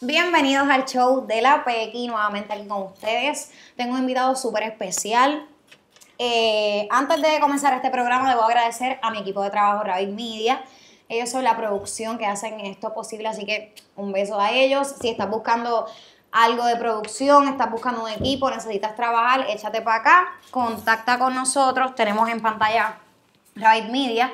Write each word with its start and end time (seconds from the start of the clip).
Bienvenidos 0.00 0.68
al 0.70 0.84
show 0.84 1.26
de 1.26 1.42
la 1.42 1.64
Pequi, 1.64 2.06
nuevamente 2.06 2.52
aquí 2.52 2.68
con 2.68 2.82
ustedes. 2.84 3.50
Tengo 3.76 3.94
un 3.94 4.00
invitado 4.02 4.36
súper 4.36 4.62
especial. 4.62 5.48
Eh, 6.18 6.86
antes 6.92 7.20
de 7.20 7.40
comenzar 7.40 7.74
este 7.74 7.90
programa, 7.90 8.30
debo 8.30 8.44
agradecer 8.44 9.00
a 9.02 9.10
mi 9.10 9.18
equipo 9.18 9.42
de 9.42 9.50
trabajo, 9.50 9.82
Rabbit 9.82 10.10
Media. 10.10 10.62
Ellos 11.08 11.30
son 11.30 11.42
la 11.42 11.56
producción 11.56 12.16
que 12.16 12.26
hacen 12.26 12.60
esto 12.60 12.94
posible, 12.94 13.26
así 13.26 13.44
que 13.44 13.74
un 13.96 14.12
beso 14.12 14.38
a 14.38 14.52
ellos. 14.52 14.94
Si 15.00 15.08
estás 15.08 15.28
buscando 15.28 15.88
algo 16.32 16.64
de 16.64 16.76
producción, 16.76 17.48
estás 17.48 17.70
buscando 17.70 18.04
un 18.04 18.10
equipo, 18.10 18.50
necesitas 18.50 18.94
trabajar, 18.94 19.46
échate 19.48 19.80
para 19.80 19.96
acá, 20.00 20.28
contacta 20.50 21.18
con 21.18 21.34
nosotros. 21.34 21.94
Tenemos 21.94 22.28
en 22.28 22.40
pantalla 22.40 22.98
Rabbit 23.54 23.90
Media. 23.90 24.32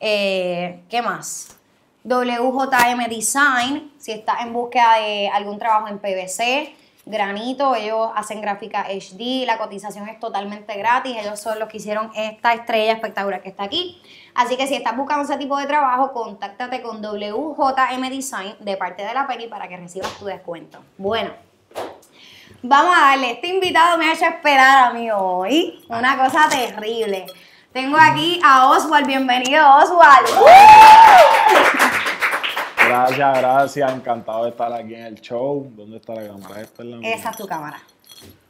Eh, 0.00 0.82
¿Qué 0.88 1.02
más? 1.02 1.56
WJM 2.04 3.08
Design, 3.08 3.92
si 3.98 4.12
estás 4.12 4.42
en 4.42 4.52
búsqueda 4.52 4.98
de 4.98 5.28
algún 5.28 5.58
trabajo 5.58 5.88
en 5.88 5.98
PVC, 5.98 6.74
granito, 7.04 7.74
ellos 7.74 8.10
hacen 8.14 8.40
gráfica 8.40 8.86
HD, 8.88 9.44
la 9.46 9.58
cotización 9.58 10.08
es 10.08 10.20
totalmente 10.20 10.76
gratis, 10.76 11.16
ellos 11.18 11.40
son 11.40 11.58
los 11.58 11.68
que 11.68 11.78
hicieron 11.78 12.10
esta 12.14 12.52
estrella 12.52 12.92
espectacular 12.92 13.42
que 13.42 13.48
está 13.48 13.64
aquí. 13.64 14.00
Así 14.36 14.58
que 14.58 14.66
si 14.66 14.74
estás 14.74 14.94
buscando 14.94 15.24
ese 15.24 15.38
tipo 15.38 15.56
de 15.56 15.66
trabajo, 15.66 16.12
contáctate 16.12 16.82
con 16.82 17.00
WJM 17.00 18.10
Design 18.10 18.54
de 18.60 18.76
parte 18.76 19.02
de 19.02 19.14
la 19.14 19.26
Penny 19.26 19.46
para 19.46 19.66
que 19.66 19.78
recibas 19.78 20.12
tu 20.18 20.26
descuento. 20.26 20.78
Bueno, 20.98 21.30
vamos 22.62 22.94
a 22.94 23.06
darle, 23.06 23.30
este 23.30 23.48
invitado 23.48 23.96
me 23.96 24.10
ha 24.10 24.12
hecho 24.12 24.26
esperar 24.26 24.88
a 24.88 24.92
mí 24.92 25.10
hoy, 25.10 25.82
una 25.88 26.18
cosa 26.18 26.50
terrible. 26.50 27.24
Tengo 27.72 27.96
aquí 27.98 28.38
a 28.44 28.68
Oswald, 28.68 29.06
bienvenido 29.06 29.66
Oswald. 29.78 30.28
Gracias, 32.86 33.38
gracias, 33.38 33.92
encantado 33.92 34.44
de 34.44 34.50
estar 34.50 34.70
aquí 34.70 34.94
en 34.94 35.06
el 35.06 35.20
show. 35.22 35.66
¿Dónde 35.70 35.96
está 35.96 36.14
la 36.14 36.26
cámara? 36.26 36.60
Esta 36.60 36.82
es 36.82 36.88
la. 36.88 37.08
Esa 37.08 37.30
es 37.30 37.36
tu 37.38 37.46
cámara. 37.46 37.80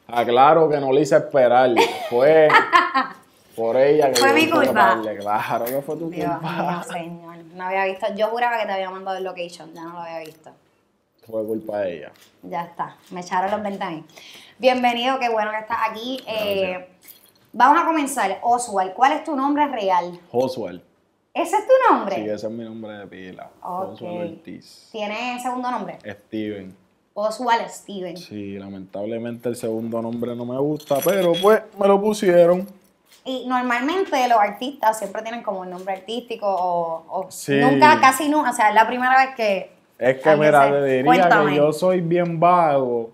Aclaro 0.08 0.68
que 0.68 0.78
no 0.80 0.92
le 0.92 1.02
hice 1.02 1.16
esperar, 1.16 1.70
fue 2.11 2.48
por 3.56 3.76
ella 3.76 4.12
que 4.12 4.20
Fue 4.20 4.32
mi 4.34 4.48
culpa. 4.50 5.00
Claro 5.02 5.64
que 5.64 5.82
fue 5.82 5.96
tu 5.96 6.10
Dios 6.10 6.30
culpa. 6.30 6.52
mío, 6.52 6.82
señor. 6.92 7.36
No 7.54 7.64
había 7.64 7.86
visto. 7.86 8.06
Yo 8.14 8.26
juraba 8.28 8.58
que 8.60 8.66
te 8.66 8.72
había 8.72 8.90
mandado 8.90 9.16
el 9.16 9.24
location, 9.24 9.72
ya 9.74 9.82
no 9.84 9.94
lo 9.94 10.00
había 10.00 10.20
visto. 10.20 10.50
Fue 11.26 11.44
culpa 11.44 11.78
de 11.80 11.96
ella. 11.96 12.12
Ya 12.42 12.64
está. 12.64 12.96
Me 13.10 13.20
echaron 13.20 13.50
los 13.50 13.62
20 13.62 13.82
a 13.82 13.90
mí. 13.90 14.04
Bienvenido, 14.58 15.18
qué 15.18 15.28
bueno 15.28 15.50
que 15.50 15.58
estás 15.58 15.78
aquí. 15.90 16.22
Eh, 16.28 16.86
vamos 17.52 17.82
a 17.82 17.86
comenzar. 17.86 18.38
Oswald, 18.42 18.92
¿cuál 18.92 19.12
es 19.12 19.24
tu 19.24 19.34
nombre 19.34 19.66
real? 19.66 20.20
Oswald. 20.30 20.82
¿Ese 21.34 21.56
es 21.56 21.64
tu 21.66 21.92
nombre? 21.92 22.14
Sí, 22.16 22.22
ese 22.22 22.46
es 22.46 22.52
mi 22.52 22.64
nombre 22.64 22.92
de 22.92 23.06
pila. 23.06 23.50
Ok. 23.62 23.92
Oswald 23.94 24.32
Ortiz. 24.38 24.88
¿Tiene 24.92 25.38
segundo 25.42 25.70
nombre? 25.70 25.98
Steven. 26.27 26.77
Oswald 27.14 27.68
Steven. 27.68 28.16
Sí, 28.16 28.58
lamentablemente 28.58 29.48
el 29.48 29.56
segundo 29.56 30.00
nombre 30.02 30.36
no 30.36 30.44
me 30.44 30.58
gusta, 30.58 30.98
pero 31.04 31.32
pues 31.42 31.62
me 31.78 31.88
lo 31.88 32.00
pusieron. 32.00 32.66
Y 33.24 33.44
normalmente 33.48 34.28
los 34.28 34.38
artistas 34.38 34.98
siempre 34.98 35.22
tienen 35.22 35.42
como 35.42 35.60
un 35.60 35.70
nombre 35.70 35.94
artístico 35.94 36.46
o, 36.48 37.04
o 37.08 37.26
Sí. 37.30 37.58
nunca, 37.60 37.98
casi 38.00 38.28
nunca. 38.28 38.50
O 38.50 38.52
sea, 38.54 38.68
es 38.68 38.74
la 38.74 38.86
primera 38.86 39.16
vez 39.26 39.34
que. 39.36 39.70
Es 39.98 40.18
que, 40.22 40.36
mira, 40.36 40.70
te 40.70 40.84
diría 40.84 41.04
Cuéntame. 41.04 41.50
que 41.52 41.56
yo 41.56 41.72
soy 41.72 42.00
bien 42.02 42.38
vago 42.38 43.10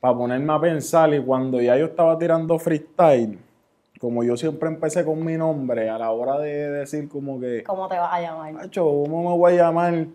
para 0.00 0.14
ponerme 0.16 0.52
a 0.52 0.60
pensar 0.60 1.12
y 1.14 1.22
cuando 1.24 1.60
ya 1.60 1.76
yo 1.76 1.86
estaba 1.86 2.18
tirando 2.18 2.58
freestyle, 2.58 3.38
como 4.00 4.22
yo 4.24 4.36
siempre 4.36 4.68
empecé 4.68 5.04
con 5.04 5.24
mi 5.24 5.36
nombre, 5.36 5.88
a 5.88 5.96
la 5.96 6.10
hora 6.10 6.38
de 6.38 6.70
decir 6.70 7.08
como 7.08 7.40
que, 7.40 7.62
¿Cómo 7.64 7.88
te 7.88 7.96
vas 7.98 8.12
a 8.12 8.20
llamar? 8.20 8.52
macho, 8.52 8.84
¿cómo 8.84 9.30
me 9.30 9.36
voy 9.38 9.54
a 9.54 9.56
llamar? 9.56 10.06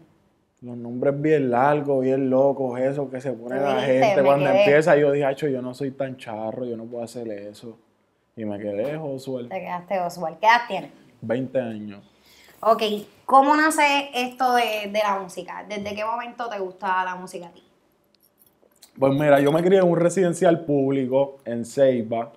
Los 0.61 0.77
nombres 0.77 1.19
bien 1.19 1.49
largos, 1.49 2.03
bien 2.03 2.29
locos, 2.29 2.79
eso 2.79 3.09
que 3.09 3.19
se 3.19 3.31
pone 3.31 3.59
la 3.59 3.81
gente 3.81 4.21
cuando 4.23 4.45
quedé. 4.51 4.59
empieza. 4.59 4.95
Yo 4.95 5.11
dije, 5.11 5.25
acho, 5.25 5.47
yo 5.47 5.59
no 5.63 5.73
soy 5.73 5.89
tan 5.89 6.17
charro, 6.17 6.65
yo 6.65 6.77
no 6.77 6.83
puedo 6.85 7.03
hacer 7.03 7.27
eso. 7.29 7.79
Y 8.35 8.45
me 8.45 8.57
quedé, 8.59 8.97
Josué, 8.97 9.45
Te 9.45 9.59
quedaste 9.59 9.99
Oswald. 9.99 10.39
¿Qué 10.39 10.45
edad 10.45 10.61
tienes? 10.67 10.91
20 11.21 11.59
años. 11.59 12.03
Ok, 12.61 12.83
¿cómo 13.25 13.55
nace 13.55 14.09
esto 14.13 14.53
de, 14.53 14.89
de 14.91 14.99
la 14.99 15.19
música? 15.19 15.65
¿Desde 15.67 15.95
qué 15.95 16.05
momento 16.05 16.47
te 16.47 16.59
gusta 16.59 17.03
la 17.03 17.15
música 17.15 17.47
a 17.47 17.51
ti? 17.51 17.63
Pues 18.97 19.13
mira, 19.13 19.39
yo 19.39 19.51
me 19.51 19.61
crié 19.63 19.79
en 19.79 19.87
un 19.87 19.97
residencial 19.97 20.63
público 20.63 21.37
en 21.45 21.65
Ceiba. 21.65 22.33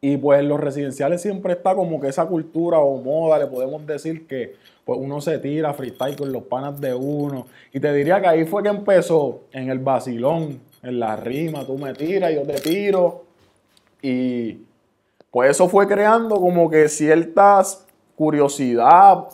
Y 0.00 0.16
pues 0.16 0.40
en 0.40 0.48
los 0.48 0.60
residenciales 0.60 1.20
siempre 1.20 1.54
está 1.54 1.74
como 1.74 2.00
que 2.00 2.08
esa 2.08 2.26
cultura 2.26 2.78
o 2.78 3.02
moda, 3.02 3.38
le 3.38 3.46
podemos 3.46 3.84
decir 3.84 4.28
que 4.28 4.54
pues 4.84 4.98
uno 5.02 5.20
se 5.20 5.38
tira 5.38 5.74
freestyle 5.74 6.16
con 6.16 6.32
los 6.32 6.44
panas 6.44 6.80
de 6.80 6.94
uno. 6.94 7.46
Y 7.72 7.80
te 7.80 7.92
diría 7.92 8.20
que 8.20 8.28
ahí 8.28 8.44
fue 8.44 8.62
que 8.62 8.68
empezó, 8.68 9.42
en 9.52 9.70
el 9.70 9.80
vacilón, 9.80 10.60
en 10.82 11.00
la 11.00 11.16
rima, 11.16 11.66
tú 11.66 11.76
me 11.76 11.92
tiras, 11.94 12.32
yo 12.32 12.42
te 12.42 12.60
tiro. 12.60 13.24
Y 14.00 14.67
pues 15.38 15.50
eso 15.52 15.68
fue 15.68 15.86
creando 15.86 16.34
como 16.40 16.68
que 16.68 16.88
ciertas 16.88 17.84
curiosidad, 18.16 19.28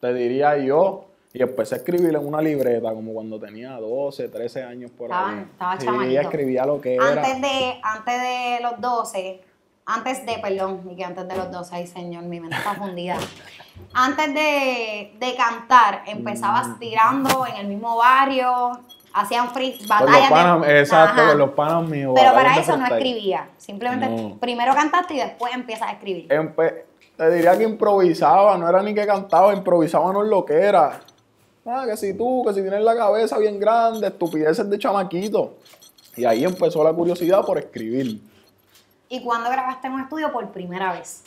te 0.00 0.14
diría 0.14 0.56
yo. 0.56 1.04
Y 1.34 1.42
empecé 1.42 1.74
a 1.74 1.78
escribir 1.78 2.14
en 2.14 2.26
una 2.26 2.40
libreta, 2.40 2.90
como 2.94 3.12
cuando 3.12 3.38
tenía 3.38 3.72
12, 3.78 4.28
13 4.28 4.62
años 4.62 4.90
por 4.92 5.06
Estaba- 5.10 5.30
ahí. 5.32 5.46
estaba 5.52 5.78
sí, 5.80 5.84
chamaquito. 5.86 6.20
escribía 6.22 6.64
lo 6.64 6.80
que 6.80 6.94
era. 6.94 7.08
Antes 7.08 7.42
de, 7.42 7.80
antes 7.82 8.22
de 8.22 8.58
los 8.62 8.80
12, 8.80 9.42
antes 9.84 10.24
de, 10.24 10.38
perdón, 10.38 10.80
y 10.90 10.96
que 10.96 11.04
antes 11.04 11.28
de 11.28 11.36
los 11.36 11.50
12, 11.50 11.74
ay 11.76 11.86
señor, 11.88 12.22
mi 12.22 12.40
mente 12.40 12.56
está 12.56 12.74
fundida. 12.74 13.18
Antes 13.92 14.32
de, 14.32 15.12
de 15.18 15.34
cantar, 15.36 16.02
Mm. 16.06 16.10
empezabas 16.10 16.78
tirando 16.78 17.44
en 17.46 17.56
el 17.56 17.66
mismo 17.66 17.96
barrio, 17.98 18.78
hacían 19.14 19.50
free, 19.50 19.72
Con 19.78 19.80
los 19.80 19.88
batallas. 19.88 20.22
de- 20.28 20.34
panas, 20.34 20.68
exacto, 20.68 21.20
Ajá. 21.22 21.30
con 21.30 21.38
los 21.38 21.50
panas 21.50 21.88
míos. 21.88 22.12
Pero 22.14 22.32
batallas 22.34 22.52
para 22.52 22.60
eso 22.62 22.76
no 22.76 22.86
escribía, 22.86 23.48
simplemente 23.56 24.08
No. 24.08 24.36
primero 24.38 24.74
cantaste 24.74 25.14
y 25.14 25.18
después 25.18 25.54
empiezas 25.54 25.88
a 25.88 25.92
escribir. 25.92 26.28
Empe- 26.28 26.82
te 27.16 27.30
diría 27.30 27.56
que 27.56 27.62
improvisaba, 27.64 28.58
no 28.58 28.68
era 28.68 28.82
ni 28.82 28.92
que 28.92 29.06
cantaba, 29.06 29.54
improvisábamos 29.54 30.26
lo 30.26 30.44
que 30.44 30.54
era. 30.54 31.00
Ah, 31.66 31.84
que 31.86 31.96
si 31.96 32.12
tú, 32.12 32.44
que 32.46 32.52
si 32.52 32.60
tienes 32.60 32.82
la 32.82 32.94
cabeza 32.96 33.38
bien 33.38 33.58
grande, 33.58 34.08
estupideces 34.08 34.68
de 34.68 34.78
chamaquito. 34.78 35.54
Y 36.16 36.24
ahí 36.24 36.44
empezó 36.44 36.84
la 36.84 36.92
curiosidad 36.92 37.42
por 37.44 37.56
escribir. 37.58 38.20
¿Y 39.08 39.22
cuándo 39.22 39.48
grabaste 39.48 39.86
en 39.86 39.94
un 39.94 40.00
estudio 40.02 40.32
por 40.32 40.48
primera 40.50 40.92
vez? 40.92 41.22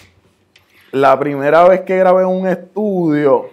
La 0.91 1.17
primera 1.17 1.63
vez 1.67 1.81
que 1.81 1.97
grabé 1.97 2.21
en 2.23 2.29
un 2.29 2.47
estudio 2.47 3.49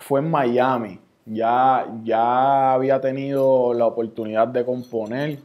fue 0.00 0.20
en 0.20 0.30
Miami. 0.30 1.00
Ya, 1.26 1.86
ya 2.04 2.74
había 2.74 3.00
tenido 3.00 3.74
la 3.74 3.86
oportunidad 3.86 4.46
de 4.46 4.64
componer, 4.64 5.38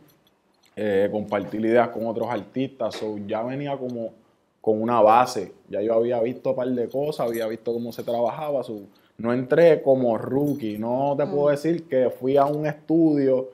eh, 0.75 1.09
compartir 1.11 1.65
ideas 1.65 1.89
con 1.89 2.05
otros 2.05 2.29
artistas. 2.29 2.95
So, 2.95 3.17
ya 3.25 3.41
venía 3.41 3.75
como 3.75 4.13
con 4.61 4.79
una 4.79 5.01
base. 5.01 5.53
Ya 5.69 5.81
yo 5.81 5.95
había 5.95 6.21
visto 6.21 6.51
un 6.51 6.55
par 6.55 6.67
de 6.67 6.87
cosas, 6.87 7.27
había 7.27 7.47
visto 7.47 7.73
cómo 7.73 7.91
se 7.91 8.03
trabajaba. 8.03 8.63
so, 8.63 8.79
no 9.17 9.33
entré 9.33 9.81
como 9.81 10.17
rookie. 10.17 10.77
No 10.77 11.15
te 11.17 11.25
puedo 11.25 11.49
decir 11.49 11.87
que 11.87 12.11
fui 12.11 12.37
a 12.37 12.45
un 12.45 12.67
estudio 12.67 13.49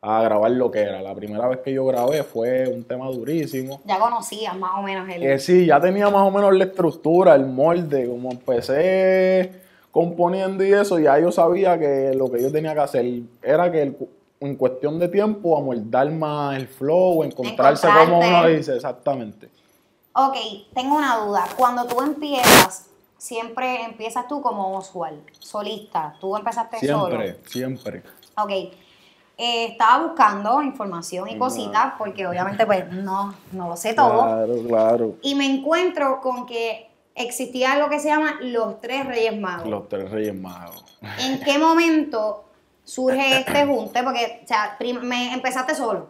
a 0.00 0.22
grabar 0.22 0.50
lo 0.50 0.70
que 0.70 0.80
era. 0.80 1.00
La 1.00 1.14
primera 1.14 1.46
vez 1.48 1.58
que 1.58 1.72
yo 1.72 1.86
grabé 1.86 2.24
fue 2.24 2.68
un 2.68 2.84
tema 2.84 3.06
durísimo. 3.06 3.80
Ya 3.84 3.98
conocías 3.98 4.56
más 4.56 4.72
o 4.78 4.82
menos 4.82 5.08
el... 5.08 5.22
Eh, 5.22 5.38
sí, 5.38 5.66
ya 5.66 5.80
tenía 5.80 6.10
más 6.10 6.22
o 6.22 6.30
menos 6.30 6.54
la 6.56 6.64
estructura, 6.64 7.34
el 7.34 7.46
molde, 7.46 8.08
como 8.08 8.30
empecé 8.30 9.67
componiendo 9.90 10.64
y 10.64 10.72
eso, 10.72 10.98
ya 10.98 11.18
yo 11.18 11.32
sabía 11.32 11.78
que 11.78 12.12
lo 12.14 12.30
que 12.30 12.42
yo 12.42 12.52
tenía 12.52 12.74
que 12.74 12.80
hacer 12.80 13.06
era 13.42 13.70
que 13.70 13.82
el- 13.82 13.96
en 14.40 14.54
cuestión 14.56 14.98
de 14.98 15.08
tiempo 15.08 15.56
amoldar 15.58 16.10
más 16.12 16.56
el 16.56 16.68
flow, 16.68 17.24
encontrarse 17.24 17.88
como 17.88 18.18
uno 18.20 18.46
dice, 18.46 18.76
exactamente. 18.76 19.48
Ok, 20.14 20.36
tengo 20.74 20.96
una 20.96 21.16
duda. 21.18 21.44
Cuando 21.56 21.84
tú 21.86 22.00
empiezas, 22.02 22.86
siempre 23.16 23.84
empiezas 23.84 24.28
tú 24.28 24.40
como 24.40 24.76
Oswald, 24.76 25.20
solista. 25.40 26.14
Tú 26.20 26.36
empezaste 26.36 26.78
solo. 26.86 27.08
Siempre, 27.20 27.40
siempre. 27.46 28.02
Ok. 28.36 28.50
Eh, 29.40 29.66
estaba 29.66 30.04
buscando 30.04 30.60
información 30.62 31.28
y 31.28 31.38
cositas, 31.38 31.94
porque 31.96 32.26
obviamente 32.26 32.66
pues 32.66 32.90
no, 32.92 33.34
no 33.52 33.68
lo 33.68 33.76
sé 33.76 33.94
todo. 33.94 34.22
Claro, 34.24 34.54
claro. 34.66 35.14
Y 35.22 35.36
me 35.36 35.46
encuentro 35.46 36.20
con 36.20 36.44
que 36.44 36.87
existía 37.18 37.72
algo 37.72 37.88
que 37.88 37.98
se 38.00 38.08
llama 38.08 38.38
los 38.40 38.80
tres 38.80 39.06
reyes 39.06 39.38
magos. 39.38 39.68
Los 39.68 39.88
tres 39.88 40.10
reyes 40.10 40.34
magos. 40.34 40.84
¿En 41.20 41.40
qué 41.40 41.58
momento 41.58 42.44
surge 42.84 43.40
este 43.40 43.66
junte? 43.66 44.02
Porque, 44.02 44.40
o 44.44 44.46
sea, 44.48 44.76
me 45.02 45.32
empezaste 45.34 45.74
solo. 45.74 46.08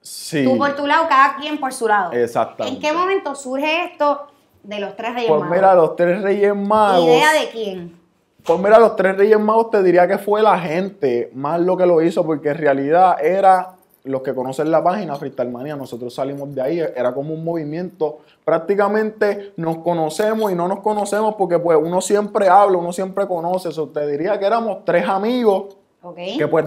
Sí, 0.00 0.44
Tú 0.44 0.56
por 0.56 0.74
tu 0.76 0.86
lado, 0.86 1.06
cada 1.08 1.36
quien 1.36 1.58
por 1.58 1.72
su 1.72 1.86
lado. 1.86 2.12
exactamente. 2.12 2.76
¿En 2.76 2.80
qué 2.82 2.96
momento 2.96 3.34
surge 3.34 3.84
esto 3.84 4.28
de 4.62 4.80
los 4.80 4.96
tres 4.96 5.14
reyes 5.14 5.28
Pues 5.28 5.40
magos? 5.40 5.56
mira, 5.56 5.74
los 5.74 5.96
tres 5.96 6.22
reyes 6.22 6.54
magos. 6.56 7.04
¿Idea 7.04 7.32
de 7.32 7.48
quién? 7.50 8.00
Pues 8.42 8.58
mira, 8.58 8.78
los 8.78 8.96
tres 8.96 9.18
Reyes 9.18 9.38
Magos 9.38 9.68
te 9.70 9.82
diría 9.82 10.08
que 10.08 10.16
fue 10.16 10.40
la 10.42 10.58
gente 10.58 11.30
más 11.34 11.60
lo 11.60 11.76
que 11.76 11.84
lo 11.84 12.00
hizo, 12.00 12.24
porque 12.24 12.48
en 12.48 12.56
realidad 12.56 13.22
era 13.22 13.76
los 14.04 14.22
que 14.22 14.34
conocen 14.34 14.70
la 14.70 14.82
página 14.82 15.16
Freestyle 15.16 15.50
Manía, 15.50 15.76
nosotros 15.76 16.14
salimos 16.14 16.54
de 16.54 16.62
ahí, 16.62 16.78
era 16.78 17.12
como 17.12 17.34
un 17.34 17.44
movimiento, 17.44 18.20
prácticamente 18.44 19.52
nos 19.56 19.78
conocemos 19.78 20.50
y 20.50 20.54
no 20.54 20.68
nos 20.68 20.80
conocemos 20.80 21.34
porque 21.36 21.58
pues 21.58 21.78
uno 21.80 22.00
siempre 22.00 22.48
habla, 22.48 22.78
uno 22.78 22.92
siempre 22.92 23.26
conoce, 23.26 23.68
eso 23.68 23.88
te 23.88 24.06
diría 24.06 24.38
que 24.38 24.46
éramos 24.46 24.84
tres 24.84 25.06
amigos 25.08 25.76
que 26.14 26.48
pues 26.48 26.64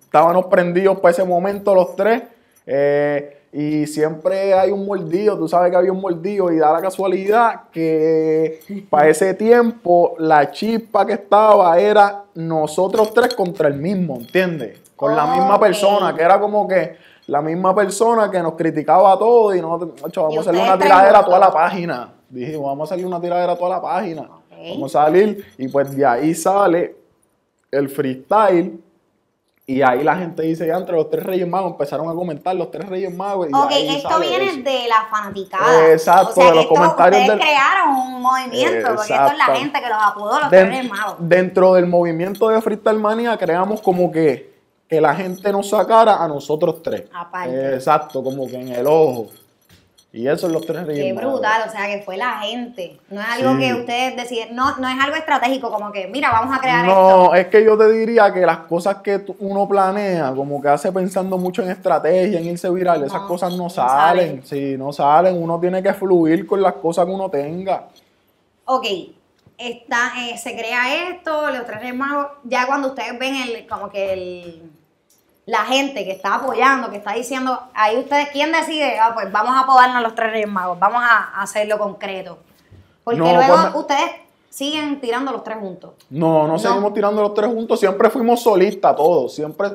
estábamos 0.00 0.46
prendidos 0.46 0.98
para 0.98 1.12
ese 1.12 1.24
momento 1.24 1.74
los 1.74 1.94
tres. 1.96 2.22
eh, 2.66 3.38
y 3.52 3.86
siempre 3.86 4.54
hay 4.54 4.70
un 4.70 4.86
mordido, 4.86 5.36
tú 5.36 5.46
sabes 5.46 5.70
que 5.70 5.76
había 5.76 5.92
un 5.92 6.00
mordido 6.00 6.50
y 6.50 6.56
da 6.56 6.72
la 6.72 6.80
casualidad 6.80 7.64
que 7.70 8.86
para 8.90 9.10
ese 9.10 9.34
tiempo 9.34 10.14
la 10.18 10.50
chispa 10.50 11.04
que 11.04 11.12
estaba 11.12 11.78
era 11.78 12.24
nosotros 12.34 13.12
tres 13.12 13.34
contra 13.34 13.68
el 13.68 13.74
mismo, 13.74 14.16
¿entiendes? 14.16 14.81
Con 15.02 15.16
la 15.16 15.26
misma 15.26 15.58
persona, 15.58 16.14
que 16.14 16.22
era 16.22 16.38
como 16.40 16.66
que 16.68 16.96
la 17.26 17.40
misma 17.42 17.74
persona 17.74 18.30
que 18.30 18.40
nos 18.40 18.54
criticaba 18.54 19.12
a 19.12 19.18
todos 19.18 19.56
y 19.56 19.60
nosotros, 19.60 20.00
"Macho, 20.02 20.22
vamos 20.22 20.38
a 20.38 20.40
hacerle 20.42 20.60
una 20.62 20.78
tres 20.78 20.90
tiradera 20.90 21.18
a 21.18 21.24
toda 21.24 21.38
la 21.38 21.50
página. 21.52 22.12
Dijimos, 22.28 22.66
vamos 22.66 22.80
a 22.90 22.94
hacerle 22.94 23.06
una 23.08 23.20
tiradera 23.20 23.52
a 23.52 23.56
toda 23.56 23.70
la 23.70 23.82
página. 23.82 24.28
Vamos 24.70 24.94
a 24.94 25.04
salir 25.04 25.44
y 25.58 25.68
pues 25.68 25.94
de 25.96 26.06
ahí 26.06 26.34
sale 26.34 26.96
el 27.70 27.88
freestyle 27.88 28.80
y 29.66 29.80
ahí 29.82 30.02
la 30.02 30.16
gente 30.16 30.42
dice, 30.42 30.66
ya 30.66 30.76
entre 30.76 30.94
los 30.96 31.08
tres 31.08 31.24
Reyes 31.24 31.46
Magos 31.48 31.70
empezaron 31.72 32.08
a 32.08 32.14
comentar 32.14 32.54
los 32.56 32.70
tres 32.70 32.88
Reyes 32.88 33.14
Magos. 33.14 33.48
Y 33.48 33.54
Ok, 33.54 33.70
ahí 33.70 33.96
esto 33.96 34.18
viene 34.20 34.44
eso. 34.46 34.56
de 34.62 34.88
la 34.88 35.06
fanaticada. 35.10 35.90
Exacto, 35.92 36.30
o 36.30 36.34
sea, 36.34 36.44
de 36.46 36.50
los 36.56 36.64
esto, 36.64 36.74
comentarios 36.74 37.20
ustedes 37.22 37.38
del- 37.38 37.48
crearon 37.48 37.88
un 37.96 38.22
movimiento, 38.22 38.88
porque 38.96 39.14
esto 39.14 39.26
es 39.32 39.38
la 39.38 39.44
gente 39.56 39.80
que 39.80 39.88
los 39.88 39.98
apodó 40.02 40.40
los 40.40 40.50
Den- 40.50 40.68
Reyes 40.68 40.90
Magos. 40.90 41.14
dentro 41.20 41.74
del 41.74 41.86
movimiento 41.86 42.48
de 42.48 42.60
Freestyle 42.60 42.98
Manía 42.98 43.36
creamos 43.38 43.80
como 43.80 44.10
que, 44.10 44.51
que 44.92 45.00
la 45.00 45.14
gente 45.14 45.50
nos 45.50 45.70
sacara 45.70 46.22
a 46.22 46.28
nosotros 46.28 46.82
tres. 46.82 47.04
Aparte. 47.14 47.76
Exacto, 47.76 48.22
como 48.22 48.46
que 48.46 48.56
en 48.60 48.68
el 48.68 48.86
ojo. 48.86 49.30
Y 50.12 50.28
eso 50.28 50.46
es 50.46 50.52
los 50.52 50.66
tres 50.66 50.84
Qué 50.86 51.14
brutal, 51.14 51.62
o 51.66 51.70
sea, 51.70 51.86
que 51.86 52.02
fue 52.02 52.18
la 52.18 52.40
gente. 52.40 53.00
No 53.08 53.18
es 53.18 53.26
algo 53.26 53.52
Sí. 53.52 53.60
que 53.60 53.72
ustedes 53.72 54.16
deciden, 54.16 54.54
no, 54.54 54.76
no 54.76 54.86
es 54.86 55.02
algo 55.02 55.16
estratégico, 55.16 55.70
como 55.70 55.90
que, 55.90 56.08
mira, 56.08 56.30
vamos 56.30 56.54
a 56.54 56.60
crear 56.60 56.84
esto. 56.84 56.94
No, 56.94 57.34
es 57.34 57.46
que 57.46 57.64
yo 57.64 57.78
te 57.78 57.90
diría 57.90 58.30
que 58.34 58.44
las 58.44 58.58
cosas 58.58 58.96
que 58.96 59.24
uno 59.38 59.66
planea, 59.66 60.34
como 60.34 60.60
que 60.60 60.68
hace 60.68 60.92
pensando 60.92 61.38
mucho 61.38 61.62
en 61.62 61.70
estrategia, 61.70 62.38
en 62.38 62.44
irse 62.48 62.68
viral, 62.68 63.02
esas 63.02 63.22
cosas 63.22 63.52
no, 63.52 63.64
no 63.64 63.70
salen. 63.70 64.42
salen. 64.42 64.44
Sí, 64.44 64.76
no 64.76 64.92
salen. 64.92 65.42
Uno 65.42 65.58
tiene 65.58 65.82
que 65.82 65.94
fluir 65.94 66.46
con 66.46 66.60
las 66.60 66.74
cosas 66.74 67.06
que 67.06 67.12
uno 67.12 67.30
tenga. 67.30 67.88
Ok, 68.66 68.84
está, 69.56 70.12
eh, 70.18 70.36
se 70.36 70.52
crea 70.54 71.08
esto, 71.08 71.50
los 71.50 71.64
tres 71.64 71.80
Reyes 71.80 71.94
Magos, 71.94 72.26
ya 72.44 72.66
cuando 72.66 72.88
ustedes 72.88 73.18
ven 73.18 73.34
el, 73.36 73.66
como 73.66 73.88
que 73.90 74.12
el, 74.12 74.62
la 75.46 75.64
gente 75.64 76.04
que 76.04 76.12
está 76.12 76.36
apoyando, 76.36 76.90
que 76.90 76.98
está 76.98 77.12
diciendo, 77.14 77.58
ahí 77.74 77.98
ustedes, 77.98 78.28
¿quién 78.30 78.52
decide? 78.52 78.98
Ah, 79.00 79.10
pues 79.14 79.30
vamos 79.32 79.54
a 79.54 79.60
apodarnos 79.60 79.96
a 79.96 80.00
los 80.00 80.14
tres 80.14 80.30
Reyes 80.32 80.48
Magos, 80.48 80.78
vamos 80.78 81.02
a 81.02 81.40
hacerlo 81.42 81.78
concreto. 81.78 82.38
Porque 83.02 83.18
No, 83.18 83.34
luego 83.34 83.54
pues 83.54 83.74
ustedes 83.74 84.10
siguen 84.48 85.00
tirando 85.00 85.32
los 85.32 85.42
tres 85.42 85.58
juntos. 85.58 85.90
No, 86.10 86.42
no, 86.46 86.52
No. 86.52 86.58
seguimos 86.58 86.94
tirando 86.94 87.20
los 87.22 87.34
tres 87.34 87.48
juntos. 87.48 87.80
Siempre 87.80 88.08
fuimos 88.10 88.42
solistas 88.42 88.94
todos. 88.94 89.34
Siempre 89.34 89.70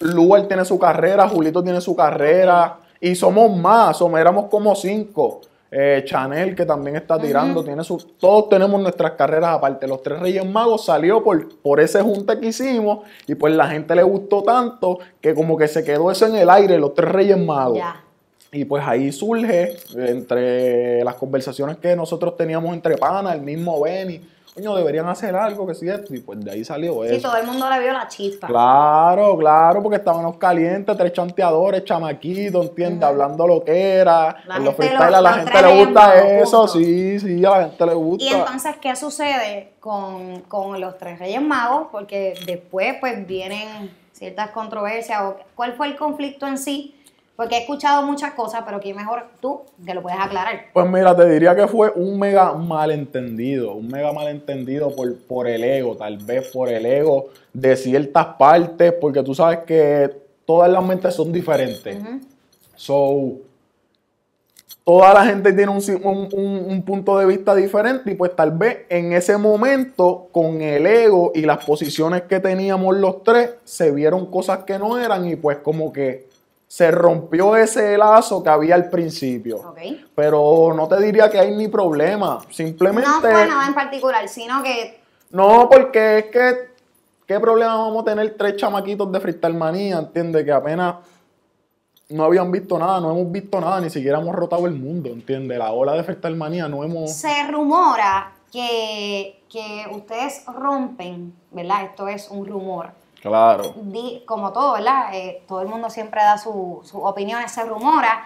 Lugar 0.00 0.42
tiene 0.48 0.64
su 0.64 0.76
carrera, 0.78 1.28
Julito 1.28 1.62
tiene 1.62 1.80
su 1.80 1.94
carrera. 1.94 2.78
Y 3.00 3.14
somos 3.14 3.56
más, 3.56 3.98
somos, 3.98 4.18
éramos 4.18 4.46
como 4.46 4.74
cinco. 4.74 5.42
Eh, 5.76 6.04
Chanel, 6.04 6.54
que 6.54 6.64
también 6.64 6.94
está 6.94 7.18
tirando, 7.18 7.64
tiene 7.64 7.82
su. 7.82 7.96
Todos 7.96 8.48
tenemos 8.48 8.80
nuestras 8.80 9.10
carreras 9.12 9.56
aparte. 9.56 9.88
Los 9.88 10.04
tres 10.04 10.20
Reyes 10.20 10.46
Magos 10.46 10.84
salió 10.84 11.20
por, 11.24 11.56
por 11.58 11.80
ese 11.80 12.00
junte 12.00 12.38
que 12.38 12.46
hicimos. 12.46 13.00
Y 13.26 13.34
pues 13.34 13.56
la 13.56 13.66
gente 13.66 13.92
le 13.96 14.04
gustó 14.04 14.44
tanto 14.44 15.00
que 15.20 15.34
como 15.34 15.56
que 15.56 15.66
se 15.66 15.82
quedó 15.82 16.12
eso 16.12 16.28
en 16.28 16.36
el 16.36 16.48
aire, 16.48 16.78
los 16.78 16.94
tres 16.94 17.10
Reyes 17.10 17.38
Magos. 17.38 17.80
Y 18.52 18.64
pues 18.66 18.84
ahí 18.86 19.10
surge, 19.10 19.76
entre 19.96 21.02
las 21.02 21.16
conversaciones 21.16 21.78
que 21.78 21.96
nosotros 21.96 22.36
teníamos 22.36 22.72
entre 22.72 22.96
panas, 22.96 23.34
el 23.34 23.40
mismo 23.40 23.80
Benny, 23.82 24.20
coño, 24.54 24.76
deberían 24.76 25.06
hacer 25.08 25.34
algo 25.34 25.66
que 25.66 25.74
sí 25.74 25.88
esto. 25.88 26.14
Y 26.14 26.20
pues 26.20 26.40
de 26.44 26.50
ahí 26.50 26.64
salió 26.64 27.02
Sí, 27.04 27.16
eso. 27.16 27.28
todo 27.28 27.36
el 27.38 27.46
mundo 27.46 27.68
le 27.68 27.80
vio 27.80 27.92
la 27.92 28.06
chispa. 28.08 28.46
Claro, 28.46 29.36
claro, 29.36 29.82
porque 29.82 29.96
estábamos 29.96 30.36
calientes, 30.36 30.96
tres 30.96 31.12
chanteadores, 31.12 31.84
chamaquitos, 31.84 32.66
¿entiendes? 32.66 33.08
Hablando 33.08 33.46
lo 33.46 33.64
que 33.64 33.94
era. 33.96 34.36
La 34.46 34.56
en 34.56 34.64
los 34.64 34.74
freestyle 34.76 35.14
a 35.14 35.20
la 35.20 35.32
gente 35.34 35.62
le 35.62 35.84
gusta 35.84 36.14
eso, 36.40 36.58
punto. 36.66 36.72
sí, 36.72 37.20
sí, 37.20 37.44
a 37.44 37.50
la 37.50 37.60
gente 37.68 37.86
le 37.86 37.94
gusta. 37.94 38.24
Y 38.24 38.28
entonces, 38.28 38.76
¿qué 38.80 38.94
sucede 38.96 39.72
con, 39.80 40.40
con 40.42 40.80
los 40.80 40.96
tres 40.98 41.18
Reyes 41.18 41.42
Magos? 41.42 41.88
Porque 41.90 42.34
después, 42.46 42.94
pues, 43.00 43.26
vienen 43.26 43.90
ciertas 44.12 44.50
controversias. 44.50 45.20
O, 45.22 45.36
¿Cuál 45.56 45.72
fue 45.74 45.88
el 45.88 45.96
conflicto 45.96 46.46
en 46.46 46.58
sí? 46.58 46.94
Porque 47.36 47.56
he 47.56 47.60
escuchado 47.62 48.06
muchas 48.06 48.32
cosas, 48.34 48.62
pero 48.64 48.78
que 48.78 48.94
mejor 48.94 49.24
tú 49.40 49.62
que 49.84 49.92
lo 49.92 50.02
puedes 50.02 50.20
aclarar. 50.20 50.66
Pues 50.72 50.88
mira, 50.88 51.16
te 51.16 51.28
diría 51.28 51.56
que 51.56 51.66
fue 51.66 51.90
un 51.96 52.16
mega 52.18 52.52
malentendido, 52.52 53.72
un 53.74 53.88
mega 53.88 54.12
malentendido 54.12 54.94
por, 54.94 55.16
por 55.26 55.48
el 55.48 55.64
ego, 55.64 55.96
tal 55.96 56.18
vez 56.18 56.48
por 56.52 56.68
el 56.68 56.86
ego 56.86 57.30
de 57.52 57.76
ciertas 57.76 58.26
partes, 58.38 58.92
porque 59.00 59.22
tú 59.24 59.34
sabes 59.34 59.58
que 59.66 60.10
todas 60.46 60.70
las 60.70 60.84
mentes 60.84 61.12
son 61.14 61.32
diferentes. 61.32 61.96
So, 62.76 63.32
toda 64.84 65.14
la 65.14 65.24
gente 65.24 65.52
tiene 65.52 65.72
un- 65.72 66.28
un- 66.34 66.66
un 66.70 66.82
punto 66.82 67.16
de 67.18 67.26
vista 67.26 67.54
diferente 67.54 68.12
y 68.12 68.14
pues 68.14 68.36
tal 68.36 68.50
vez 68.50 68.80
en 68.88 69.12
ese 69.12 69.36
momento 69.38 70.28
con 70.30 70.60
el 70.60 70.86
ego 70.86 71.32
y 71.34 71.42
las 71.42 71.64
posiciones 71.64 72.22
que 72.22 72.38
teníamos 72.38 72.96
los 72.96 73.22
tres 73.22 73.54
se 73.64 73.90
vieron 73.90 74.26
cosas 74.26 74.58
que 74.64 74.78
no 74.78 74.98
eran 74.98 75.26
y 75.26 75.36
pues 75.36 75.58
como 75.58 75.92
que 75.92 76.26
se 76.74 76.90
rompió 76.90 77.54
ese 77.54 77.96
lazo 77.96 78.42
que 78.42 78.50
había 78.50 78.74
al 78.74 78.90
principio. 78.90 79.58
Ok. 79.58 79.78
Pero 80.12 80.74
no 80.74 80.88
te 80.88 81.00
diría 81.00 81.30
que 81.30 81.38
hay 81.38 81.54
ni 81.54 81.68
problema. 81.68 82.40
Simplemente. 82.50 83.08
No 83.08 83.20
fue 83.20 83.46
nada 83.46 83.68
en 83.68 83.74
particular, 83.74 84.28
sino 84.28 84.60
que 84.60 85.00
No, 85.30 85.68
porque 85.70 86.18
es 86.18 86.24
que. 86.32 86.74
¿Qué 87.28 87.38
problema 87.38 87.76
vamos 87.76 88.02
a 88.02 88.06
tener 88.06 88.36
tres 88.36 88.56
chamaquitos 88.56 89.10
de 89.12 89.20
Freestyle 89.20 89.54
Manía? 89.54 89.98
¿Entiendes? 89.98 90.44
Que 90.44 90.50
apenas 90.50 90.96
no 92.08 92.24
habían 92.24 92.50
visto 92.50 92.76
nada, 92.76 92.98
no 92.98 93.12
hemos 93.12 93.30
visto 93.30 93.60
nada, 93.60 93.80
ni 93.80 93.88
siquiera 93.88 94.18
hemos 94.18 94.34
rotado 94.34 94.66
el 94.66 94.74
mundo, 94.74 95.10
¿entiendes? 95.10 95.56
La 95.56 95.70
ola 95.70 95.92
de 95.92 96.02
Freestyle 96.02 96.34
Manía 96.34 96.66
no 96.66 96.82
hemos. 96.82 97.12
se 97.12 97.46
rumora 97.52 98.32
que, 98.50 99.44
que 99.48 99.86
ustedes 99.92 100.44
rompen, 100.48 101.32
¿verdad? 101.52 101.84
Esto 101.84 102.08
es 102.08 102.28
un 102.30 102.44
rumor. 102.44 102.90
Claro. 103.28 103.72
Di- 103.76 104.22
como 104.26 104.52
todo, 104.52 104.74
¿verdad? 104.74 105.14
Eh, 105.14 105.42
todo 105.48 105.62
el 105.62 105.68
mundo 105.68 105.88
siempre 105.88 106.22
da 106.22 106.36
su, 106.36 106.82
su 106.84 107.02
opinión, 107.02 107.40
se 107.48 107.64
rumora 107.64 108.22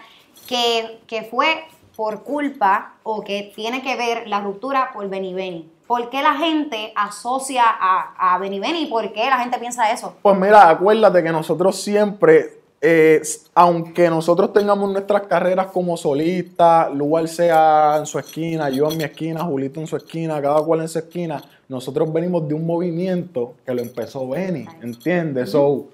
que, 0.47 0.99
que 1.07 1.23
fue 1.23 1.63
por 1.95 2.23
culpa 2.23 2.95
o 3.03 3.21
que 3.23 3.53
tiene 3.55 3.81
que 3.81 3.95
ver 3.95 4.27
la 4.27 4.41
ruptura 4.41 4.91
por 4.93 5.07
Benny 5.07 5.33
Benny. 5.33 5.71
¿Por 5.87 6.09
qué 6.09 6.21
la 6.21 6.33
gente 6.35 6.91
asocia 6.95 7.63
a, 7.65 8.33
a 8.35 8.37
Benny 8.39 8.59
Benny 8.59 8.83
y 8.83 8.85
por 8.87 9.11
qué 9.13 9.29
la 9.29 9.39
gente 9.39 9.57
piensa 9.57 9.89
eso? 9.89 10.15
Pues 10.21 10.37
mira, 10.37 10.69
acuérdate 10.69 11.23
que 11.23 11.31
nosotros 11.31 11.81
siempre, 11.81 12.58
eh, 12.81 13.21
aunque 13.55 14.09
nosotros 14.09 14.53
tengamos 14.53 14.89
nuestras 14.91 15.23
carreras 15.23 15.67
como 15.67 15.97
solistas, 15.97 16.93
Lugar 16.93 17.27
sea 17.27 17.97
en 17.99 18.05
su 18.05 18.17
esquina, 18.19 18.69
yo 18.69 18.89
en 18.89 18.97
mi 18.97 19.03
esquina, 19.03 19.43
Julito 19.43 19.81
en 19.81 19.87
su 19.87 19.97
esquina, 19.97 20.41
cada 20.41 20.61
cual 20.63 20.81
en 20.81 20.87
su 20.87 20.99
esquina, 20.99 21.43
nosotros 21.67 22.11
venimos 22.13 22.47
de 22.47 22.53
un 22.53 22.65
movimiento 22.65 23.55
que 23.65 23.73
lo 23.73 23.81
empezó 23.81 24.29
Benny, 24.29 24.65
¿entiendes? 24.81 25.49
So, 25.49 25.87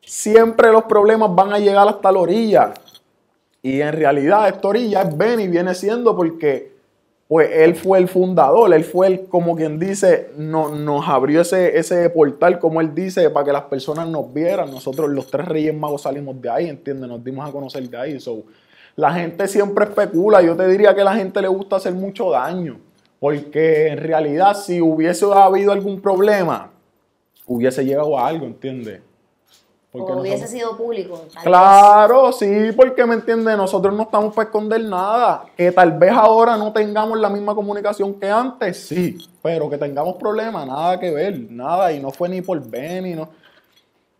siempre 0.00 0.72
los 0.72 0.84
problemas 0.84 1.32
van 1.34 1.52
a 1.52 1.58
llegar 1.58 1.86
hasta 1.86 2.10
la 2.10 2.18
orilla. 2.18 2.74
Y 3.62 3.80
en 3.80 3.92
realidad 3.92 4.48
esta 4.48 4.68
orilla 4.68 5.02
es 5.02 5.16
Benny, 5.16 5.46
viene 5.46 5.72
siendo 5.74 6.16
porque 6.16 6.71
pues 7.32 7.48
él 7.50 7.74
fue 7.76 7.98
el 7.98 8.08
fundador, 8.08 8.74
él 8.74 8.84
fue 8.84 9.06
el, 9.06 9.24
como 9.24 9.56
quien 9.56 9.78
dice, 9.78 10.32
no, 10.36 10.68
nos 10.68 11.08
abrió 11.08 11.40
ese, 11.40 11.78
ese 11.78 12.10
portal, 12.10 12.58
como 12.58 12.78
él 12.82 12.94
dice, 12.94 13.30
para 13.30 13.46
que 13.46 13.52
las 13.54 13.62
personas 13.62 14.06
nos 14.06 14.34
vieran. 14.34 14.70
Nosotros 14.70 15.08
los 15.08 15.28
tres 15.28 15.48
Reyes 15.48 15.74
Magos 15.74 16.02
salimos 16.02 16.38
de 16.42 16.50
ahí, 16.50 16.68
¿entiendes? 16.68 17.08
Nos 17.08 17.24
dimos 17.24 17.48
a 17.48 17.50
conocer 17.50 17.88
de 17.88 17.96
ahí. 17.96 18.20
So, 18.20 18.42
la 18.96 19.14
gente 19.14 19.48
siempre 19.48 19.86
especula, 19.86 20.42
yo 20.42 20.54
te 20.54 20.68
diría 20.68 20.94
que 20.94 21.00
a 21.00 21.04
la 21.04 21.14
gente 21.14 21.40
le 21.40 21.48
gusta 21.48 21.76
hacer 21.76 21.94
mucho 21.94 22.30
daño, 22.30 22.78
porque 23.18 23.86
en 23.86 23.96
realidad 23.96 24.54
si 24.54 24.82
hubiese 24.82 25.24
habido 25.32 25.72
algún 25.72 26.02
problema, 26.02 26.70
hubiese 27.46 27.82
llegado 27.82 28.18
a 28.18 28.28
algo, 28.28 28.44
¿entiendes? 28.44 29.00
Porque 29.92 30.12
o 30.12 30.20
hubiese 30.20 30.48
sido 30.48 30.74
público. 30.74 31.16
tal 31.18 31.28
vez. 31.34 31.42
Claro, 31.42 32.32
sí, 32.32 32.72
porque 32.74 33.04
me 33.04 33.14
entiendes, 33.14 33.58
nosotros 33.58 33.94
no 33.94 34.04
estamos 34.04 34.34
para 34.34 34.46
esconder 34.46 34.82
nada. 34.82 35.44
Que 35.54 35.70
tal 35.70 35.92
vez 35.92 36.12
ahora 36.12 36.56
no 36.56 36.72
tengamos 36.72 37.18
la 37.20 37.28
misma 37.28 37.54
comunicación 37.54 38.14
que 38.14 38.30
antes, 38.30 38.86
sí, 38.86 39.18
pero 39.42 39.68
que 39.68 39.76
tengamos 39.76 40.16
problemas, 40.16 40.66
nada 40.66 40.98
que 40.98 41.10
ver, 41.10 41.38
nada, 41.50 41.92
y 41.92 42.00
no 42.00 42.10
fue 42.10 42.30
ni 42.30 42.40
por 42.40 42.58
Benny, 42.66 43.14
no. 43.14 43.28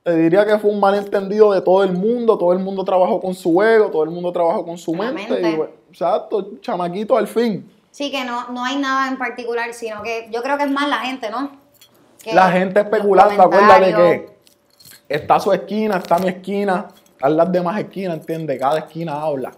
Te 0.02 0.14
diría 0.14 0.44
que 0.44 0.58
fue 0.58 0.70
un 0.70 0.80
malentendido 0.80 1.52
de 1.52 1.62
todo 1.62 1.82
el 1.84 1.92
mundo, 1.92 2.36
todo 2.36 2.52
el 2.52 2.58
mundo 2.58 2.84
trabajó 2.84 3.18
con 3.18 3.34
su 3.34 3.62
ego, 3.62 3.86
todo 3.86 4.04
el 4.04 4.10
mundo 4.10 4.30
trabajó 4.30 4.66
con 4.66 4.76
su 4.76 4.92
mente, 4.92 5.26
mente. 5.30 5.50
y 5.52 5.56
bueno, 5.56 5.72
exacto, 5.88 6.58
chamaquito 6.60 7.16
al 7.16 7.28
fin. 7.28 7.70
Sí, 7.90 8.10
que 8.10 8.24
no, 8.24 8.48
no 8.48 8.62
hay 8.62 8.76
nada 8.76 9.08
en 9.08 9.16
particular, 9.16 9.72
sino 9.72 10.02
que 10.02 10.28
yo 10.30 10.42
creo 10.42 10.58
que 10.58 10.64
es 10.64 10.70
más 10.70 10.88
la 10.88 10.98
gente, 10.98 11.30
¿no? 11.30 11.50
Que 12.22 12.34
La 12.34 12.50
gente 12.50 12.80
especulando, 12.80 13.42
acuérdate 13.42 13.94
que 13.94 14.32
está 15.14 15.38
su 15.40 15.52
esquina, 15.52 15.96
está 15.98 16.18
mi 16.18 16.28
esquina, 16.28 16.88
haz 17.20 17.32
las 17.32 17.52
demás 17.52 17.78
esquinas, 17.78 18.18
¿entiendes? 18.18 18.58
Cada 18.58 18.78
esquina 18.78 19.22
habla. 19.22 19.52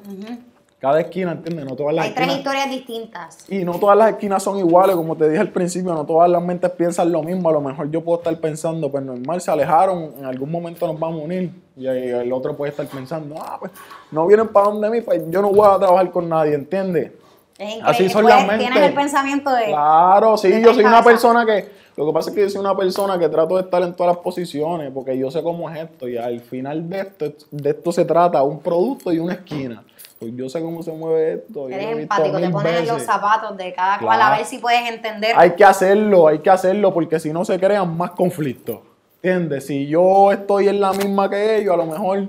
Cada 0.78 1.00
esquina, 1.00 1.32
¿entiendes? 1.32 1.64
No 1.64 1.76
todas 1.76 1.94
las 1.94 2.04
Hay 2.04 2.10
tres 2.10 2.28
esquinas. 2.28 2.38
historias 2.38 2.70
distintas. 2.70 3.50
Y 3.50 3.64
no 3.64 3.72
todas 3.78 3.96
las 3.96 4.10
esquinas 4.10 4.42
son 4.42 4.58
iguales, 4.58 4.94
como 4.96 5.16
te 5.16 5.28
dije 5.28 5.40
al 5.40 5.48
principio, 5.48 5.94
no 5.94 6.04
todas 6.04 6.28
las 6.28 6.42
mentes 6.42 6.70
piensan 6.72 7.10
lo 7.10 7.22
mismo. 7.22 7.48
A 7.48 7.52
lo 7.52 7.62
mejor 7.62 7.90
yo 7.90 8.02
puedo 8.02 8.18
estar 8.18 8.36
pensando, 8.38 8.90
pues 8.90 9.02
normal, 9.02 9.40
se 9.40 9.50
alejaron, 9.50 10.12
en 10.18 10.26
algún 10.26 10.50
momento 10.50 10.86
nos 10.86 11.00
vamos 11.00 11.22
a 11.22 11.24
unir. 11.24 11.50
Y 11.76 11.86
ahí 11.86 12.08
el 12.10 12.30
otro 12.32 12.54
puede 12.54 12.70
estar 12.70 12.86
pensando, 12.86 13.36
ah, 13.38 13.56
pues 13.58 13.72
no 14.10 14.26
vienen 14.26 14.48
para 14.48 14.66
donde 14.66 14.90
mí, 14.90 15.00
pues 15.00 15.22
yo 15.30 15.40
no 15.40 15.50
voy 15.50 15.66
a 15.66 15.78
trabajar 15.78 16.10
con 16.10 16.28
nadie, 16.28 16.54
¿entiendes? 16.54 17.12
Es. 17.56 17.78
Así 17.82 18.10
son 18.10 18.26
las 18.26 18.46
mentes. 18.46 18.58
Tienes 18.68 18.82
el 18.82 18.94
pensamiento 18.94 19.50
de. 19.50 19.66
Claro, 19.66 20.36
sí, 20.36 20.50
de 20.50 20.60
yo 20.60 20.74
soy 20.74 20.84
una 20.84 21.02
persona 21.02 21.46
que, 21.46 21.70
lo 21.96 22.06
que 22.06 22.12
pasa 22.12 22.30
es 22.30 22.36
que 22.36 22.42
yo 22.42 22.50
soy 22.50 22.60
una 22.60 22.76
persona 22.76 23.18
que 23.18 23.28
trato 23.28 23.56
de 23.56 23.62
estar 23.62 23.82
en 23.82 23.94
todas 23.94 24.14
las 24.16 24.22
posiciones, 24.24 24.90
porque 24.92 25.16
yo 25.16 25.30
sé 25.30 25.42
cómo 25.42 25.70
es 25.70 25.78
esto, 25.84 26.08
y 26.08 26.16
al 26.16 26.40
final 26.40 26.88
de 26.88 27.00
esto, 27.00 27.32
de 27.50 27.70
esto 27.70 27.92
se 27.92 28.04
trata 28.04 28.42
un 28.42 28.60
producto 28.60 29.12
y 29.12 29.18
una 29.18 29.34
esquina. 29.34 29.84
Pues 30.18 30.32
yo 30.36 30.48
sé 30.48 30.60
cómo 30.62 30.82
se 30.82 30.92
mueve 30.92 31.34
esto. 31.34 31.68
Eres 31.68 31.98
empático, 31.98 32.38
te 32.38 32.48
pones 32.48 32.80
en 32.80 32.86
los 32.88 33.02
zapatos 33.02 33.56
de 33.56 33.72
cada 33.74 33.98
cual 33.98 34.20
a 34.20 34.26
Claro. 34.26 34.36
ver 34.38 34.46
si 34.46 34.58
puedes 34.58 34.88
entender. 34.90 35.32
Hay 35.36 35.50
que 35.54 35.64
hacerlo, 35.64 36.28
hay 36.28 36.38
que 36.38 36.50
hacerlo, 36.50 36.94
porque 36.94 37.18
si 37.20 37.32
no 37.32 37.44
se 37.44 37.58
crean 37.58 37.96
más 37.96 38.12
conflictos. 38.12 38.78
¿Entiendes? 39.22 39.66
Si 39.66 39.86
yo 39.86 40.32
estoy 40.32 40.68
en 40.68 40.80
la 40.80 40.92
misma 40.92 41.28
que 41.30 41.56
ellos, 41.56 41.74
a 41.74 41.76
lo 41.76 41.86
mejor 41.86 42.28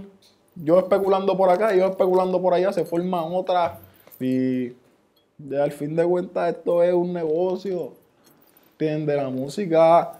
yo 0.55 0.79
especulando 0.79 1.35
por 1.37 1.49
acá 1.49 1.75
yo 1.75 1.85
especulando 1.87 2.41
por 2.41 2.53
allá, 2.53 2.71
se 2.71 2.85
forman 2.85 3.25
otras. 3.33 3.73
Y 4.19 4.71
de- 5.37 5.61
al 5.61 5.71
fin 5.71 5.95
de 5.95 6.05
cuentas, 6.05 6.55
esto 6.55 6.81
es 6.81 6.93
un 6.93 7.11
negocio. 7.13 7.93
¿Entiendes? 8.77 9.15
La 9.15 9.29
música 9.29 10.11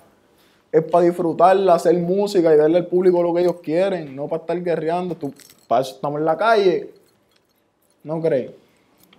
es 0.71 0.81
para 0.83 1.03
disfrutarla, 1.03 1.74
hacer 1.74 1.93
música 1.97 2.53
y 2.53 2.57
darle 2.57 2.77
al 2.77 2.88
público 2.88 3.21
lo 3.21 3.33
que 3.33 3.41
ellos 3.41 3.57
quieren, 3.62 4.15
no 4.15 4.29
para 4.29 4.41
estar 4.41 4.63
guerreando. 4.63 5.13
Tú, 5.15 5.33
para 5.67 5.81
eso 5.81 5.95
estamos 5.95 6.19
en 6.19 6.25
la 6.25 6.38
calle. 6.38 6.89
¿No 8.03 8.21
crees? 8.21 8.51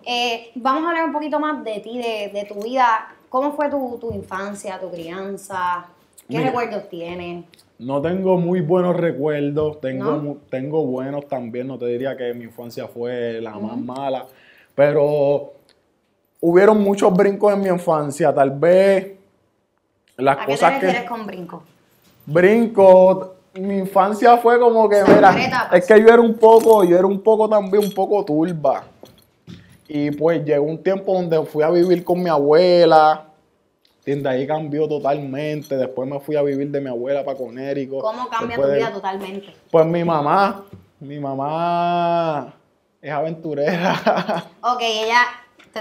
Eh, 0.07 0.53
vamos 0.55 0.85
a 0.85 0.89
hablar 0.89 1.05
un 1.05 1.13
poquito 1.13 1.39
más 1.39 1.63
de 1.65 1.81
ti, 1.81 1.99
de, 1.99 2.31
de 2.33 2.47
tu 2.47 2.63
vida. 2.63 3.15
¿Cómo 3.29 3.53
fue 3.53 3.69
tu, 3.69 3.99
tu 4.01 4.11
infancia, 4.15 4.81
tu 4.81 4.91
crianza? 4.91 5.87
¿Qué 6.27 6.39
Mira. 6.39 6.47
recuerdos 6.47 6.89
tienes? 6.89 7.45
No 7.79 8.01
tengo 8.01 8.39
muy 8.39 8.63
buenos 8.63 8.97
recuerdos, 8.97 9.83
tengo, 9.83 10.39
tengo 10.49 10.87
buenos 10.87 11.29
también, 11.29 11.67
no 11.67 11.77
te 11.79 11.85
diría 11.87 12.17
que 12.17 12.33
mi 12.33 12.45
infancia 12.45 12.89
fue 12.89 13.39
la 13.43 13.59
más 13.59 13.77
mala, 13.77 14.25
pero 14.75 15.53
hubieron 16.41 16.83
muchos 16.83 17.13
brincos 17.15 17.53
en 17.53 17.61
mi 17.61 17.69
infancia, 17.69 18.33
tal 18.33 18.53
vez 18.53 19.17
las 20.17 20.37
¿A 20.39 20.41
qué 20.41 20.47
te 20.47 20.53
cosas 20.53 20.73
refieres 20.75 21.03
que 21.03 21.09
con 21.09 21.27
brinco? 21.27 21.63
brinco, 22.27 23.35
mi 23.55 23.79
infancia 23.79 24.37
fue 24.39 24.59
como 24.59 24.89
que, 24.89 25.03
mira, 25.05 25.31
etapas. 25.39 25.73
es 25.79 25.87
que 25.87 26.01
yo 26.01 26.09
era 26.09 26.21
un 26.21 26.35
poco, 26.35 26.85
yo 26.85 26.97
era 26.99 27.07
un 27.07 27.21
poco 27.21 27.49
también, 27.49 27.85
un 27.85 27.93
poco 27.93 28.25
turba. 28.25 28.85
Y 29.89 30.11
pues 30.11 30.45
llegó 30.45 30.65
un 30.65 30.83
tiempo 30.83 31.13
donde 31.15 31.45
fui 31.47 31.63
a 31.63 31.71
vivir 31.71 32.03
con 32.05 32.23
mi 32.23 32.29
abuela, 32.29 33.25
de 34.05 34.29
ahí 34.29 34.47
cambió 34.47 34.89
totalmente, 34.89 35.77
después 35.77 36.09
me 36.09 36.21
fui 36.21 36.37
a 36.37 36.43
vivir 36.43 36.71
de 36.71 36.81
mi 36.81 36.89
abuela 36.89 37.25
para 37.25 37.37
Conérico. 37.37 38.01
¿Cómo 38.01 38.29
cambia 38.29 38.57
Después 38.57 38.67
tu 38.69 38.73
de- 38.73 38.79
vida 38.79 38.93
totalmente? 38.93 39.55
Pues 39.71 39.87
mi 39.87 40.05
mamá, 40.05 40.65
mi 41.01 41.19
mamá 41.19 42.55
es 43.01 43.11
aventurera. 43.13 44.45
Ok, 44.63 44.81
ella 44.81 45.23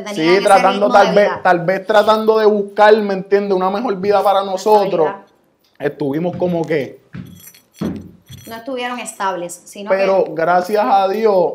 te 0.03 0.13
Sí, 0.15 0.21
ese 0.21 0.41
tratando 0.41 0.87
ritmo 0.87 0.93
tal 0.93 1.07
de 1.09 1.15
vez, 1.21 1.29
vida. 1.29 1.41
tal 1.43 1.59
vez 1.65 1.85
tratando 1.87 2.37
de 2.39 2.45
buscar, 2.45 2.95
¿me 3.01 3.13
entiendes? 3.13 3.53
Una 3.55 3.69
mejor 3.69 3.95
vida 3.97 4.21
para 4.23 4.43
nosotros. 4.43 5.09
Estuvimos 5.79 6.35
como 6.37 6.63
que, 6.65 7.01
No 8.47 8.55
estuvieron 8.55 8.99
estables, 8.99 9.61
sino 9.65 9.89
pero 9.89 10.23
que 10.25 10.31
gracias 10.35 10.85
a 10.87 11.07
Dios, 11.07 11.53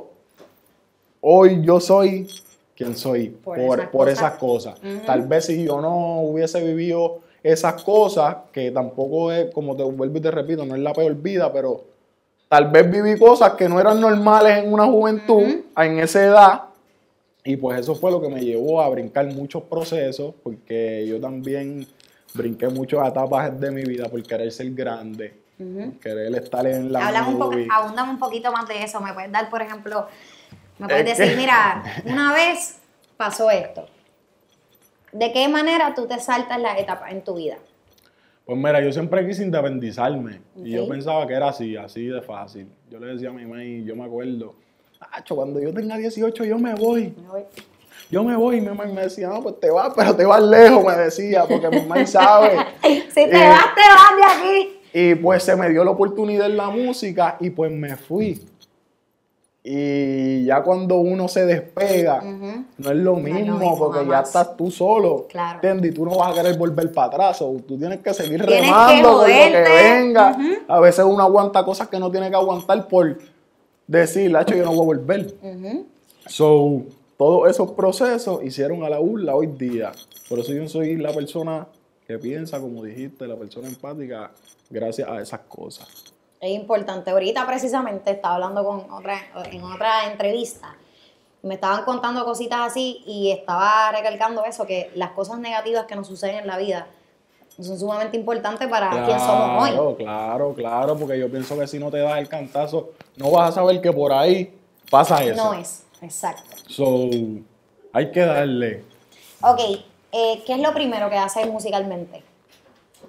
hoy 1.21 1.63
yo 1.65 1.81
soy 1.81 2.29
quien 2.77 2.97
soy 2.97 3.29
Por 3.29 3.57
por, 3.59 3.79
esas 3.79 3.89
por 3.91 4.07
cosas. 4.07 4.19
esas 4.19 4.39
cosas. 4.39 4.75
Ujú. 4.79 5.07
Tal 5.07 5.23
vez 5.27 5.47
si 5.47 5.65
yo 5.65 5.81
no 5.81 6.21
hubiese 6.23 6.63
vivido 6.63 7.19
esas 7.43 7.83
cosas, 7.83 8.37
que 8.53 8.71
tampoco 8.71 9.31
es, 9.33 9.53
como 9.55 9.77
te 9.77 9.83
vuelvo 9.83 10.17
y 10.19 10.21
te 10.21 10.31
repito, 10.31 10.65
no 10.65 10.75
es 10.75 10.81
la 10.81 10.93
peor 10.93 11.15
vida, 11.15 11.53
pero 11.53 11.85
tal 12.49 12.71
vez 12.71 12.91
viví 12.91 13.19
cosas 13.19 13.53
que 13.53 13.69
no 13.69 13.79
eran 13.81 14.01
normales 14.01 14.59
en 14.65 14.73
una 14.73 14.87
juventud, 14.87 15.43
en 15.77 15.99
esa 16.01 16.23
edad, 16.25 16.63
y 17.51 17.57
pues 17.57 17.81
eso 17.81 17.97
fue 17.97 18.13
lo 18.13 18.21
que 18.21 18.29
me 18.29 18.41
llevó 18.41 18.81
a 18.81 18.89
brincar 18.89 19.27
muchos 19.27 19.65
procesos, 19.65 20.35
porque 20.45 21.05
yo 21.09 21.21
también 21.21 21.85
brinqué 22.33 22.69
muchas 22.69 23.09
etapas 23.09 23.59
de 23.59 23.73
mi 23.73 23.83
vida 23.83 24.09
por 24.09 24.23
querer 24.23 24.53
ser 24.53 24.71
grande, 24.73 25.35
por 25.59 25.99
querer 25.99 26.33
estar 26.37 26.65
en 26.65 26.93
la 26.93 27.01
un 27.27 27.39
poco, 27.39 27.51
movie. 27.51 27.67
abundame 27.69 28.11
un 28.13 28.19
poquito 28.21 28.53
más 28.53 28.69
de 28.69 28.85
eso. 28.85 29.01
¿Me 29.01 29.13
puedes 29.13 29.33
dar, 29.33 29.51
por 29.51 29.63
ejemplo, 29.63 30.07
me 30.79 30.87
puedes 30.87 31.11
Es 31.11 31.19
decir, 31.19 31.35
que- 31.35 31.41
mira, 31.41 31.83
una 32.05 32.33
vez 32.33 32.79
pasó 33.17 33.51
esto? 33.51 33.89
¿De 35.11 35.33
qué 35.33 35.49
manera 35.49 35.93
tú 35.97 36.07
te 36.07 36.21
saltas 36.21 36.61
las 36.61 36.79
etapas 36.79 37.11
en 37.11 37.25
tu 37.25 37.35
vida? 37.35 37.57
Pues 38.45 38.57
mira, 38.59 38.81
yo 38.81 38.93
siempre 38.93 39.27
quise 39.27 39.43
independizarme 39.43 40.41
y 40.65 40.71
yo 40.71 40.87
pensaba 40.89 41.27
que 41.27 41.35
era 41.35 41.49
así, 41.49 41.77
así 41.77 42.07
de 42.07 42.23
fácil. 42.23 42.69
Yo 42.89 43.01
le 43.01 43.09
decía 43.09 43.31
a 43.31 43.33
mi 43.33 43.45
mamá 43.45 43.65
y 43.65 43.85
yo 43.85 43.97
me 43.97 44.05
acuerdo, 44.05 44.55
Cuando 45.29 45.61
yo 45.61 45.73
tenga 45.73 45.97
18 45.97 46.45
yo 46.45 46.59
me 46.59 46.75
voy, 46.75 47.15
Me 47.23 47.29
voy. 47.29 47.43
yo 48.11 48.25
me 48.25 48.37
voy 48.37 48.57
y 48.57 48.61
mi 48.61 48.69
mamá 48.69 48.85
me 48.87 49.03
decía, 49.03 49.29
no, 49.29 49.43
pues 49.43 49.61
te 49.61 49.71
vas, 49.71 49.93
pero 49.97 50.15
te 50.17 50.25
vas 50.25 50.43
lejos, 50.43 50.85
me 50.85 50.95
decía, 50.97 51.45
porque 51.49 51.69
mi 51.69 51.81
mamá 51.87 52.07
sabe. 52.07 52.57
Si 52.83 53.15
te 53.15 53.23
Eh, 53.25 53.49
vas, 53.49 53.65
te 53.75 53.81
vas 53.81 54.17
de 54.17 54.49
aquí. 54.49 54.81
Y 54.93 55.15
pues 55.17 55.43
se 55.45 55.55
me 55.57 55.69
dio 55.69 55.85
la 55.85 55.93
oportunidad 55.93 56.47
en 56.47 56.57
la 56.57 56.69
música 56.71 57.37
y 57.41 57.51
pues 57.51 57.71
me 57.71 57.97
fui. 57.97 58.41
Y 59.63 60.47
ya 60.47 60.63
cuando 60.63 60.97
uno 60.97 61.29
se 61.29 61.45
despega, 61.45 62.23
no 62.23 62.31
es 62.33 62.33
lo 62.81 62.81
No 62.81 62.91
es 62.91 62.97
lo 62.97 63.17
mismo, 63.17 63.79
porque 63.79 64.07
ya 64.09 64.21
estás 64.21 64.57
tú 64.57 64.71
solo. 64.71 65.27
Claro. 65.29 65.57
¿Entiendes? 65.57 65.91
Y 65.93 65.95
tú 65.95 66.07
no 66.07 66.17
vas 66.17 66.33
a 66.33 66.35
querer 66.35 66.57
volver 66.57 66.91
para 66.93 67.09
atrás. 67.09 67.43
o 67.43 67.57
tú 67.69 67.79
tienes 67.79 68.01
que 68.01 68.15
seguir 68.15 68.45
Tienes 68.47 68.63
que 68.63 68.67
remando 68.71 69.11
con 69.13 69.21
lo 69.21 69.27
que 69.27 69.33
moverte. 69.51 69.71
venga. 69.71 70.37
A 70.67 70.81
veces 70.81 71.05
uno 71.05 71.23
aguanta 71.23 71.63
cosas 71.65 71.89
que 71.89 71.99
no 71.99 72.11
tiene 72.11 72.31
que 72.31 72.37
aguantar 72.37 72.89
por 72.89 73.19
decir, 73.99 74.31
Lacho, 74.31 74.55
yo 74.55 74.65
no 74.65 74.73
voy 74.73 74.83
a 74.83 74.99
volver. 74.99 75.35
So, 76.27 76.85
todos 77.17 77.51
esos 77.51 77.73
procesos 77.73 78.43
hicieron 78.45 78.85
a 78.85 78.89
la 78.89 78.99
burla 78.99 79.35
hoy 79.35 79.47
día. 79.49 79.93
Por 80.29 80.39
eso 80.39 80.53
yo 80.53 80.69
soy 80.69 80.97
la 80.97 81.13
persona 81.13 81.67
que 82.07 82.19
piensa, 82.19 82.61
como 82.61 82.83
dijiste, 82.83 83.27
la 83.27 83.37
persona 83.37 83.69
empática, 83.69 84.31
gracias 84.71 85.09
a 85.09 85.21
esas 85.21 85.41
cosas. 85.41 85.89
Es 86.41 86.51
importante. 86.51 87.11
Ahorita 87.11 87.47
precisamente 87.47 88.13
estaba 88.13 88.37
hablando 88.37 88.65
con 88.65 88.91
otra, 88.91 89.19
en 89.51 89.63
otra 89.63 90.11
entrevista. 90.11 90.77
Me 91.43 91.55
estaban 91.55 91.85
contando 91.85 92.25
cositas 92.25 92.61
así 92.61 93.03
y 93.07 93.31
estaba 93.31 93.93
recalcando 93.93 94.45
eso, 94.45 94.67
que 94.67 94.91
las 94.95 95.11
cosas 95.11 95.39
negativas 95.41 95.87
que 95.87 95.97
nos 95.97 96.07
suceden 96.07 96.37
en 96.37 96.47
la 96.47 96.59
vida 96.59 96.87
son 97.59 97.79
sumamente 97.79 98.17
importantes 98.17 98.69
para 98.69 98.91
quién 99.05 99.19
somos 99.19 99.63
hoy. 99.63 99.71
Claro, 99.71 99.97
claro, 99.97 100.55
claro, 100.55 100.97
porque 100.97 101.19
yo 101.19 101.31
pienso 101.31 101.59
que 101.59 101.67
si 101.67 101.79
no 101.79 101.91
te 101.91 101.99
das 101.99 102.19
el 102.19 102.29
cantazo, 102.29 102.91
no 103.17 103.31
vas 103.31 103.51
a 103.51 103.53
saber 103.53 103.81
que 103.81 103.93
por 103.93 104.13
ahí 104.13 104.53
pasa 104.91 105.23
eso. 105.25 105.37
No 105.37 105.55
es, 105.55 105.85
exacto. 106.01 106.57
So, 106.69 107.09
hay 107.93 108.11
que 108.11 108.21
darle. 108.21 108.85
Ok, 109.43 109.61
eh, 110.13 110.43
¿qué 110.47 110.55
es 110.55 110.61
lo 110.61 110.73
primero 110.73 111.11
que 111.11 111.17
haces 111.17 111.47
musicalmente? 111.51 112.23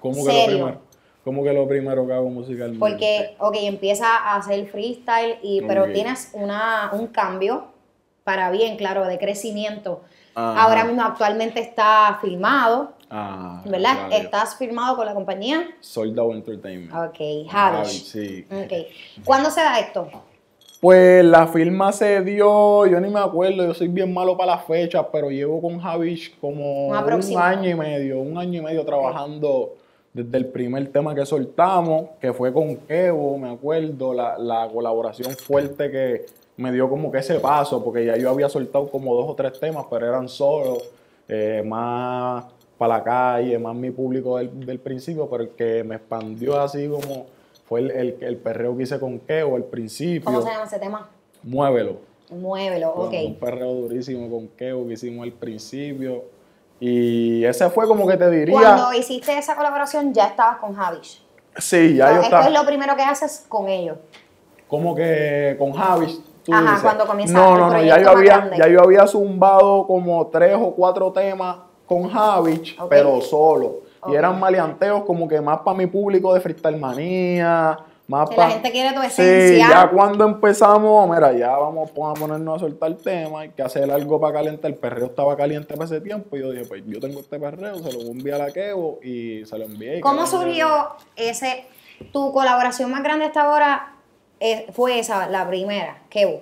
¿Cómo 0.00 0.24
que, 0.24 0.32
lo 0.32 0.46
primero, 0.46 0.80
¿Cómo 1.24 1.44
que 1.44 1.52
lo 1.52 1.68
primero 1.68 2.06
que 2.06 2.12
hago 2.12 2.28
musicalmente? 2.28 2.78
Porque, 2.78 3.36
ok, 3.38 3.54
empieza 3.60 4.06
a 4.06 4.36
hacer 4.36 4.66
freestyle, 4.66 5.38
y, 5.42 5.62
pero 5.62 5.84
Ok. 5.84 5.92
tienes 5.92 6.30
una, 6.32 6.90
un 6.92 7.06
cambio 7.08 7.66
para 8.24 8.50
bien, 8.50 8.76
claro, 8.76 9.06
de 9.06 9.18
crecimiento. 9.18 10.02
Ajá. 10.34 10.64
Ahora 10.64 10.84
mismo 10.84 11.02
actualmente 11.02 11.60
está 11.60 12.18
filmado, 12.20 12.92
Ah, 13.14 13.62
¿verdad? 13.66 14.10
Estás 14.10 14.56
firmado 14.56 14.96
con 14.96 15.04
la 15.04 15.12
compañía. 15.12 15.68
Sold 15.80 16.18
Out 16.18 16.34
Entertainment. 16.34 16.90
Ok, 16.94 17.18
Javi, 17.50 17.76
Javish. 17.76 18.04
sí. 18.04 18.46
Ok. 18.50 18.72
¿Cuándo 19.22 19.50
se 19.50 19.60
da 19.60 19.78
esto? 19.78 20.08
Pues 20.80 21.22
la 21.22 21.46
firma 21.46 21.92
se 21.92 22.22
dio, 22.22 22.86
yo 22.86 22.98
ni 23.00 23.10
me 23.10 23.20
acuerdo, 23.20 23.66
yo 23.66 23.74
soy 23.74 23.88
bien 23.88 24.12
malo 24.14 24.34
para 24.36 24.56
las 24.56 24.64
fechas, 24.64 25.04
pero 25.12 25.30
llevo 25.30 25.60
con 25.60 25.78
Javish 25.78 26.34
como 26.40 26.88
Un 26.88 27.36
año 27.36 27.68
y 27.68 27.74
medio, 27.74 28.18
un 28.18 28.38
año 28.38 28.60
y 28.60 28.64
medio 28.64 28.84
trabajando 28.84 29.74
desde 30.12 30.38
el 30.38 30.46
primer 30.46 30.90
tema 30.90 31.14
que 31.14 31.24
soltamos, 31.26 32.06
que 32.18 32.32
fue 32.32 32.50
con 32.52 32.74
Kevo, 32.78 33.36
me 33.38 33.50
acuerdo, 33.50 34.14
la, 34.14 34.38
la 34.38 34.68
colaboración 34.72 35.32
fuerte 35.36 35.90
que 35.90 36.26
me 36.56 36.72
dio 36.72 36.88
como 36.88 37.12
que 37.12 37.18
ese 37.18 37.38
paso, 37.40 37.84
porque 37.84 38.06
ya 38.06 38.16
yo 38.16 38.30
había 38.30 38.48
soltado 38.48 38.90
como 38.90 39.14
dos 39.14 39.26
o 39.28 39.34
tres 39.34 39.60
temas, 39.60 39.84
pero 39.88 40.06
eran 40.06 40.28
solos, 40.28 40.82
eh, 41.28 41.62
más 41.64 42.44
para 42.82 42.96
la 42.98 43.04
calle, 43.04 43.56
más 43.60 43.76
mi 43.76 43.92
público 43.92 44.38
del, 44.38 44.66
del 44.66 44.80
principio, 44.80 45.28
pero 45.30 45.44
el 45.44 45.50
que 45.50 45.84
me 45.84 45.94
expandió 45.94 46.60
así 46.60 46.88
como 46.88 47.26
fue 47.68 47.78
el, 47.78 47.90
el, 47.92 48.16
el 48.20 48.36
perreo 48.38 48.76
que 48.76 48.82
hice 48.82 48.98
con 48.98 49.20
Kevo 49.20 49.54
al 49.54 49.62
principio. 49.62 50.24
¿Cómo 50.24 50.42
se 50.42 50.50
llama 50.50 50.64
ese 50.64 50.80
tema? 50.80 51.08
Muévelo. 51.44 51.98
Muévelo, 52.30 52.90
ok. 52.90 53.10
Bueno, 53.10 53.26
Un 53.28 53.34
perreo 53.36 53.72
durísimo 53.74 54.28
con 54.28 54.48
Keo 54.48 54.84
que 54.88 54.94
hicimos 54.94 55.22
al 55.22 55.32
principio. 55.32 56.24
Y 56.80 57.44
ese 57.44 57.70
fue 57.70 57.86
como 57.86 58.04
que 58.08 58.16
te 58.16 58.28
diría. 58.28 58.58
Cuando 58.58 58.92
hiciste 58.94 59.38
esa 59.38 59.54
colaboración 59.54 60.12
ya 60.12 60.26
estabas 60.26 60.56
con 60.58 60.74
Javish. 60.74 61.24
Sí, 61.58 61.94
ya 61.94 62.06
yo 62.08 62.14
esto 62.14 62.24
estaba. 62.24 62.46
es 62.48 62.52
lo 62.52 62.66
primero 62.66 62.96
que 62.96 63.02
haces 63.02 63.44
con 63.48 63.68
ellos. 63.68 63.96
como 64.66 64.96
que 64.96 65.54
con 65.56 65.70
Javis. 65.70 66.20
tú 66.42 66.52
Ajá, 66.52 66.62
dices. 66.64 66.82
cuando 66.82 67.06
comienza 67.06 67.32
No, 67.32 67.56
no, 67.56 67.70
no, 67.70 67.80
ya 67.80 68.00
yo, 68.02 68.10
había, 68.10 68.38
grande. 68.38 68.56
ya 68.58 68.66
yo 68.66 68.82
había 68.82 69.06
zumbado 69.06 69.86
como 69.86 70.26
tres 70.26 70.56
o 70.60 70.74
cuatro 70.74 71.12
temas 71.12 71.58
con 71.92 72.08
Javich, 72.10 72.78
pero 72.88 73.20
solo. 73.20 73.80
Y 74.08 74.14
eran 74.14 74.38
maleanteos 74.40 75.04
como 75.04 75.28
que 75.28 75.40
más 75.40 75.60
para 75.60 75.76
mi 75.76 75.86
público 75.86 76.34
de 76.34 76.40
freestyle 76.40 76.76
manía, 76.76 77.78
más 78.08 78.28
Que 78.28 78.34
para... 78.36 78.48
la 78.48 78.54
gente 78.54 78.72
quiere 78.72 78.92
tu 78.92 79.00
Sí, 79.02 79.06
esencia. 79.22 79.68
ya 79.68 79.90
cuando 79.90 80.24
empezamos, 80.26 81.08
mira, 81.08 81.32
ya 81.32 81.56
vamos 81.56 81.88
a 81.90 82.14
ponernos 82.14 82.56
a 82.56 82.58
soltar 82.58 82.92
tema, 82.96 83.40
hay 83.42 83.50
que 83.50 83.62
hacer 83.62 83.88
algo 83.90 84.20
para 84.20 84.34
calentar. 84.34 84.70
El 84.72 84.76
perreo 84.76 85.06
estaba 85.06 85.36
caliente 85.36 85.74
para 85.74 85.84
ese 85.84 86.00
tiempo 86.00 86.36
y 86.36 86.40
yo 86.40 86.50
dije, 86.50 86.64
pues 86.66 86.82
yo 86.86 86.98
tengo 86.98 87.20
este 87.20 87.38
perreo, 87.38 87.76
se 87.78 87.92
lo 87.92 87.98
voy 88.00 88.08
a 88.08 88.10
enviar 88.10 88.40
a 88.42 88.50
Kevo 88.50 88.98
y 89.04 89.44
se 89.46 89.56
lo 89.56 89.66
envié. 89.66 90.00
¿Cómo 90.00 90.26
surgió 90.26 90.66
ese, 91.14 91.66
tu 92.12 92.32
colaboración 92.32 92.90
más 92.90 93.02
grande 93.04 93.26
hasta 93.26 93.42
ahora? 93.42 93.88
eh, 94.40 94.66
fue 94.72 94.98
esa, 94.98 95.28
la 95.28 95.46
primera, 95.46 96.02
Kevo. 96.10 96.40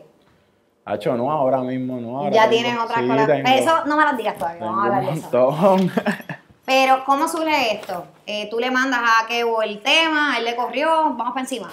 Hacho, 0.85 1.17
no, 1.17 1.31
ahora 1.31 1.61
mismo 1.63 2.01
no. 2.01 2.19
ahora 2.19 2.31
Ya 2.31 2.49
tengo- 2.49 2.63
tienes 2.63 2.73
sí, 2.73 2.79
colaboraciones. 2.95 3.45
tengo- 3.45 3.59
Eso 3.59 3.85
no 3.87 3.97
me 3.97 4.05
las 4.05 4.17
digas 4.17 4.37
todavía, 4.39 4.65
vamos 4.65 4.81
a 4.81 4.87
hablar 4.97 5.13
de 5.15 5.21
eso. 5.21 5.77
Pero, 6.65 7.05
¿cómo 7.05 7.27
surge 7.29 7.75
esto? 7.75 8.07
Eh, 8.27 8.49
tú 8.51 8.59
le 8.61 8.71
mandas 8.71 9.01
a 9.03 9.27
Kevo 9.27 9.63
el 9.63 9.81
tema, 9.83 10.37
él 10.39 10.45
le 10.45 10.55
corrió, 10.57 10.89
vamos 10.89 11.29
para 11.31 11.41
encima. 11.41 11.71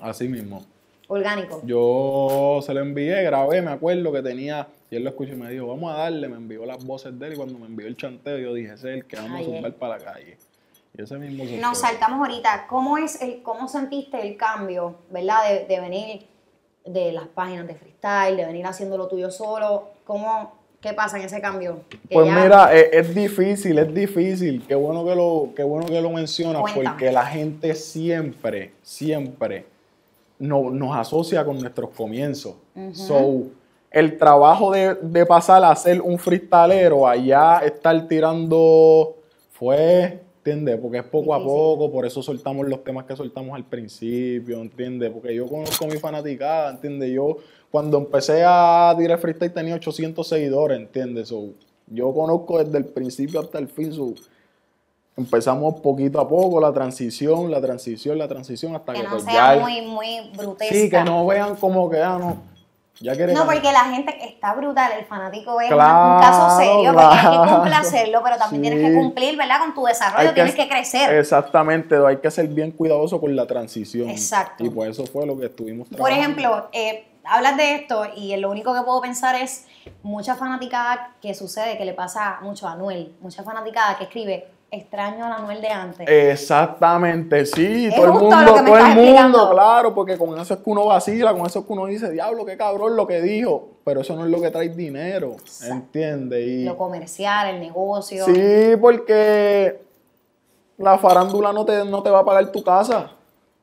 Así 0.00 0.28
mismo. 0.28 0.64
Orgánico. 1.08 1.60
Yo 1.64 2.60
se 2.62 2.72
lo 2.74 2.80
envié, 2.80 3.22
grabé, 3.22 3.62
me 3.62 3.70
acuerdo 3.70 4.12
que 4.12 4.22
tenía, 4.22 4.66
y 4.90 4.96
él 4.96 5.04
lo 5.04 5.10
escuchó 5.10 5.34
y 5.34 5.36
me 5.36 5.50
dijo, 5.50 5.66
vamos 5.66 5.92
a 5.94 5.98
darle, 5.98 6.28
me 6.28 6.36
envió 6.36 6.64
las 6.66 6.84
voces 6.84 7.16
de 7.18 7.26
él 7.28 7.32
y 7.34 7.36
cuando 7.36 7.58
me 7.58 7.66
envió 7.66 7.86
el 7.86 7.96
chanteo 7.96 8.38
yo 8.38 8.54
dije, 8.54 8.72
ese 8.74 8.90
es 8.90 8.96
el 8.96 9.04
que 9.06 9.16
vamos 9.16 9.32
Ay, 9.38 9.42
a 9.42 9.44
zumbar 9.46 9.70
eh. 9.70 9.74
para 9.78 9.98
la 9.98 10.04
calle. 10.04 10.38
Y 10.98 11.02
ese 11.02 11.16
mismo 11.18 11.44
Nos 11.60 11.78
saltamos 11.78 12.18
ahorita. 12.26 12.66
¿Cómo 12.68 12.96
es 12.96 13.20
el, 13.20 13.42
cómo 13.42 13.68
sentiste 13.68 14.20
el 14.26 14.36
cambio, 14.38 14.96
verdad? 15.10 15.46
De, 15.48 15.66
de 15.66 15.80
venir 15.80 16.26
de 16.86 17.12
las 17.12 17.26
páginas 17.28 17.66
de 17.66 17.74
freestyle, 17.74 18.36
de 18.36 18.44
venir 18.46 18.66
haciendo 18.66 18.96
lo 18.96 19.08
tuyo 19.08 19.30
solo. 19.30 19.88
¿Cómo, 20.04 20.52
qué 20.80 20.92
pasa 20.92 21.18
en 21.18 21.24
ese 21.24 21.40
cambio? 21.40 21.80
Pues 22.10 22.26
ya- 22.26 22.42
mira, 22.42 22.74
es, 22.74 22.88
es 22.92 23.14
difícil, 23.14 23.78
es 23.78 23.92
difícil. 23.92 24.64
Qué 24.66 24.74
bueno 24.74 25.04
que 25.04 25.14
lo, 25.14 25.50
qué 25.56 25.62
bueno 25.64 25.86
que 25.86 26.00
lo 26.00 26.10
mencionas, 26.10 26.62
Cuéntame. 26.62 26.88
porque 26.90 27.10
la 27.12 27.26
gente 27.26 27.74
siempre, 27.74 28.72
siempre 28.82 29.66
no- 30.38 30.70
nos 30.70 30.96
asocia 30.96 31.44
con 31.44 31.58
nuestros 31.60 31.90
comienzos. 31.90 32.54
So, 32.92 33.44
el 33.90 34.18
trabajo 34.18 34.70
de, 34.70 34.94
de 34.96 35.24
pasar 35.24 35.64
a 35.64 35.74
ser 35.74 36.02
un 36.02 36.18
freestalero, 36.18 37.08
allá 37.08 37.60
estar 37.64 38.06
tirando, 38.06 39.16
fue, 39.52 40.20
¿entiendes? 40.46 40.78
Porque 40.80 40.98
es 40.98 41.04
poco 41.04 41.34
a 41.34 41.42
poco, 41.42 41.90
por 41.90 42.06
eso 42.06 42.22
soltamos 42.22 42.68
los 42.68 42.82
temas 42.84 43.04
que 43.04 43.16
soltamos 43.16 43.54
al 43.56 43.64
principio, 43.64 44.60
¿entiendes? 44.60 45.10
Porque 45.10 45.34
yo 45.34 45.46
conozco 45.48 45.86
mi 45.86 45.96
fanaticada, 45.98 46.70
¿entiendes? 46.70 47.10
Yo 47.12 47.36
cuando 47.70 47.98
empecé 47.98 48.44
a 48.46 48.94
tirar 48.96 49.18
freestyle 49.18 49.52
tenía 49.52 49.74
800 49.74 50.26
seguidores, 50.26 50.78
¿entiendes? 50.78 51.28
So, 51.28 51.46
yo 51.88 52.12
conozco 52.14 52.62
desde 52.62 52.78
el 52.78 52.84
principio 52.84 53.40
hasta 53.40 53.58
el 53.58 53.66
fin, 53.68 53.92
so, 53.92 54.14
empezamos 55.16 55.80
poquito 55.80 56.20
a 56.20 56.28
poco, 56.28 56.60
la 56.60 56.72
transición, 56.72 57.50
la 57.50 57.60
transición, 57.60 58.16
la 58.18 58.28
transición, 58.28 58.76
hasta 58.76 58.92
que, 58.92 58.98
que 59.00 59.04
no 59.04 59.10
pues, 59.10 59.24
sea 59.24 59.32
ya 59.34 59.54
el- 59.54 59.60
muy, 59.62 59.82
muy 59.82 60.30
brutesca. 60.36 60.74
Sí, 60.74 60.88
que 60.90 61.02
no 61.02 61.26
vean 61.26 61.56
como 61.56 61.90
que, 61.90 61.98
ah, 62.00 62.18
no, 62.20 62.36
ya 63.00 63.14
No, 63.14 63.44
porque 63.44 63.72
la 63.72 63.84
gente 63.84 64.16
está 64.26 64.54
brutal, 64.54 64.92
el 64.98 65.04
fanático 65.04 65.56
Claro, 65.68 66.14
un 66.14 66.20
caso 66.20 66.56
serio, 66.56 66.92
porque 66.92 67.14
hay 67.16 67.40
que 67.46 67.52
complacerlo, 67.52 68.20
pero 68.24 68.36
también 68.36 68.62
Sí. 68.64 68.70
tienes 68.70 68.90
que 68.90 68.96
cumplir, 68.98 69.36
¿verdad? 69.36 69.58
Con 69.60 69.74
tu 69.74 69.84
desarrollo, 69.84 70.32
tienes 70.32 70.54
que 70.54 70.68
crecer. 70.68 71.12
Exactamente, 71.14 71.96
hay 72.06 72.16
que 72.18 72.30
ser 72.30 72.48
bien 72.48 72.70
cuidadoso 72.72 73.20
con 73.20 73.34
la 73.36 73.46
transición. 73.46 74.08
Exacto. 74.08 74.64
Y 74.64 74.70
pues 74.70 74.90
eso 74.90 75.06
fue 75.06 75.26
lo 75.26 75.36
que 75.38 75.46
estuvimos 75.46 75.88
Por 75.88 75.96
trabajando. 75.96 76.20
ejemplo, 76.22 76.68
eh, 76.72 77.06
hablas 77.24 77.56
de 77.56 77.74
esto 77.74 78.04
y 78.16 78.34
lo 78.36 78.50
único 78.50 78.72
que 78.72 78.80
puedo 78.82 79.00
pensar 79.00 79.34
es 79.34 79.66
mucha 80.02 80.34
fanaticada 80.36 81.12
que 81.20 81.34
sucede, 81.34 81.76
que 81.76 81.84
le 81.84 81.92
pasa 81.92 82.38
mucho 82.42 82.66
a 82.68 82.72
Anuel, 82.72 83.14
mucha 83.20 83.42
fanaticada 83.42 83.98
que 83.98 84.04
escribe 84.04 84.48
extraño 84.70 85.24
a 85.24 85.36
Anuel 85.36 85.60
de 85.60 85.68
antes. 85.68 86.08
Exactamente, 86.08 87.46
sí, 87.46 87.86
Es 87.86 87.94
todo 87.94 88.06
el 88.06 88.12
mundo, 88.12 88.54
todo 88.64 88.78
el 88.78 88.94
mundo, 88.94 89.50
claro, 89.50 89.94
porque 89.94 90.18
con 90.18 90.38
eso 90.38 90.54
es 90.54 90.60
que 90.60 90.70
uno 90.70 90.86
vacila, 90.86 91.32
con 91.32 91.46
eso 91.46 91.60
es 91.60 91.64
que 91.66 91.72
uno 91.72 91.86
dice, 91.86 92.10
diablo, 92.10 92.44
qué 92.44 92.56
cabrón 92.56 92.96
lo 92.96 93.06
que 93.06 93.22
dijo, 93.22 93.68
pero 93.84 94.00
eso 94.00 94.16
no 94.16 94.24
es 94.24 94.30
lo 94.30 94.40
que 94.40 94.50
trae 94.50 94.68
dinero, 94.68 95.36
¿entiendes? 95.64 96.46
Y 96.46 96.64
Lo 96.64 96.76
comercial, 96.76 97.54
el 97.54 97.60
negocio. 97.60 98.24
sí, 98.26 98.76
porque 98.80 99.80
la 100.78 100.98
farándula 100.98 101.52
no 101.52 101.64
te, 101.64 101.84
no 101.84 102.02
te 102.02 102.10
va 102.10 102.20
a 102.20 102.24
pagar 102.24 102.50
tu 102.52 102.62
casa, 102.62 103.12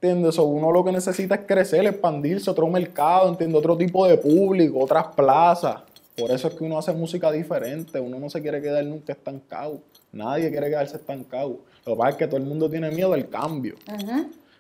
¿entiendes? 0.02 0.40
O 0.40 0.44
uno 0.46 0.72
lo 0.72 0.84
que 0.84 0.92
necesita 0.92 1.36
es 1.36 1.42
crecer, 1.46 1.86
expandirse, 1.86 2.50
otro 2.50 2.68
mercado, 2.68 3.30
¿entiendes? 3.30 3.60
Otro 3.60 3.78
tipo 3.78 4.08
de 4.08 4.18
público, 4.18 4.80
otras 4.80 5.08
plazas. 5.08 5.82
Por 6.18 6.32
eso 6.32 6.48
es 6.48 6.54
que 6.54 6.64
uno 6.64 6.78
hace 6.78 6.94
música 6.94 7.32
diferente, 7.32 8.00
uno 8.00 8.20
no 8.20 8.30
se 8.30 8.42
quiere 8.42 8.62
quedar 8.62 8.86
nunca 8.86 9.14
estancado, 9.14 9.80
nadie 10.14 10.50
quiere 10.50 10.70
quedarse 10.70 10.96
estancado. 10.96 11.58
Lo 11.86 11.94
que 11.94 11.98
pasa 11.98 12.10
es 12.12 12.16
que 12.16 12.28
todo 12.28 12.38
el 12.38 12.44
mundo 12.46 12.70
tiene 12.70 12.90
miedo 12.92 13.12
al 13.14 13.28
cambio, 13.28 13.76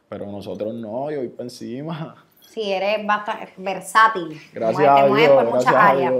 pero 0.09 0.25
nosotros 0.25 0.73
no, 0.73 1.09
yo 1.09 1.19
voy 1.19 1.29
para 1.29 1.43
encima. 1.45 2.15
Sí, 2.41 2.71
eres 2.71 3.05
bastante 3.07 3.53
versátil. 3.57 4.39
Gracias 4.53 4.77
Mueves- 4.79 4.95
te 4.95 5.01
a 5.01 5.07
mueves 5.07 5.29
Dios, 5.29 5.43
por 5.43 5.53
muchas 5.55 5.73
áreas. 5.75 6.13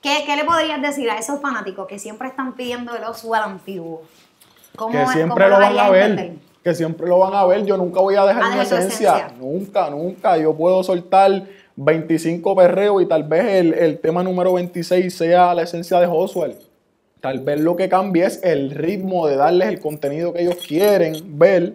¿Qué, 0.00 0.22
qué 0.26 0.36
le 0.36 0.44
podrías 0.44 0.80
decir 0.80 1.10
a 1.10 1.18
esos 1.18 1.40
fanáticos 1.40 1.86
que 1.86 1.98
siempre 1.98 2.28
están 2.28 2.54
pidiendo 2.54 2.94
el 2.94 3.04
Oswald 3.04 3.44
antiguo? 3.44 4.02
¿Cómo, 4.76 4.92
Que 4.92 4.98
cómo 5.00 5.12
siempre 5.12 5.48
lo 5.48 5.58
van 5.58 5.78
a 5.78 5.90
ver, 5.90 6.10
entender? 6.10 6.38
que 6.62 6.74
siempre 6.74 7.06
lo 7.08 7.18
van 7.18 7.34
a 7.34 7.44
ver. 7.44 7.64
Yo 7.64 7.76
nunca 7.76 8.00
voy 8.00 8.14
a 8.14 8.24
dejar 8.24 8.54
mi 8.54 8.60
esencia. 8.60 9.28
Nunca, 9.38 9.90
nunca. 9.90 10.36
Yo 10.38 10.54
puedo 10.54 10.82
soltar 10.82 11.44
25 11.76 12.56
perreos 12.56 13.02
y 13.02 13.06
tal 13.06 13.24
vez 13.24 13.44
el, 13.46 13.74
el 13.74 13.98
tema 13.98 14.22
número 14.22 14.52
26 14.54 15.14
sea 15.14 15.54
la 15.54 15.62
esencia 15.62 15.98
de 16.00 16.06
Oswald. 16.06 16.56
Tal 17.24 17.40
vez 17.40 17.58
lo 17.58 17.74
que 17.74 17.88
cambie 17.88 18.26
es 18.26 18.38
el 18.42 18.68
ritmo 18.68 19.26
de 19.26 19.36
darles 19.36 19.68
el 19.68 19.80
contenido 19.80 20.34
que 20.34 20.42
ellos 20.42 20.56
quieren 20.56 21.38
ver, 21.38 21.72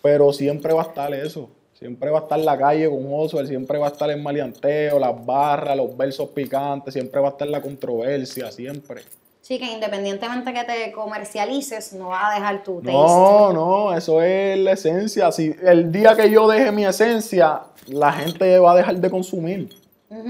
pero 0.00 0.32
siempre 0.32 0.72
va 0.72 0.82
a 0.82 0.86
estar 0.86 1.12
eso. 1.12 1.50
Siempre 1.76 2.08
va 2.08 2.20
a 2.20 2.22
estar 2.22 2.38
la 2.38 2.56
calle 2.56 2.88
con 2.88 3.04
Oswald, 3.10 3.48
siempre 3.48 3.80
va 3.80 3.88
a 3.88 3.90
estar 3.90 4.08
el 4.12 4.22
maleanteo, 4.22 5.00
las 5.00 5.26
barras, 5.26 5.76
los 5.76 5.96
versos 5.96 6.28
picantes, 6.28 6.94
siempre 6.94 7.20
va 7.20 7.30
a 7.30 7.30
estar 7.32 7.48
la 7.48 7.60
controversia, 7.60 8.52
siempre. 8.52 9.02
Sí, 9.40 9.58
que 9.58 9.72
independientemente 9.72 10.54
que 10.54 10.62
te 10.62 10.92
comercialices, 10.92 11.94
no 11.94 12.10
vas 12.10 12.30
a 12.30 12.34
dejar 12.36 12.62
tu 12.62 12.76
taste. 12.76 12.92
No, 12.92 13.52
no, 13.52 13.96
eso 13.96 14.22
es 14.22 14.56
la 14.56 14.70
esencia. 14.70 15.32
Si 15.32 15.52
el 15.64 15.90
día 15.90 16.14
que 16.14 16.30
yo 16.30 16.46
deje 16.46 16.70
mi 16.70 16.84
esencia, 16.84 17.62
la 17.88 18.12
gente 18.12 18.56
va 18.60 18.70
a 18.70 18.76
dejar 18.76 18.98
de 18.98 19.10
consumir. 19.10 19.81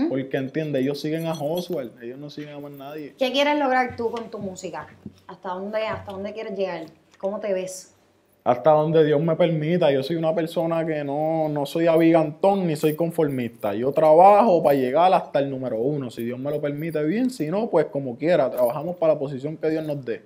Porque 0.09 0.37
entiende, 0.37 0.81
ellos 0.81 1.01
siguen 1.01 1.27
a 1.27 1.33
Oswald, 1.33 2.03
ellos 2.03 2.19
no 2.19 2.31
siguen 2.31 2.55
a 2.55 2.61
más 2.61 2.73
nadie. 2.73 3.15
¿Qué 3.19 3.33
quieres 3.33 3.59
lograr 3.59 3.97
tú 3.97 4.11
con 4.11 4.31
tu 4.31 4.39
música? 4.39 4.87
¿Hasta 5.27 5.51
dónde, 5.51 5.87
hasta 5.87 6.13
dónde 6.13 6.33
quieres 6.33 6.57
llegar? 6.57 6.87
¿Cómo 7.19 7.41
te 7.41 7.53
ves? 7.53 7.95
Hasta 8.45 8.71
donde 8.71 9.05
Dios 9.05 9.21
me 9.21 9.37
permita, 9.37 9.93
yo 9.93 10.03
soy 10.03 10.17
una 10.17 10.35
persona 10.35 10.85
que 10.85 11.05
no, 11.05 11.49
no 11.49 11.65
soy 11.65 11.87
abigantón 11.87 12.67
ni 12.67 12.75
soy 12.75 12.97
conformista. 12.97 13.73
Yo 13.73 13.93
trabajo 13.93 14.61
para 14.63 14.75
llegar 14.75 15.15
hasta 15.15 15.39
el 15.39 15.49
número 15.49 15.79
uno. 15.79 16.11
Si 16.11 16.25
Dios 16.25 16.41
me 16.41 16.51
lo 16.51 16.61
permite, 16.61 17.05
bien. 17.05 17.31
Si 17.31 17.47
no, 17.49 17.71
pues 17.71 17.87
como 17.87 18.17
quiera, 18.19 18.51
trabajamos 18.51 18.97
para 18.97 19.15
la 19.15 19.19
posición 19.19 19.57
que 19.57 19.71
Dios 19.71 19.85
nos 19.85 20.05
dé. 20.05 20.25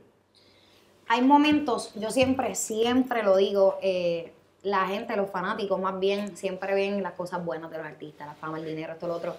Hay 1.08 1.22
momentos, 1.22 1.92
yo 1.94 2.10
siempre, 2.10 2.54
siempre 2.54 3.22
lo 3.22 3.36
digo, 3.36 3.78
eh, 3.82 4.32
la 4.66 4.84
gente, 4.88 5.14
los 5.14 5.30
fanáticos 5.30 5.80
más 5.80 5.96
bien, 6.00 6.36
siempre 6.36 6.74
ven 6.74 7.00
las 7.00 7.12
cosas 7.12 7.44
buenas 7.44 7.70
de 7.70 7.78
los 7.78 7.86
artistas, 7.86 8.26
la 8.26 8.34
fama, 8.34 8.58
el 8.58 8.64
dinero, 8.64 8.94
esto, 8.94 9.06
lo 9.06 9.14
otro. 9.14 9.36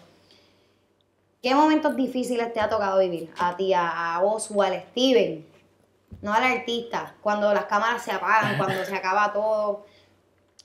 ¿Qué 1.43 1.53
momentos 1.53 1.97
difíciles 1.97 2.53
te 2.53 2.61
ha 2.61 2.69
tocado 2.69 2.99
vivir? 2.99 3.29
A 3.37 3.57
ti, 3.57 3.73
a, 3.73 4.15
a 4.15 4.23
Oswald, 4.23 4.83
Steven, 4.91 5.45
no 6.21 6.33
al 6.33 6.43
artista, 6.43 7.13
cuando 7.21 7.53
las 7.53 7.65
cámaras 7.65 8.03
se 8.03 8.13
apagan, 8.13 8.57
cuando 8.57 8.85
se 8.85 8.95
acaba 8.95 9.33
todo. 9.33 9.85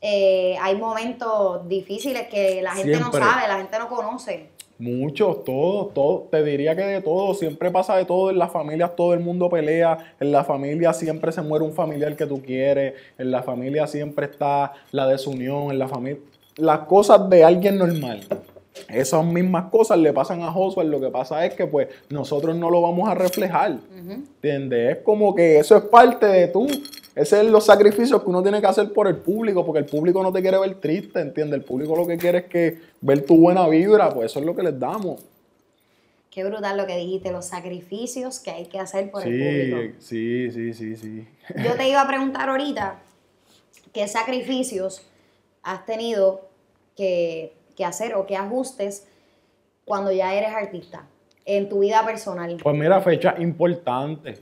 Eh, 0.01 0.57
hay 0.61 0.77
momentos 0.77 1.69
difíciles 1.69 2.29
que 2.29 2.63
la 2.63 2.71
gente 2.71 2.95
Siempre. 2.95 3.21
no 3.21 3.27
sabe, 3.27 3.49
la 3.49 3.57
gente 3.57 3.77
no 3.81 3.89
conoce. 3.89 4.52
Muchos, 4.83 5.45
todos, 5.45 5.95
todos, 5.95 6.29
te 6.29 6.43
diría 6.43 6.75
que 6.75 6.83
de 6.83 7.01
todo, 7.01 7.35
siempre 7.35 7.71
pasa 7.71 7.95
de 7.95 8.05
todo, 8.05 8.31
en 8.31 8.39
las 8.39 8.51
familias 8.51 8.97
todo 8.97 9.15
el 9.15 9.21
mundo 9.21 9.49
pelea, 9.49 9.97
en 10.19 10.33
la 10.33 10.43
familia 10.43 10.93
siempre 10.93 11.31
se 11.31 11.41
muere 11.41 11.65
un 11.65 11.73
familiar 11.73 12.17
que 12.17 12.27
tú 12.27 12.43
quieres, 12.43 12.95
en 13.17 13.31
la 13.31 13.45
familia 13.45 13.87
siempre 13.87 14.27
está 14.27 14.73
la 14.91 15.07
desunión, 15.07 15.71
en 15.71 15.79
la 15.79 15.87
familia, 15.87 16.21
las 16.57 16.81
cosas 16.81 17.31
de 17.31 17.45
alguien 17.45 17.79
normal. 17.79 18.27
Esas 18.89 19.25
mismas 19.25 19.71
cosas 19.71 19.99
le 19.99 20.13
pasan 20.13 20.43
a 20.43 20.51
Josué, 20.51 20.85
lo 20.85 21.01
que 21.01 21.11
pasa 21.11 21.47
es 21.47 21.55
que 21.55 21.69
pues 21.69 21.87
nosotros 22.09 22.57
no 22.57 22.69
lo 22.69 22.83
vamos 22.83 23.09
a 23.09 23.15
reflejar, 23.15 23.77
¿entiendes? 23.97 24.97
Es 24.97 25.03
como 25.05 25.33
que 25.33 25.61
eso 25.61 25.77
es 25.77 25.85
parte 25.85 26.27
de 26.27 26.49
tú, 26.49 26.67
ese 27.15 27.41
es 27.41 27.47
los 27.47 27.67
sacrificios 27.67 28.23
que 28.23 28.29
uno 28.29 28.43
tiene 28.43 28.61
que 28.61 28.67
hacer 28.67 28.93
por 28.93 29.07
el 29.07 29.17
público, 29.17 29.65
porque 29.65 29.81
el 29.81 29.87
público 29.87 30.23
no 30.23 30.33
te 30.33 30.41
quiere 30.41 30.59
ver 30.59 30.75
triste, 30.77 31.21
¿entiendes? 31.21 31.61
El 31.61 31.65
público 31.65 31.95
lo 31.97 32.07
que 32.07 32.17
quiere 32.17 32.39
es 32.39 32.45
que 32.45 32.79
ver 33.01 33.25
tu 33.25 33.37
buena 33.37 33.69
vibra, 33.69 34.11
pues 34.11 34.31
eso 34.31 34.41
es 34.41 34.47
lo 34.47 34.55
que 34.55 34.63
les 34.63 34.79
damos. 34.79 35.23
Qué 36.31 36.45
brutal 36.45 36.79
lo 36.79 36.87
que 36.87 36.97
dijiste, 36.97 37.31
los 37.31 37.45
sacrificios 37.45 38.41
que 38.41 38.51
hay 38.51 38.65
que 38.65 38.79
hacer 38.79 39.11
por 39.11 39.23
el 39.27 39.39
público. 39.39 39.97
Sí, 39.99 40.51
sí, 40.51 40.73
sí, 40.73 40.97
sí. 40.97 41.29
Yo 41.63 41.75
te 41.75 41.89
iba 41.89 42.01
a 42.01 42.07
preguntar 42.07 42.49
ahorita 42.49 42.99
qué 43.93 44.09
sacrificios 44.09 45.03
has 45.63 45.85
tenido 45.85 46.49
que, 46.97 47.53
que 47.77 47.85
hacer 47.85 48.15
o 48.15 48.27
qué 48.27 48.37
ajustes 48.37 49.07
cuando 49.85 50.11
ya 50.13 50.35
eres 50.35 50.51
artista 50.51 51.07
en 51.45 51.69
tu 51.69 51.81
vida 51.81 52.05
personal? 52.05 52.57
Pues 52.63 52.77
mira, 52.77 53.01
fechas 53.01 53.39
importantes. 53.41 54.41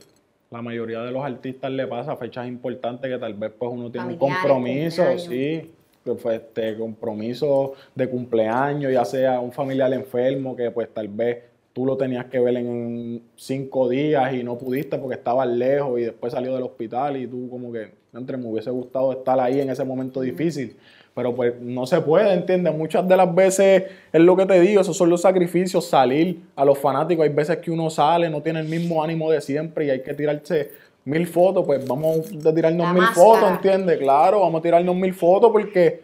La 0.51 0.61
mayoría 0.61 1.01
de 1.01 1.11
los 1.11 1.23
artistas 1.23 1.71
le 1.71 1.87
pasa 1.87 2.17
fechas 2.17 2.45
importantes 2.45 3.09
que 3.09 3.17
tal 3.17 3.33
vez 3.35 3.53
pues 3.57 3.71
uno 3.73 3.89
tiene 3.89 4.07
un 4.07 4.17
compromiso, 4.17 5.03
sí, 5.17 5.71
fue 6.17 6.35
este 6.35 6.75
compromiso 6.77 7.73
de 7.95 8.09
cumpleaños, 8.09 8.91
ya 8.91 9.05
sea 9.05 9.39
un 9.39 9.53
familiar 9.53 9.93
enfermo 9.93 10.53
que 10.53 10.69
pues 10.69 10.93
tal 10.93 11.07
vez 11.07 11.37
tú 11.71 11.85
lo 11.85 11.95
tenías 11.95 12.25
que 12.25 12.39
ver 12.41 12.57
en 12.57 13.23
cinco 13.37 13.87
días 13.87 14.33
y 14.33 14.43
no 14.43 14.57
pudiste 14.57 14.97
porque 14.97 15.15
estabas 15.15 15.47
lejos 15.47 15.97
y 16.01 16.03
después 16.03 16.33
salió 16.33 16.53
del 16.53 16.63
hospital 16.63 17.15
y 17.15 17.27
tú 17.27 17.49
como 17.49 17.71
que, 17.71 17.91
entre 18.13 18.35
me 18.35 18.45
hubiese 18.47 18.71
gustado 18.71 19.13
estar 19.13 19.39
ahí 19.39 19.61
en 19.61 19.69
ese 19.69 19.85
momento 19.85 20.19
difícil. 20.19 20.75
Pero 21.13 21.35
pues 21.35 21.59
no 21.59 21.85
se 21.85 21.99
puede, 21.99 22.33
¿entiendes? 22.33 22.73
Muchas 22.73 23.05
de 23.07 23.17
las 23.17 23.33
veces 23.35 23.83
es 24.13 24.21
lo 24.21 24.35
que 24.37 24.45
te 24.45 24.59
digo, 24.61 24.79
esos 24.81 24.95
son 24.95 25.09
los 25.09 25.21
sacrificios, 25.21 25.85
salir 25.85 26.41
a 26.55 26.63
los 26.63 26.77
fanáticos. 26.77 27.23
Hay 27.23 27.29
veces 27.33 27.57
que 27.57 27.69
uno 27.69 27.89
sale, 27.89 28.29
no 28.29 28.41
tiene 28.41 28.61
el 28.61 28.67
mismo 28.69 29.03
ánimo 29.03 29.29
de 29.29 29.41
siempre 29.41 29.85
y 29.85 29.89
hay 29.89 30.01
que 30.03 30.13
tirarse 30.13 30.71
mil 31.03 31.27
fotos, 31.27 31.65
pues 31.65 31.85
vamos 31.85 32.19
a 32.45 32.53
tirarnos 32.53 32.87
La 32.87 32.93
mil 32.93 33.01
máscara. 33.01 33.25
fotos, 33.27 33.51
¿entiendes? 33.51 33.97
Claro, 33.97 34.39
vamos 34.39 34.59
a 34.59 34.61
tirarnos 34.61 34.95
mil 34.95 35.13
fotos 35.13 35.51
porque 35.51 36.01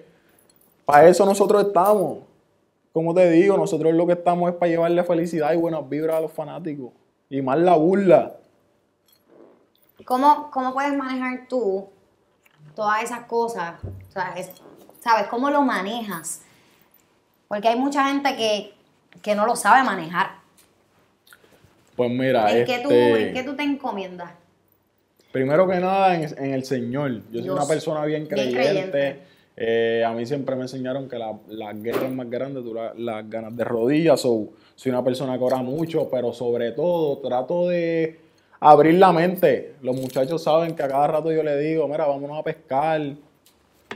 para 0.83 1.07
eso 1.07 1.25
nosotros 1.25 1.67
estamos. 1.67 2.19
Como 2.91 3.13
te 3.13 3.29
digo, 3.29 3.55
nosotros 3.55 3.93
lo 3.93 4.05
que 4.07 4.13
estamos 4.13 4.49
es 4.49 4.55
para 4.57 4.69
llevarle 4.71 5.03
felicidad 5.05 5.53
y 5.53 5.57
buenas 5.57 5.87
vibras 5.87 6.17
a 6.17 6.21
los 6.21 6.31
fanáticos. 6.33 6.91
Y 7.29 7.41
más 7.41 7.57
la 7.59 7.75
burla. 7.75 8.33
¿Cómo, 10.05 10.49
¿Cómo 10.51 10.73
puedes 10.73 10.95
manejar 10.97 11.47
tú 11.47 11.87
todas 12.75 13.03
esas 13.03 13.21
cosas? 13.25 13.75
O 13.83 14.11
sea, 14.11 14.33
es- 14.37 14.51
¿Sabes? 15.07 15.27
¿Cómo 15.27 15.49
lo 15.49 15.61
manejas? 15.61 16.41
Porque 17.47 17.69
hay 17.69 17.79
mucha 17.79 18.09
gente 18.09 18.35
que, 18.35 18.73
que 19.21 19.35
no 19.35 19.45
lo 19.45 19.55
sabe 19.55 19.81
manejar. 19.81 20.31
Pues 21.95 22.11
mira, 22.11 22.51
¿En, 22.51 22.65
qué 22.65 22.79
tú, 22.79 22.89
este, 22.91 23.27
¿En 23.29 23.33
qué 23.33 23.43
tú 23.43 23.55
te 23.55 23.63
encomiendas? 23.63 24.31
Primero 25.31 25.65
que 25.65 25.79
nada, 25.79 26.13
en, 26.13 26.23
en 26.37 26.53
el 26.53 26.65
Señor. 26.65 27.21
Yo 27.31 27.39
soy 27.39 27.41
Dios. 27.43 27.55
una 27.55 27.65
persona 27.65 28.03
bien 28.03 28.27
Bien 28.27 28.35
creyente. 28.51 28.59
creyente. 28.91 29.19
Eh, 29.55 30.03
a 30.05 30.11
mí 30.11 30.25
siempre 30.25 30.57
me 30.57 30.63
enseñaron 30.63 31.07
que 31.07 31.17
la- 31.17 31.37
las 31.47 31.81
guerras 31.81 32.11
más 32.11 32.29
grandes 32.29 32.65
tú 32.65 32.73
la- 32.73 32.93
las 32.93 33.29
ganas 33.29 33.55
de 33.55 33.63
rodillas. 33.63 34.19
So, 34.19 34.49
soy 34.75 34.89
una 34.91 35.05
persona 35.05 35.37
que 35.37 35.43
ora 35.45 35.57
mucho, 35.63 36.09
pero 36.11 36.33
sobre 36.33 36.73
todo 36.73 37.19
trato 37.19 37.69
de 37.69 38.19
abrir 38.59 38.95
la 38.95 39.13
mente. 39.13 39.75
Los 39.81 39.95
muchachos 39.95 40.43
saben 40.43 40.75
que 40.75 40.83
a 40.83 40.89
cada 40.89 41.07
rato 41.07 41.31
yo 41.31 41.43
le 41.43 41.57
digo, 41.59 41.87
mira, 41.87 42.05
vámonos 42.05 42.37
a 42.37 42.43
pescar, 42.43 43.01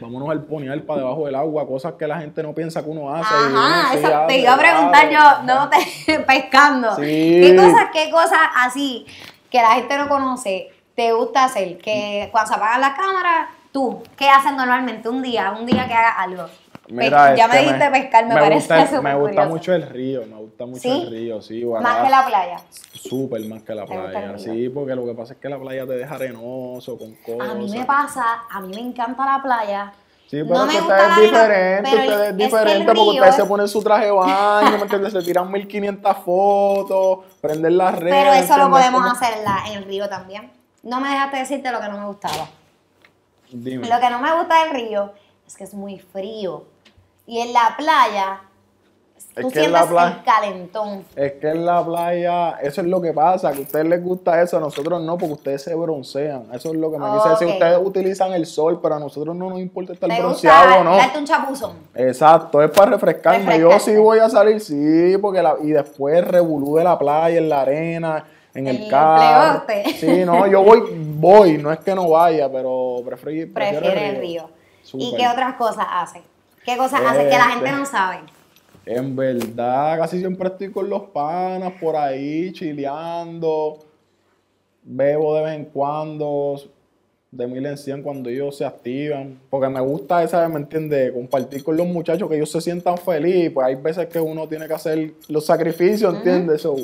vámonos 0.02 0.30
al 0.30 0.44
ponear 0.44 0.82
para 0.82 1.02
debajo 1.02 1.26
del 1.26 1.36
agua, 1.36 1.68
cosas 1.68 1.94
que 1.94 2.08
la 2.08 2.20
gente 2.20 2.42
no 2.44 2.54
piensa 2.54 2.84
que 2.84 2.90
uno 2.90 3.14
hace. 3.14 3.34
y 3.34 3.52
uno 3.52 3.60
Ajá, 3.60 3.94
eso 3.94 4.08
hace, 4.08 4.28
te 4.28 4.40
iba 4.40 4.54
a 4.54 4.58
preguntar 4.58 5.10
yo, 5.10 5.44
no 5.44 5.70
te 5.70 6.20
pescando. 6.28 6.96
Sí. 6.96 7.40
¿Qué 7.42 7.56
cosas, 7.56 7.88
qué 7.94 8.12
cosas 8.12 8.40
así 8.56 9.06
que 9.50 9.62
la 9.62 9.76
gente 9.76 9.98
no 9.98 10.10
conoce 10.10 10.70
te 10.96 11.14
gusta 11.14 11.46
hacer? 11.46 11.78
Que 11.78 12.30
cuando 12.32 12.50
se 12.50 12.56
apagan 12.56 12.82
las 12.82 12.96
cámaras, 12.96 13.50
tú, 13.72 14.02
¿qué 14.18 14.28
haces 14.28 14.54
normalmente 14.54 15.08
un 15.08 15.22
día? 15.22 15.56
Un 15.58 15.66
día 15.66 15.88
que 15.88 15.94
hagas 15.94 16.16
algo. 16.18 16.46
Mira, 16.92 17.32
Pe- 17.32 17.38
ya 17.38 17.48
me 17.48 17.54
este, 17.56 17.66
dijiste 17.74 17.90
pescar, 17.92 18.26
me, 18.28 18.34
parece 18.36 18.56
gusta, 18.56 18.86
súper 18.88 19.02
Me 19.02 19.14
gusta 19.16 19.30
curioso. 19.32 19.50
mucho 19.50 19.74
el 19.74 19.82
río, 19.90 20.26
me 20.28 20.36
gusta 20.36 20.66
mucho 20.66 20.82
¿Sí? 20.82 20.90
el 21.04 21.10
río, 21.10 21.42
sí. 21.42 21.64
Más 21.66 22.04
que 22.04 22.10
la 22.10 22.26
playa. 22.26 22.58
Súper 22.94 23.46
más 23.46 23.64
que 23.64 23.74
la 23.76 23.86
¿Te 23.86 23.94
gusta 23.96 24.06
el 24.06 24.12
playa, 24.34 24.38
sí, 24.38 24.70
porque 24.70 24.96
lo 24.96 25.06
que 25.06 25.14
pasa 25.14 25.34
es 25.34 25.40
que 25.40 25.50
la 25.50 25.58
playa 25.60 25.86
te 25.88 25.94
deja 25.94 26.16
arenoso, 26.16 26.98
con 26.98 27.16
cosas. 27.16 27.50
A 27.50 27.54
mí 27.56 27.70
me 27.70 27.86
pasa, 27.86 28.24
a 28.50 28.60
mí 28.62 28.74
me 28.76 28.82
encanta 28.82 29.26
la 29.26 29.42
playa. 29.42 29.94
Sí, 30.28 30.44
pero 30.44 30.60
no 30.60 30.66
es 30.66 30.74
me 30.74 30.80
gusta 30.80 31.10
es 31.16 31.22
diferente, 31.22 31.90
pero 31.92 32.02
ustedes 32.04 32.10
es 32.10 32.12
es 32.12 32.22
que 32.22 32.28
el 32.30 32.38
diferente 32.38 32.86
porque 32.94 33.10
ustedes 33.10 33.36
se 33.36 33.42
es- 33.42 33.48
ponen 33.48 33.68
su 33.68 33.84
traje 33.84 34.06
de 34.06 34.12
baño, 34.12 34.72
¿me 34.78 34.82
entiendes? 34.84 35.14
Se 35.14 35.22
tiran 35.24 35.52
1500 35.52 36.18
fotos, 36.18 37.20
prenden 37.42 37.78
las 37.78 38.00
redes. 38.00 38.14
Pero 38.16 38.34
eso 38.34 38.58
lo 38.58 38.70
podemos 38.70 39.02
Como- 39.02 39.12
hacer 39.14 39.38
en, 39.40 39.44
la- 39.44 39.64
en 39.68 39.74
el 39.78 39.84
río 39.86 40.08
también. 40.08 40.52
No 40.84 41.00
me 41.02 41.10
dejaste 41.10 41.38
decirte 41.38 41.70
lo 41.72 41.80
que 41.82 41.88
no 41.90 42.00
me 42.00 42.06
gustaba. 42.06 42.48
Dime. 43.52 43.88
Lo 43.90 44.00
que 44.00 44.10
no 44.10 44.20
me 44.20 44.34
gusta 44.38 44.64
del 44.64 44.72
río 44.74 45.12
es 45.46 45.58
que 45.58 45.66
es 45.66 45.74
muy 45.74 46.00
frío. 46.00 46.64
Y 47.32 47.39
en 47.39 47.54
la 47.54 47.76
playa, 47.78 48.41
Es 49.15 49.26
tú 49.46 49.50
que 49.52 49.60
en 49.60 49.65
sientes 49.70 49.86
playa- 49.86 50.17
el 50.17 50.24
calentón. 50.26 51.06
Es 51.15 51.32
que 51.34 51.48
en 51.50 51.65
la 51.65 51.82
playa, 51.86 52.58
eso 52.62 52.82
es 52.82 52.88
lo 52.88 53.00
que 53.02 53.13
pasa, 53.13 53.54
que 53.54 53.60
a 53.60 53.62
ustedes 53.62 53.86
les 53.86 54.04
gusta 54.04 54.41
eso, 54.41 54.58
a 54.58 54.60
nosotros 54.60 55.02
no, 55.02 55.17
porque 55.17 55.36
ustedes 55.36 55.63
se 55.63 55.74
broncean. 55.74 56.48
Eso 56.54 56.72
es 56.72 56.76
lo 56.76 56.91
que 56.91 56.98
me 56.98 57.06
quise 57.15 57.30
decir. 57.30 57.48
Ok. 57.48 57.54
Ustedes 57.54 57.80
utilizan 57.82 58.34
el 58.34 58.46
sol, 58.46 58.82
pero 58.84 58.96
a 58.96 59.00
nosotros 59.00 59.34
no 59.34 59.50
nos 59.50 59.60
importa 59.60 59.94
estar 59.94 60.10
¿Te 60.10 60.20
bronceado 60.20 60.65
gusta 60.65 60.80
o 60.82 60.84
no. 60.84 60.98
darte 60.98 61.20
un 61.20 61.26
chapuzón? 61.26 61.72
Exacto, 61.96 62.62
es 62.62 62.70
para 62.72 62.91
refrescarme. 62.91 63.58
Yo 63.58 63.80
sí 63.80 63.96
voy 63.96 64.20
a 64.20 64.28
salir, 64.30 64.60
sí, 64.60 65.17
porque 65.22 65.41
la, 65.41 65.56
y 65.63 65.67
después 65.72 66.28
revolú 66.28 66.76
de 66.76 66.84
la 66.84 67.00
playa, 67.00 67.38
en 67.38 67.48
la 67.48 67.62
arena, 67.62 68.26
en 68.54 68.67
el, 68.67 68.76
El 68.84 68.89
carro. 68.89 69.63
Sí, 69.98 70.26
no, 70.26 70.48
yo 70.48 70.62
voy, 70.63 70.82
voy, 71.17 71.58
no 71.58 71.72
es 71.72 71.80
que 71.80 71.96
no 71.96 72.10
vaya, 72.10 72.52
pero 72.52 72.98
prefiero, 73.06 73.54
prefiero 73.54 73.80
Prefiere 73.80 74.10
el 74.10 74.15
río. 74.17 74.50
¿Y 74.84 74.88
Súper. 75.06 75.17
qué 75.22 75.28
otras 75.30 75.56
cosas 75.56 75.86
haces? 75.89 76.24
¿Qué 76.65 76.78
cosas 76.78 77.02
haces 77.02 77.24
que 77.24 77.38
la 77.38 77.50
gente 77.50 77.65
Este. 77.65 77.78
no 77.78 77.86
sabe? 77.86 78.19
En 78.86 79.15
verdad, 79.15 80.00
casi 80.00 80.19
siempre 80.19 80.47
estoy 80.47 80.71
con 80.71 80.89
los 80.89 81.04
panas 81.10 81.74
por 81.80 81.95
ahí, 81.95 82.52
chileando. 82.52 83.80
Bebo 84.84 85.36
de 85.36 85.43
vez 85.43 85.54
en 85.56 85.65
cuando, 85.65 86.60
de 87.30 87.47
mil 87.47 87.65
en 87.65 87.78
cien 87.78 88.02
cuando 88.02 88.30
ellos 88.30 88.58
se 88.58 88.65
activan. 88.65 89.39
Porque 89.50 89.69
me 89.69 89.80
gusta 89.82 90.24
esa, 90.24 90.47
¿me 90.50 90.58
entiendes? 90.58 91.12
Compartir 91.12 91.63
con 91.63 91.78
los 91.78 91.88
muchachos 91.88 92.28
que 92.28 92.36
ellos 92.36 92.52
se 92.52 92.60
sientan 92.60 92.97
felices. 92.97 93.52
Pues 93.54 93.67
hay 93.67 93.76
veces 93.76 94.08
que 94.08 94.19
uno 94.19 94.47
tiene 94.47 94.67
que 94.67 94.74
hacer 94.74 95.13
los 95.30 95.45
sacrificios, 95.45 96.15
¿entiendes? 96.15 96.62
So, 96.63 96.76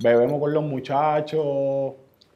bebemos 0.00 0.40
con 0.40 0.52
los 0.52 0.64
muchachos. 0.64 1.92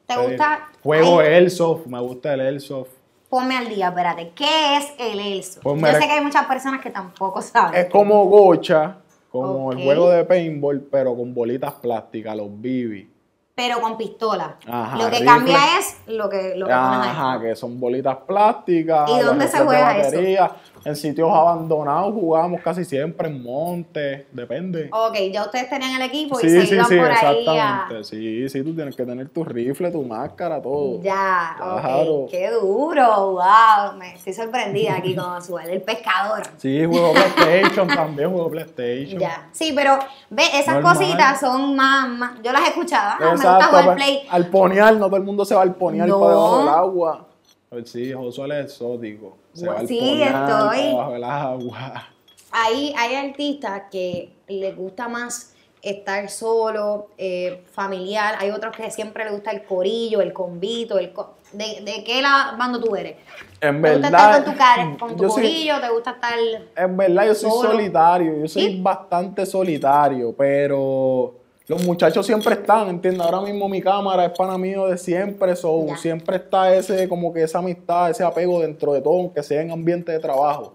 ¿Te 0.07 0.15
gusta? 0.15 0.69
Juego 0.81 1.19
Ay. 1.19 1.27
Airsoft, 1.33 1.85
me 1.87 1.99
gusta 1.99 2.33
el 2.33 2.39
Airsoft. 2.39 2.96
Ponme 3.37 3.55
al 3.55 3.69
día, 3.69 3.89
espérate. 3.89 4.31
¿Qué 4.33 4.77
es 4.77 4.93
el 4.97 5.19
ELSO? 5.19 5.59
Pues 5.61 5.79
Yo 5.79 5.99
sé 5.99 6.07
que 6.07 6.13
hay 6.13 6.23
muchas 6.23 6.47
personas 6.47 6.81
que 6.81 6.89
tampoco 6.89 7.39
saben. 7.43 7.79
Es 7.79 7.85
como 7.87 8.25
gocha, 8.25 8.97
como 9.29 9.71
el 9.73 9.83
juego 9.83 10.09
de 10.09 10.23
paintball, 10.23 10.81
pero 10.91 11.15
con 11.15 11.35
bolitas 11.35 11.73
plásticas, 11.73 12.35
los 12.35 12.49
BB. 12.49 13.05
Pero 13.53 13.79
con 13.79 13.95
pistola. 13.95 14.55
Ajá, 14.65 14.97
lo 14.97 15.03
que 15.03 15.19
rifle. 15.19 15.25
cambia 15.27 15.59
es 15.77 15.97
lo 16.07 16.27
que, 16.27 16.55
lo 16.55 16.65
que. 16.65 16.73
Ajá, 16.73 17.39
que 17.39 17.55
son 17.55 17.79
bolitas 17.79 18.17
plásticas. 18.25 19.07
¿Y 19.07 19.19
dónde 19.19 19.47
se 19.47 19.59
juega 19.59 19.99
eso? 19.99 20.55
En 20.87 20.95
sitios 20.95 21.29
abandonados 21.33 22.13
jugamos 22.13 22.61
casi 22.61 22.85
siempre, 22.85 23.27
en 23.27 23.43
montes, 23.43 24.25
depende. 24.31 24.89
Ok, 24.93 25.15
ya 25.33 25.43
ustedes 25.43 25.69
tenían 25.69 25.99
el 25.99 26.07
equipo 26.07 26.39
y 26.39 26.43
sí, 26.43 26.49
se 26.49 26.65
sí, 26.65 26.75
iban 26.75 26.85
sí, 26.87 26.95
por 26.95 27.11
ahí 27.11 27.11
a... 27.11 27.31
exactamente. 27.39 28.03
Sí, 28.05 28.47
sí, 28.49 28.63
tú 28.63 28.73
tienes 28.73 28.95
que 28.95 29.05
tener 29.05 29.27
tu 29.27 29.43
rifle, 29.43 29.91
tu 29.91 30.03
máscara, 30.03 30.61
todo. 30.61 31.01
Ya, 31.01 31.55
Claro. 31.57 32.13
ok. 32.23 32.29
Qué 32.31 32.49
duro, 32.51 33.31
wow. 33.33 33.97
Me 33.99 34.13
estoy 34.15 34.31
sorprendida 34.31 34.95
aquí 34.95 35.13
con 35.13 35.41
su 35.43 35.57
el 35.59 35.81
pescador. 35.81 36.43
Sí, 36.55 36.85
juego 36.85 37.11
PlayStation 37.13 37.87
también, 37.89 38.31
juego 38.31 38.49
PlayStation. 38.49 39.19
Ya. 39.19 39.49
Sí, 39.51 39.73
pero 39.75 39.99
ve, 40.29 40.43
esas 40.53 40.75
Normal. 40.75 40.95
cositas 40.97 41.39
son 41.41 41.75
más, 41.75 42.07
más- 42.07 42.41
Yo 42.41 42.53
las 42.53 42.61
he 42.61 42.67
escuchado. 42.67 43.09
Ah, 43.15 43.17
me 43.19 43.31
gusta 43.31 43.55
Exacto, 43.55 43.67
jugar 43.71 43.85
pues, 43.85 43.95
play. 43.97 44.21
al 44.29 44.47
ponear, 44.47 44.93
no 44.95 45.07
todo 45.07 45.17
el 45.17 45.23
mundo 45.23 45.43
se 45.43 45.53
va 45.53 45.63
al 45.63 45.75
ponear 45.75 46.07
No. 46.07 46.17
para 46.21 46.31
debajo 46.31 46.59
del 46.59 46.69
agua. 46.69 47.26
Pues 47.69 47.89
sí, 47.89 48.13
Josué 48.13 48.59
es 48.59 48.65
exótico. 48.67 49.37
Se 49.53 49.67
va 49.67 49.79
al 49.79 49.87
Sí, 49.87 49.99
estoy. 49.99 50.95
agua. 51.23 52.07
Hay, 52.51 52.93
hay 52.97 53.15
artistas 53.15 53.83
que 53.91 54.31
les 54.47 54.75
gusta 54.75 55.09
más 55.09 55.53
estar 55.81 56.29
solo, 56.29 57.09
eh, 57.17 57.63
familiar. 57.71 58.35
Hay 58.39 58.51
otros 58.51 58.75
que 58.75 58.89
siempre 58.89 59.25
les 59.25 59.33
gusta 59.33 59.51
el 59.51 59.63
corillo, 59.63 60.21
el 60.21 60.31
convito. 60.31 60.97
El 60.97 61.11
co- 61.11 61.35
¿De, 61.51 61.81
¿De 61.81 62.03
qué 62.05 62.21
la, 62.21 62.55
bando 62.57 62.79
tú 62.81 62.95
eres? 62.95 63.17
En 63.59 63.81
¿Te 63.81 63.93
gusta 63.93 64.09
verdad, 64.09 64.37
estar 64.37 64.43
con 64.43 64.53
tu, 64.53 64.57
cara, 64.57 64.97
con 64.99 65.17
tu 65.17 65.23
soy- 65.23 65.29
corillo? 65.43 65.81
¿Te 65.81 65.89
gusta 65.89 66.11
estar...? 66.11 66.37
En 66.75 66.97
verdad 66.97 67.25
yo 67.27 67.35
soy 67.35 67.49
Solo. 67.51 67.71
solitario, 67.71 68.39
yo 68.39 68.47
soy 68.47 68.63
¿Sí? 68.63 68.79
bastante 68.81 69.45
solitario, 69.45 70.33
pero 70.37 71.35
los 71.67 71.83
muchachos 71.83 72.25
siempre 72.25 72.53
están, 72.53 72.87
¿entiendes? 72.87 73.21
Ahora 73.21 73.41
mismo 73.41 73.67
mi 73.67 73.81
cámara 73.81 74.25
es 74.25 74.31
pana 74.37 74.57
mío 74.57 74.87
de 74.87 74.97
siempre, 74.97 75.55
so, 75.55 75.85
Ya. 75.87 75.97
siempre 75.97 76.37
está 76.37 76.73
ese, 76.73 77.09
como 77.09 77.33
que 77.33 77.43
esa 77.43 77.59
amistad, 77.59 78.09
ese 78.09 78.23
apego 78.23 78.61
dentro 78.61 78.93
de 78.93 79.01
todo, 79.01 79.19
aunque 79.19 79.43
sea 79.43 79.61
en 79.61 79.71
ambiente 79.71 80.11
de 80.13 80.19
trabajo. 80.19 80.73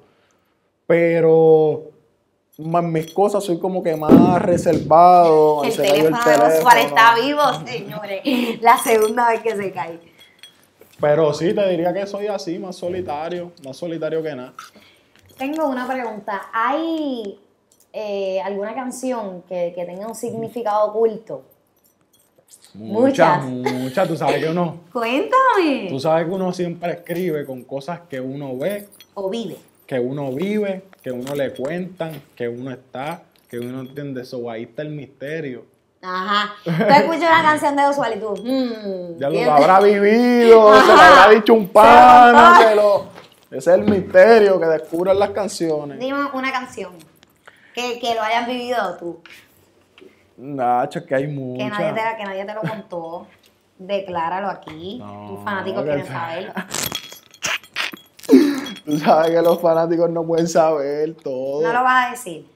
Pero 0.86 1.84
más 2.58 2.84
mis 2.84 3.12
cosas 3.14 3.42
soy 3.42 3.58
como 3.58 3.82
que 3.82 3.96
más 3.96 4.42
reservado. 4.42 5.64
El 5.64 5.72
se 5.72 5.82
cayó 5.82 5.94
teléfono 5.94 6.18
de 6.18 6.38
teléfono. 6.38 6.76
está 6.76 7.14
vivo, 7.14 7.42
señores. 7.66 8.60
La 8.60 8.76
segunda 8.76 9.28
vez 9.30 9.40
que 9.40 9.56
se 9.56 9.72
cae. 9.72 9.98
Pero 11.00 11.32
sí, 11.32 11.54
te 11.54 11.68
diría 11.68 11.92
que 11.92 12.06
soy 12.06 12.26
así, 12.26 12.58
más 12.58 12.76
solitario, 12.76 13.50
más 13.64 13.76
solitario 13.76 14.22
que 14.22 14.34
nada. 14.36 14.52
Tengo 15.38 15.66
una 15.66 15.88
pregunta. 15.88 16.42
¿Hay 16.52 17.40
eh, 17.92 18.40
alguna 18.42 18.74
canción 18.74 19.42
que, 19.48 19.72
que 19.74 19.84
tenga 19.84 20.06
un 20.06 20.14
significado 20.14 20.86
oculto? 20.90 21.42
Muchas, 22.74 23.44
Muchas. 23.44 23.72
muchas, 23.74 24.08
tú 24.08 24.16
sabes 24.16 24.42
que 24.42 24.50
uno... 24.50 24.80
Cuéntame. 24.92 25.86
Tú 25.90 26.00
sabes 26.00 26.26
que 26.26 26.30
uno 26.32 26.52
siempre 26.52 26.92
escribe 26.92 27.44
con 27.44 27.62
cosas 27.64 28.00
que 28.08 28.20
uno 28.20 28.56
ve 28.56 28.88
O 29.14 29.28
vive. 29.28 29.56
que 29.86 29.98
uno 30.00 30.32
vive, 30.32 30.84
que 31.02 31.10
uno 31.10 31.34
le 31.34 31.52
cuentan, 31.52 32.22
que 32.34 32.48
uno 32.48 32.70
está, 32.70 33.22
que 33.48 33.58
uno 33.58 33.80
entiende 33.80 34.22
eso. 34.22 34.48
Ahí 34.50 34.62
está 34.64 34.82
el 34.82 34.90
misterio. 34.90 35.64
Ajá. 36.00 36.54
Tú 36.64 36.70
escuchas 36.70 37.30
una 37.30 37.42
canción 37.42 37.76
de 37.76 37.84
Oswald 37.84 38.16
y 38.16 38.20
tú. 38.20 38.30
mm, 38.42 39.18
Ya 39.18 39.28
lo 39.28 39.34
¿quién- 39.34 39.48
habrá 39.50 39.80
vivido, 39.80 40.80
se 40.80 40.86
lo 40.86 40.92
habrá 41.00 41.34
dicho 41.34 41.54
un 41.54 41.68
pana, 41.68 42.58
se 42.68 42.74
lo- 42.74 43.04
Ese 43.50 43.58
es 43.58 43.66
el 43.78 43.82
misterio 43.84 44.58
que 44.58 44.66
descubren 44.66 45.18
las 45.18 45.30
canciones. 45.30 45.98
Dime 45.98 46.24
una 46.32 46.50
canción 46.50 46.92
que, 47.74 47.98
que 48.00 48.14
lo 48.14 48.22
hayas 48.22 48.46
vivido 48.46 48.96
tú. 48.98 49.20
Nacho, 50.36 51.04
que 51.04 51.14
hay 51.14 51.22
Que 51.26 51.28
muchas. 51.32 51.70
nadie, 51.70 51.92
te, 51.92 52.16
que 52.18 52.24
nadie 52.24 52.44
te 52.44 52.54
lo 52.54 52.60
contó. 52.62 53.26
Decláralo 53.78 54.48
aquí. 54.48 54.98
No, 54.98 55.28
Tus 55.28 55.44
fanáticos 55.44 55.82
que- 55.84 55.88
quieren 55.90 56.06
saber. 56.06 56.52
Tú 58.84 58.98
sabes 58.98 59.30
que 59.30 59.42
los 59.42 59.60
fanáticos 59.60 60.10
no 60.10 60.24
pueden 60.24 60.48
saber 60.48 61.14
todo. 61.14 61.62
No 61.62 61.72
lo 61.72 61.82
vas 61.84 62.08
a 62.08 62.10
decir. 62.10 62.50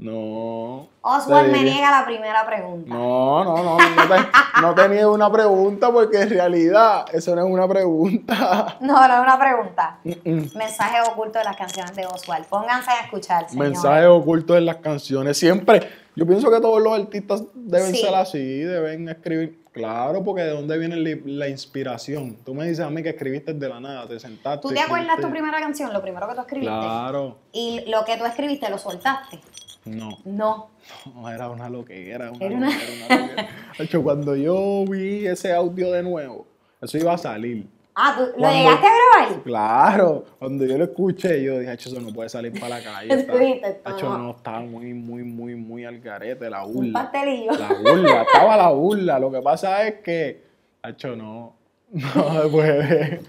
No. 0.00 0.88
Oswald 1.02 1.52
me 1.52 1.62
niega 1.62 1.90
la 1.90 2.04
primera 2.06 2.44
pregunta. 2.46 2.88
No, 2.92 3.44
no, 3.44 3.56
no, 3.62 3.76
no 3.78 4.08
te, 4.08 4.60
no 4.62 4.74
te 4.74 4.88
niego 4.88 5.12
una 5.12 5.30
pregunta 5.30 5.90
porque 5.92 6.22
en 6.22 6.30
realidad 6.30 7.04
eso 7.12 7.34
no 7.36 7.46
es 7.46 7.52
una 7.52 7.68
pregunta. 7.68 8.76
No, 8.80 9.06
no 9.06 9.14
es 9.14 9.20
una 9.20 9.38
pregunta. 9.38 9.98
Mm-mm. 10.04 10.54
Mensaje 10.56 10.98
oculto 11.10 11.38
de 11.38 11.44
las 11.44 11.56
canciones 11.56 11.94
de 11.94 12.06
Oswald. 12.06 12.46
Pónganse 12.46 12.90
a 12.90 13.00
escuchar. 13.04 13.46
Mensajes 13.54 14.06
ocultos 14.06 14.56
en 14.56 14.66
las 14.66 14.76
canciones. 14.76 15.36
Siempre, 15.38 15.86
yo 16.16 16.26
pienso 16.26 16.50
que 16.50 16.60
todos 16.60 16.80
los 16.82 16.98
artistas 16.98 17.42
deben 17.54 17.94
Sí. 17.94 18.00
ser 18.02 18.14
así, 18.14 18.60
deben 18.60 19.08
escribir. 19.08 19.60
Claro, 19.72 20.24
porque 20.24 20.42
de 20.42 20.50
dónde 20.50 20.76
viene 20.78 20.96
la 21.24 21.46
inspiración. 21.46 22.36
Tú 22.44 22.54
me 22.54 22.66
dices 22.66 22.84
a 22.84 22.90
mí 22.90 23.04
que 23.04 23.10
escribiste 23.10 23.54
de 23.54 23.68
la 23.68 23.78
nada, 23.78 24.08
te 24.08 24.18
sentaste. 24.18 24.62
¿Tú 24.66 24.74
te 24.74 24.80
acuerdas 24.80 25.06
tu 25.06 25.12
escribiste. 25.12 25.30
primera 25.30 25.60
canción? 25.60 25.92
Lo 25.92 26.02
primero 26.02 26.26
que 26.28 26.34
tú 26.34 26.40
escribiste. 26.40 26.74
Claro. 26.74 27.38
Y 27.52 27.84
lo 27.88 28.04
que 28.04 28.16
tú 28.16 28.24
escribiste 28.24 28.68
lo 28.68 28.78
soltaste. 28.78 29.38
No, 29.84 30.18
No. 30.24 30.70
no, 31.14 31.30
era 31.30 31.48
una 31.48 31.68
loquera. 31.70 32.30
Una 32.30 32.44
Era 32.46 32.56
una- 32.56 32.66
loquera, 32.70 33.06
una 33.06 33.16
loquera. 33.26 33.48
De 33.78 33.84
hecho, 33.84 34.02
cuando 34.02 34.36
yo 34.36 34.84
vi 34.88 35.26
ese 35.26 35.52
audio 35.52 35.90
de 35.92 36.02
nuevo, 36.02 36.46
eso 36.82 36.98
iba 36.98 37.14
a 37.14 37.18
salir. 37.18 37.66
Ah, 37.94 38.14
¿tú 38.16 38.40
lo 38.40 38.50
llegaste 38.50 38.86
a 38.86 38.90
grabar? 39.24 39.42
Claro, 39.42 40.24
cuando 40.38 40.64
yo 40.64 40.78
lo 40.78 40.84
escuché, 40.84 41.42
yo 41.42 41.58
dije, 41.58 41.72
"Acho, 41.72 41.88
eso 41.90 42.00
no 42.00 42.12
puede 42.12 42.28
salir 42.28 42.52
para 42.58 42.78
la 42.78 42.82
calle. 42.84 43.12
Está, 43.74 43.90
Acho, 43.90 44.16
no. 44.16 44.30
estaba 44.30 44.60
muy, 44.60 44.94
muy, 44.94 45.22
muy, 45.24 45.54
muy 45.56 45.84
al 45.84 45.98
garete, 46.00 46.48
la 46.48 46.64
Un 46.64 46.72
burla. 46.74 46.92
pastelillo. 47.10 47.52
La 47.52 47.68
burla, 47.74 48.22
estaba 48.32 48.56
la 48.56 48.68
burla. 48.70 49.18
Lo 49.18 49.30
que 49.32 49.42
pasa 49.42 49.86
es 49.86 49.94
que, 50.02 50.42
Acho, 50.82 51.14
no, 51.16 51.54
no 51.92 52.42
se 52.42 52.48
puede. 52.48 53.20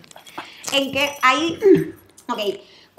En 0.74 0.92
que 0.92 1.10
hay. 1.22 1.60
Ok. 2.30 2.40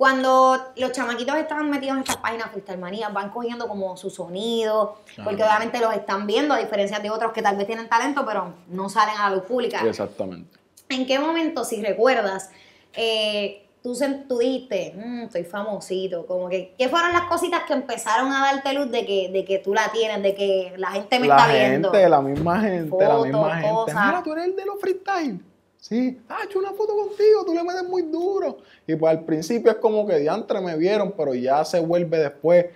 Cuando 0.07 0.59
los 0.75 0.91
chamaquitos 0.91 1.37
estaban 1.37 1.71
metidos 1.71 1.95
en 1.95 2.01
estas 2.01 2.17
páginas 2.17 2.51
Freestyle 2.51 2.77
Manía, 2.81 3.09
van 3.11 3.31
cogiendo 3.31 3.69
como 3.69 3.97
su 3.97 4.11
sonido, 4.11 4.97
Claro. 5.15 5.31
porque 5.31 5.45
obviamente 5.45 5.79
los 5.79 5.95
están 5.95 6.27
viendo, 6.27 6.55
a 6.55 6.59
diferencia 6.59 6.99
de 6.99 7.09
otros 7.09 7.31
que 7.31 7.41
tal 7.41 7.55
vez 7.57 7.69
tienen 7.69 7.89
talento, 7.89 8.27
pero 8.27 8.53
no 8.67 8.89
salen 8.89 9.15
a 9.17 9.31
la 9.31 9.37
luz 9.37 9.45
pública. 9.45 9.81
Exactamente. 9.87 10.59
¿En 10.89 11.07
qué 11.07 11.21
momento, 11.21 11.63
si 11.65 11.81
recuerdas, 11.81 12.51
eh, 12.95 13.65
tú, 13.81 13.97
tú 14.29 14.39
dijiste, 14.39 14.93
"Mm, 14.97 15.23
estoy 15.27 15.45
famosito? 15.45 16.27
Como 16.27 16.49
que, 16.49 16.75
¿qué 16.77 16.89
fueron 16.89 17.13
las 17.13 17.29
cositas 17.29 17.63
que 17.63 17.73
empezaron 17.75 18.33
a 18.33 18.41
darte 18.41 18.73
luz 18.73 18.91
de 18.91 19.07
que, 19.07 19.31
de 19.33 19.45
que 19.45 19.59
tú 19.59 19.73
la 19.73 19.93
tienes, 19.93 20.21
de 20.21 20.35
que 20.35 20.75
la 20.79 20.89
gente 20.91 21.21
me 21.21 21.29
La 21.29 21.37
está 21.37 21.49
gente, 21.49 21.69
viendo? 21.91 21.93
la 21.93 22.21
misma 22.21 22.61
gente, 22.61 22.91
la 22.99 23.07
Fotos, 23.09 23.23
misma 23.29 23.55
gente. 23.55 23.71
cosas. 23.71 24.05
Mira, 24.07 24.23
tú 24.25 24.33
eres 24.33 24.45
el 24.47 24.57
de 24.57 24.67
los 24.67 24.81
freestyle. 24.81 25.41
Sí, 25.83 26.17
ah, 26.29 26.37
he 26.41 26.45
hecho 26.45 26.61
una 26.61 26.71
foto 26.71 26.95
contigo, 26.95 27.45
tú 27.45 27.55
le 27.55 27.65
metes 27.65 27.83
muy 27.83 28.03
duro. 28.03 28.59
Y 28.87 28.95
pues 28.95 29.11
al 29.11 29.25
principio 29.25 29.73
es 29.73 29.79
como 29.79 30.07
que 30.07 30.17
diantre 30.21 30.61
me 30.61 30.77
vieron, 30.77 31.13
pero 31.17 31.35
ya 31.35 31.65
se 31.65 31.81
vuelve 31.81 32.19
después. 32.19 32.67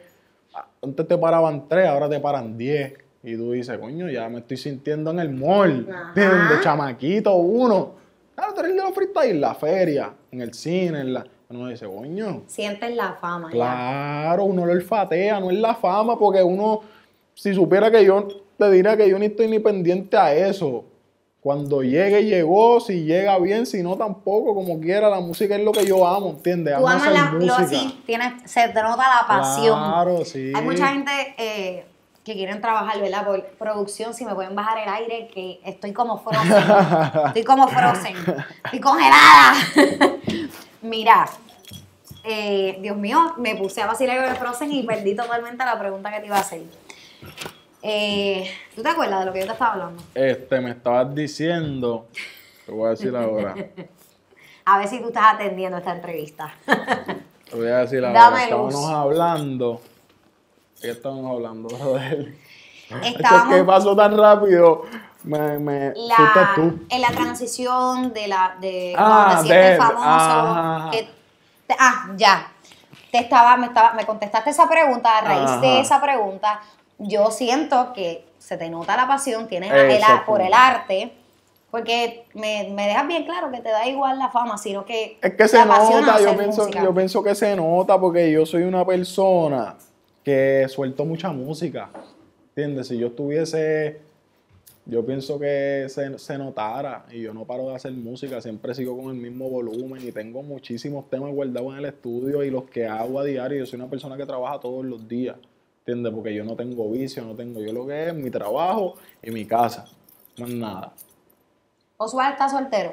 Antes 0.82 1.06
te 1.06 1.16
paraban 1.16 1.68
tres, 1.68 1.86
ahora 1.86 2.08
te 2.08 2.18
paran 2.18 2.58
diez. 2.58 2.94
Y 3.22 3.36
tú 3.36 3.52
dices, 3.52 3.78
coño, 3.78 4.10
ya 4.10 4.28
me 4.28 4.40
estoy 4.40 4.56
sintiendo 4.56 5.12
en 5.12 5.20
el 5.20 5.30
mall. 5.30 5.86
De 6.16 6.28
chamaquito 6.64 7.32
uno. 7.36 7.92
Claro, 8.34 8.54
tú 8.54 8.60
eres 8.62 8.74
de 8.74 8.82
los 8.82 8.92
freestyle, 8.92 9.30
en 9.30 9.40
la 9.40 9.54
feria, 9.54 10.12
en 10.32 10.40
el 10.40 10.52
cine, 10.52 11.00
en 11.02 11.14
la. 11.14 11.24
Uno 11.48 11.68
dice, 11.68 11.86
coño. 11.86 12.42
Sientes 12.48 12.96
la 12.96 13.12
fama 13.12 13.50
ya. 13.50 13.52
Claro, 13.52 14.44
uno 14.46 14.66
lo 14.66 14.72
olfatea, 14.72 15.38
no 15.38 15.52
es 15.52 15.60
la 15.60 15.76
fama, 15.76 16.18
porque 16.18 16.42
uno, 16.42 16.80
si 17.34 17.54
supiera 17.54 17.88
que 17.88 18.04
yo, 18.04 18.26
te 18.58 18.68
diría 18.68 18.96
que 18.96 19.08
yo 19.08 19.16
ni 19.16 19.26
estoy 19.26 19.46
ni 19.46 19.60
pendiente 19.60 20.16
a 20.16 20.34
eso. 20.34 20.84
Cuando 21.46 21.80
llegue, 21.80 22.24
llegó, 22.24 22.80
si 22.80 23.04
llega 23.04 23.38
bien, 23.38 23.66
si 23.66 23.80
no 23.80 23.96
tampoco, 23.96 24.52
como 24.52 24.80
quiera, 24.80 25.08
la 25.08 25.20
música 25.20 25.54
es 25.54 25.62
lo 25.62 25.70
que 25.70 25.86
yo 25.86 26.04
amo, 26.04 26.30
¿entiendes? 26.30 26.74
Tú 26.74 26.78
Amo 26.78 26.88
amas 26.88 27.02
hacer 27.02 27.12
la, 27.12 27.30
lo 27.30 27.38
música. 27.38 27.66
sí, 27.68 28.02
tienes, 28.04 28.50
se 28.50 28.66
te 28.66 28.82
nota 28.82 29.04
la 29.08 29.28
pasión. 29.28 29.78
Claro, 29.78 30.24
sí. 30.24 30.52
Hay 30.52 30.64
mucha 30.64 30.88
gente 30.88 31.12
eh, 31.38 31.86
que 32.24 32.34
quieren 32.34 32.60
trabajar, 32.60 33.00
¿verdad? 33.00 33.24
Por 33.24 33.44
producción, 33.58 34.12
si 34.12 34.24
me 34.24 34.34
pueden 34.34 34.56
bajar 34.56 34.78
el 34.78 34.88
aire, 34.88 35.28
que 35.32 35.60
estoy 35.64 35.92
como 35.92 36.18
frozen. 36.18 36.52
estoy 37.28 37.44
como 37.44 37.68
frozen. 37.68 38.16
Estoy 38.64 38.80
congelada. 38.80 39.54
Mira, 40.82 41.28
eh, 42.24 42.76
Dios 42.82 42.96
mío, 42.96 43.34
me 43.36 43.54
puse 43.54 43.82
a 43.82 43.86
vacilar 43.86 44.16
con 44.16 44.30
el 44.30 44.36
frozen 44.36 44.72
y 44.72 44.82
perdí 44.82 45.14
totalmente 45.14 45.64
la 45.64 45.78
pregunta 45.78 46.12
que 46.12 46.18
te 46.18 46.26
iba 46.26 46.38
a 46.38 46.40
hacer. 46.40 46.62
Eh, 47.88 48.50
¿Tú 48.74 48.82
te 48.82 48.88
acuerdas 48.88 49.20
de 49.20 49.26
lo 49.26 49.32
que 49.32 49.38
yo 49.40 49.46
te 49.46 49.52
estaba 49.52 49.72
hablando? 49.74 50.02
Este, 50.12 50.60
me 50.60 50.70
estabas 50.72 51.14
diciendo, 51.14 52.08
te 52.64 52.72
voy 52.72 52.88
a 52.88 52.90
decir 52.90 53.14
ahora, 53.14 53.54
A 54.64 54.78
ver 54.78 54.88
si 54.88 54.98
tú 55.00 55.06
estás 55.08 55.34
atendiendo 55.34 55.78
esta 55.78 55.92
entrevista. 55.92 56.52
te 57.48 57.54
voy 57.56 57.68
a 57.68 57.76
decir 57.78 58.04
ahora, 58.04 58.20
Dame 58.20 58.42
estábamos 58.42 58.74
luz. 58.74 58.86
hablando, 58.90 59.80
¿qué 60.80 60.90
estábamos 60.90 61.30
hablando, 61.36 61.68
brother? 61.68 62.34
Es 63.02 63.14
Estábamos- 63.16 63.54
que 63.54 63.64
pasó 63.64 63.94
tan 63.96 64.16
rápido, 64.18 64.82
me, 65.24 65.58
me 65.58 65.92
la, 65.96 66.52
tú. 66.56 66.78
en 66.88 67.00
la 67.00 67.08
transición 67.10 68.12
de 68.12 68.28
la 68.28 68.56
de 68.60 68.94
Ah, 68.96 69.32
cuando 69.34 69.48
te 69.48 69.76
famoso 69.76 70.04
ajá. 70.08 70.90
que 70.92 71.08
ah 71.78 72.10
ya 72.16 72.52
te 73.10 73.18
estaba 73.18 73.56
me 73.56 73.66
estaba 73.66 73.92
me 73.94 74.04
contestaste 74.06 74.50
esa 74.50 74.68
pregunta 74.68 75.18
a 75.18 75.20
raíz 75.20 75.60
de 75.60 75.80
esa 75.80 76.00
pregunta 76.00 76.60
yo 76.98 77.30
siento 77.30 77.92
que 77.92 78.24
se 78.38 78.56
te 78.56 78.70
nota 78.70 78.96
la 78.96 79.06
pasión 79.06 79.48
tienes 79.48 79.72
el 79.72 80.00
por 80.24 80.40
el 80.40 80.52
arte 80.54 81.12
porque 81.70 82.24
me, 82.34 82.70
me 82.72 82.86
dejas 82.86 83.06
bien 83.06 83.24
claro 83.24 83.50
que 83.50 83.60
te 83.60 83.68
da 83.68 83.86
igual 83.86 84.18
la 84.18 84.30
fama 84.30 84.56
sino 84.56 84.84
que 84.84 85.18
Es 85.20 85.34
que 85.34 85.48
se 85.48 85.64
nota, 85.64 86.20
yo 86.20 86.36
pienso, 86.36 86.62
música. 86.62 86.82
yo 86.82 86.94
pienso 86.94 87.22
que 87.22 87.34
se 87.34 87.56
nota 87.56 88.00
porque 88.00 88.30
yo 88.30 88.46
soy 88.46 88.62
una 88.62 88.84
persona 88.84 89.76
que 90.26 90.66
suelto 90.68 91.04
mucha 91.04 91.30
música. 91.30 91.88
¿Entiendes? 92.48 92.88
Si 92.88 92.98
yo 92.98 93.08
estuviese, 93.08 94.00
yo 94.84 95.06
pienso 95.06 95.38
que 95.38 95.86
se, 95.88 96.18
se 96.18 96.36
notara 96.38 97.04
y 97.12 97.20
yo 97.22 97.32
no 97.32 97.44
paro 97.44 97.68
de 97.68 97.76
hacer 97.76 97.92
música, 97.92 98.40
siempre 98.40 98.74
sigo 98.74 98.96
con 98.96 99.14
el 99.14 99.20
mismo 99.20 99.48
volumen 99.48 100.02
y 100.04 100.10
tengo 100.10 100.42
muchísimos 100.42 101.08
temas 101.08 101.32
guardados 101.32 101.74
en 101.74 101.78
el 101.78 101.84
estudio 101.84 102.42
y 102.42 102.50
los 102.50 102.64
que 102.64 102.88
hago 102.88 103.20
a 103.20 103.24
diario. 103.24 103.58
Yo 103.58 103.66
soy 103.66 103.78
una 103.78 103.88
persona 103.88 104.16
que 104.16 104.26
trabaja 104.26 104.58
todos 104.58 104.84
los 104.84 105.06
días, 105.06 105.36
¿entiendes? 105.86 106.12
Porque 106.12 106.34
yo 106.34 106.42
no 106.44 106.56
tengo 106.56 106.90
vicio, 106.90 107.22
no 107.24 107.34
tengo, 107.34 107.60
yo 107.60 107.72
lo 107.72 107.86
que 107.86 108.08
es 108.08 108.14
mi 108.14 108.28
trabajo 108.30 108.94
y 109.22 109.30
mi 109.30 109.44
casa, 109.46 109.86
más 110.38 110.50
nada. 110.50 110.92
Oswald 111.96 112.32
está 112.32 112.48
soltero 112.48 112.92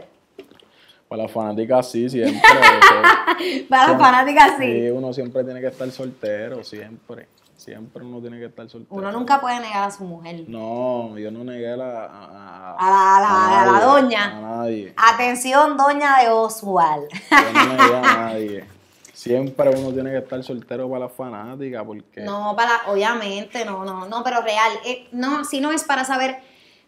Para 1.10 1.24
las 1.24 1.32
fanáticas 1.32 1.90
sí, 1.90 2.08
siempre. 2.08 2.40
eso- 2.40 3.66
para 3.70 3.92
las 3.94 4.00
fanáticas 4.02 4.52
sí 4.60 4.66
Sí, 4.66 4.90
uno 4.92 5.12
siempre 5.12 5.44
tiene 5.44 5.60
que 5.60 5.68
estar 5.68 5.90
soltero, 5.92 6.64
siempre. 6.64 7.28
Siempre 7.58 8.04
uno 8.04 8.20
tiene 8.20 8.38
que 8.40 8.46
estar 8.46 8.70
soltero. 8.70 8.96
uno 8.96 9.12
nunca 9.12 9.40
puede 9.42 9.60
negar 9.60 9.84
a 9.88 9.92
su 9.92 10.04
mujer 10.04 10.44
No, 10.48 11.18
yo 11.18 11.32
no 11.32 11.44
negué 11.44 11.72
a 11.72 11.78
la, 11.78 12.06
a, 12.06 12.76
A 12.78 12.90
la- 12.90 13.18
a 13.18 13.22
la- 13.22 13.62
a 13.62 13.66
la 13.66 13.72
nadie, 13.72 13.86
doña. 13.86 14.38
A 14.38 14.42
nadie. 14.42 14.94
atención 14.98 15.78
doña 15.78 16.20
de 16.22 16.30
Oswald 16.30 17.08
Yo 17.10 17.54
no 17.54 17.66
negué 17.74 17.96
a 17.98 18.02
nadie. 18.18 18.66
Siempre 19.14 19.70
uno 19.70 19.94
tiene 19.94 20.10
que 20.10 20.18
estar 20.18 20.44
soltero 20.44 20.90
para 20.90 21.06
las 21.06 21.14
fanáticas 21.14 21.84
porque... 21.86 22.22
No, 22.22 22.56
para, 22.56 22.82
obviamente, 22.88 23.64
no, 23.64 23.86
no, 23.86 24.08
no, 24.08 24.24
pero 24.24 24.42
real. 24.42 24.72
eh, 24.86 25.08
no, 25.12 25.46
si 25.46 25.62
no 25.62 25.72
es 25.72 25.84
para 25.84 26.04
saber 26.04 26.40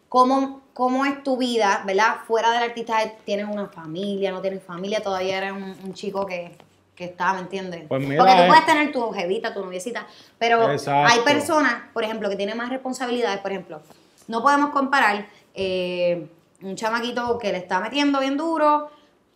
cómo, 0.10 0.64
cómo 0.74 1.06
es 1.06 1.24
tu 1.24 1.38
vida, 1.38 1.84
¿verdad? 1.86 2.18
Fuera 2.26 2.52
del 2.52 2.64
artista, 2.64 2.98
tienes 3.24 3.48
una 3.48 3.68
familia, 3.68 4.32
no 4.32 4.42
tienes 4.42 4.64
familia, 4.64 5.02
todavía 5.04 5.38
eres 5.38 5.52
un, 5.52 5.76
un 5.84 5.94
chico 5.94 6.26
que, 6.26 6.58
que 6.96 7.06
está, 7.06 7.34
¿me 7.34 7.42
entiendes? 7.42 7.84
Pues 7.88 8.02
mira, 8.02 8.24
Porque 8.24 8.36
tú 8.36 8.42
eh. 8.42 8.48
puedes 8.48 8.66
tener 8.66 8.92
tu 8.92 9.12
jevita, 9.12 9.54
tu 9.54 9.64
noviecita, 9.64 10.08
pero 10.40 10.72
Exacto. 10.72 11.14
hay 11.14 11.20
personas, 11.24 11.76
por 11.94 12.04
ejemplo, 12.04 12.30
que 12.30 12.36
tienen 12.36 12.58
más 12.58 12.70
responsabilidades, 12.70 13.40
por 13.40 13.52
ejemplo, 13.52 13.82
no 14.28 14.42
podemos 14.42 14.72
comparar 14.72 15.28
eh, 15.54 16.28
un 16.62 16.76
chamaquito 16.76 17.38
que 17.38 17.52
le 17.52 17.60
está 17.60 17.80
metiendo 17.80 18.20
bien 18.20 18.38
duro, 18.38 18.90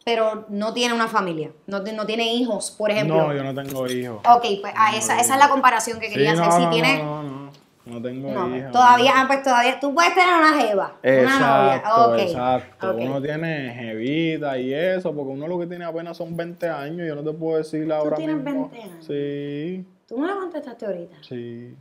pero 0.10 0.46
no 0.50 0.74
tiene 0.74 0.94
una 0.96 1.08
familia, 1.08 1.52
no, 1.68 1.84
ti- 1.84 1.92
no 1.92 2.06
tiene 2.06 2.34
hijos, 2.34 2.72
por 2.72 2.90
ejemplo. 2.90 3.16
No, 3.28 3.34
yo 3.34 3.44
no 3.44 3.54
tengo 3.54 3.88
hijos. 3.88 4.18
Ok, 4.28 4.46
pues 4.62 4.74
ah, 4.76 4.96
esa, 4.96 5.20
esa 5.20 5.34
es 5.36 5.40
la 5.40 5.50
comparación 5.50 6.00
que 6.00 6.10
quería 6.10 6.32
Sí, 6.36 6.40
hacer. 6.40 6.48
no, 6.50 6.58
si 6.58 6.64
no, 6.66 6.70
tiene, 6.72 6.98
no, 7.04 7.52
no, 7.86 8.02
tengo 8.02 8.56
hija. 8.56 8.72
todavía, 8.72 9.12
ah, 9.16 9.24
pues 9.28 9.44
todavía, 9.44 9.80
tú 9.80 9.94
puedes 9.94 10.16
tener 10.16 10.34
una 10.36 10.54
jeva, 10.60 10.96
una 11.04 11.22
novia. 11.40 11.76
Exacto, 11.76 12.12
Ok, 12.12 12.20
exacto. 12.20 12.96
Uno 12.98 13.22
tiene 13.22 13.74
jevita 13.74 14.58
y 14.58 14.74
eso, 14.74 15.14
porque 15.14 15.32
uno 15.34 15.48
lo 15.48 15.60
que 15.60 15.68
tiene 15.68 15.86
apenas 15.86 16.18
son 16.18 16.36
20 16.36 16.68
años. 16.70 17.08
Yo 17.08 17.16
no 17.16 17.24
te 17.24 17.38
puedo 17.38 17.58
decir 17.60 17.92
ahora 17.94 18.16
tienes 18.18 18.38
mismo. 18.38 18.70
20 18.72 18.82
años? 18.82 19.06
Sí, 19.06 19.86
Tú 20.08 20.18
me 20.18 20.28
lo 20.28 20.40
contestaste 20.40 20.86
ahorita. 20.88 21.18
sí. 21.22 21.76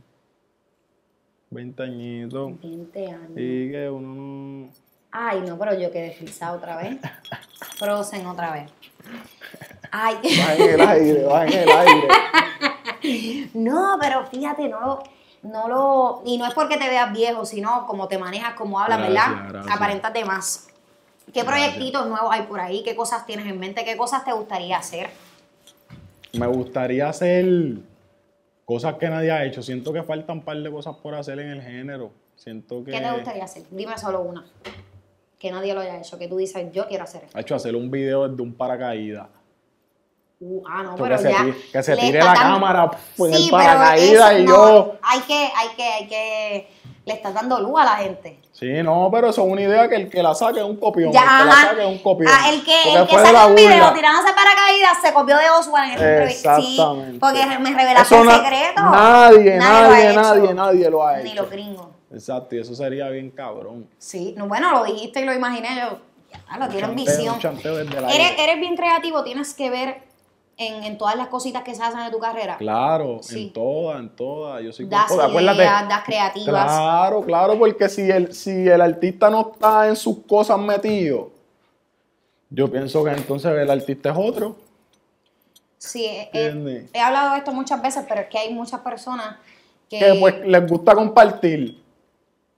20 1.51 1.81
añitos. 1.83 2.61
20 2.61 3.07
años. 3.07 3.31
Y 3.35 3.71
que 3.71 3.89
uno 3.89 4.13
no... 4.13 4.69
Ay, 5.11 5.41
no, 5.41 5.57
pero 5.57 5.73
yo 5.77 5.91
quedé 5.91 6.11
frisado 6.11 6.57
otra 6.57 6.75
vez. 6.77 6.97
Frozen 7.77 8.27
otra 8.27 8.51
vez. 8.53 8.69
Ay, 9.91 10.15
Va 10.23 10.53
en 10.55 10.61
el 10.73 10.81
aire, 10.81 11.23
va 11.23 11.45
en 11.45 11.53
el 11.53 11.69
aire. 11.69 13.49
no, 13.53 13.97
pero 13.99 14.25
fíjate, 14.27 14.67
no 14.69 14.79
lo, 14.79 15.03
no 15.43 15.67
lo, 15.67 16.21
y 16.25 16.37
no 16.37 16.45
es 16.45 16.53
porque 16.53 16.77
te 16.77 16.87
veas 16.87 17.11
viejo, 17.11 17.45
sino 17.45 17.87
como 17.87 18.07
te 18.07 18.17
manejas, 18.17 18.53
como 18.53 18.79
hablas, 18.79 18.99
Gracias, 18.99 19.29
¿verdad? 19.29 19.49
gracias. 19.49 19.75
Aparentas 19.75 20.13
de 20.13 20.25
más. 20.25 20.67
¿Qué 21.33 21.43
proyectitos 21.43 22.07
nuevos 22.07 22.29
hay 22.31 22.43
por 22.43 22.59
ahí? 22.59 22.83
¿Qué 22.83 22.95
cosas 22.95 23.25
tienes 23.25 23.45
en 23.47 23.59
mente? 23.59 23.83
¿Qué 23.85 23.95
cosas 23.97 24.23
te 24.25 24.31
gustaría 24.33 24.77
hacer? 24.77 25.09
Me 26.33 26.47
gustaría 26.47 27.07
hacer 27.09 27.45
cosas 28.65 28.95
que 28.95 29.09
nadie 29.09 29.31
ha 29.31 29.43
hecho. 29.45 29.61
Siento 29.63 29.93
que 29.93 30.03
faltan 30.03 30.39
un 30.39 30.43
par 30.43 30.57
de 30.57 30.71
cosas 30.71 30.95
por 30.97 31.13
hacer 31.15 31.39
en 31.39 31.49
el 31.49 31.61
género. 31.61 32.11
Siento 32.35 32.83
que... 32.83 32.91
¿Qué 32.91 32.99
te 33.01 33.11
gustaría 33.11 33.43
hacer? 33.43 33.63
Dime 33.69 33.97
solo 33.97 34.21
una. 34.21 34.43
Que 35.39 35.51
nadie 35.51 35.73
lo 35.73 35.79
haya 35.81 35.97
hecho, 35.97 36.19
que 36.19 36.27
tú 36.27 36.35
dices, 36.37 36.67
yo 36.73 36.85
quiero 36.87 37.05
hacer 37.05 37.23
esto. 37.23 37.37
Ha 37.37 37.41
hecho 37.41 37.55
hacer 37.55 37.75
un 37.75 37.89
video 37.89 38.27
desde 38.27 38.41
un 38.43 38.53
paracaídas. 38.53 39.27
Uh, 40.41 40.61
ah, 40.69 40.83
no, 40.83 40.89
Esto 40.91 41.03
pero 41.03 41.15
que 41.17 41.21
se 41.23 41.31
ya. 41.31 41.37
ti- 41.43 41.53
que 41.71 41.83
se 41.83 41.97
tire 41.97 42.19
la 42.19 42.25
dando- 42.25 42.41
cámara, 42.41 42.91
pues, 43.17 43.31
en 43.31 43.35
el 43.37 43.43
Sí, 43.43 43.49
pero 43.51 43.63
paracaídas 43.63 44.31
eso 44.31 44.39
y 44.39 44.45
no, 44.45 44.51
yo- 44.53 44.93
Hay 45.01 45.19
que, 45.21 45.33
hay 45.55 45.67
que, 45.75 45.83
hay 45.83 46.07
que. 46.07 46.69
Le 47.05 47.13
estás 47.15 47.33
dando 47.33 47.59
luz 47.59 47.79
a 47.79 47.85
la 47.85 47.95
gente. 47.95 48.39
Sí, 48.51 48.83
no, 48.83 49.09
pero 49.11 49.29
eso 49.29 49.45
es 49.45 49.51
una 49.51 49.61
idea 49.61 49.89
que 49.89 49.95
el 49.95 50.09
que 50.09 50.21
la 50.21 50.35
saque 50.35 50.59
es 50.59 50.65
un 50.65 50.75
copión. 50.77 51.11
Ya, 51.11 51.21
el 51.21 51.27
que 51.39 51.45
la 51.45 51.51
saque 51.55 51.81
es 51.81 51.87
un 51.87 51.97
copión. 51.99 52.31
Ah, 52.33 52.49
el 52.51 52.63
que, 52.63 52.75
Porque 52.83 52.99
el 52.99 53.07
que 53.07 53.13
fue 53.13 53.23
de 53.23 53.33
la 53.33 53.39
sale 53.39 53.49
un 53.49 53.55
video 53.55 53.93
tirándose 53.93 54.33
paracaídas 54.33 54.97
se 55.01 55.13
copió 55.13 55.37
de 55.37 55.49
Oswald 55.49 55.89
en 55.91 55.95
esa 55.97 56.09
entrevista. 56.09 56.55
Sí, 56.61 56.77
porque 57.19 57.45
me 57.59 57.73
revelaste 57.73 58.15
el 58.21 58.29
secreto. 58.29 58.81
Nadie, 58.81 59.57
nadie, 59.57 60.13
nadie, 60.13 60.53
nadie 60.53 60.89
lo 60.89 61.05
ha 61.07 61.17
Ni 61.17 61.31
hecho. 61.31 61.41
los 61.41 61.51
gringos. 61.51 61.87
Exacto, 62.11 62.55
y 62.55 62.59
eso 62.59 62.73
sería 62.73 63.09
bien 63.09 63.29
cabrón. 63.29 63.87
Sí, 63.97 64.33
no, 64.37 64.47
bueno, 64.47 64.71
lo 64.71 64.83
dijiste 64.85 65.21
y 65.21 65.25
lo 65.25 65.33
imaginé 65.33 65.69
yo. 65.75 65.99
Ya, 66.31 66.57
lo 66.57 66.67
tienen 66.69 66.95
visión. 66.95 67.35
Eres, 67.39 68.59
bien 68.59 68.75
creativo, 68.75 69.23
tienes 69.23 69.53
que 69.53 69.69
ver 69.69 70.01
en, 70.57 70.83
en 70.83 70.97
todas 70.97 71.15
las 71.15 71.27
cositas 71.27 71.63
que 71.63 71.73
se 71.73 71.81
hacen 71.81 72.03
de 72.05 72.11
tu 72.11 72.19
carrera. 72.19 72.57
Claro, 72.57 73.19
Sí. 73.21 73.43
en 73.47 73.53
todas, 73.53 73.99
en 73.99 74.09
todas. 74.09 74.63
Yo 74.63 74.71
soy 74.73 74.85
Das 74.87 75.09
ideas, 75.11 75.87
das 75.89 76.03
creativas. 76.03 76.65
Claro, 76.65 77.21
claro, 77.23 77.57
porque 77.57 77.87
si 77.89 78.09
el, 78.09 78.33
si 78.33 78.67
el 78.67 78.81
artista 78.81 79.29
no 79.29 79.51
está 79.53 79.87
en 79.87 79.95
sus 79.95 80.19
cosas 80.25 80.59
metido, 80.59 81.31
yo 82.49 82.69
pienso 82.71 83.03
que 83.03 83.11
entonces 83.11 83.51
el 83.51 83.69
artista 83.69 84.09
es 84.11 84.17
otro. 84.17 84.55
Sí, 85.77 86.05
he, 86.05 86.29
he- 86.33 86.45
¿Entiendes? 86.47 86.89
he 86.93 86.99
hablado 86.99 87.31
de 87.33 87.37
esto 87.37 87.51
muchas 87.53 87.81
veces, 87.81 88.03
pero 88.07 88.21
es 88.21 88.27
que 88.27 88.37
hay 88.37 88.53
muchas 88.53 88.81
personas 88.81 89.37
que... 89.89 89.97
Que 89.99 90.13
pues 90.19 90.35
les 90.45 90.67
gusta 90.67 90.93
compartir 90.93 91.81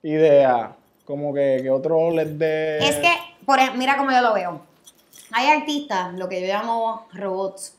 ideas, 0.04 0.70
como 1.06 1.34
que, 1.34 1.60
que 1.62 1.70
otro 1.70 2.12
les 2.12 2.38
dé... 2.38 2.78
Es 2.80 2.96
que, 2.98 3.12
por 3.46 3.60
mira 3.76 3.98
cómo 3.98 4.12
yo 4.12 4.22
lo 4.22 4.34
veo. 4.34 4.62
Hay 5.32 5.48
artistas, 5.48 6.14
lo 6.16 6.28
que 6.28 6.42
yo 6.42 6.48
llamo 6.48 7.08
robots, 7.14 7.76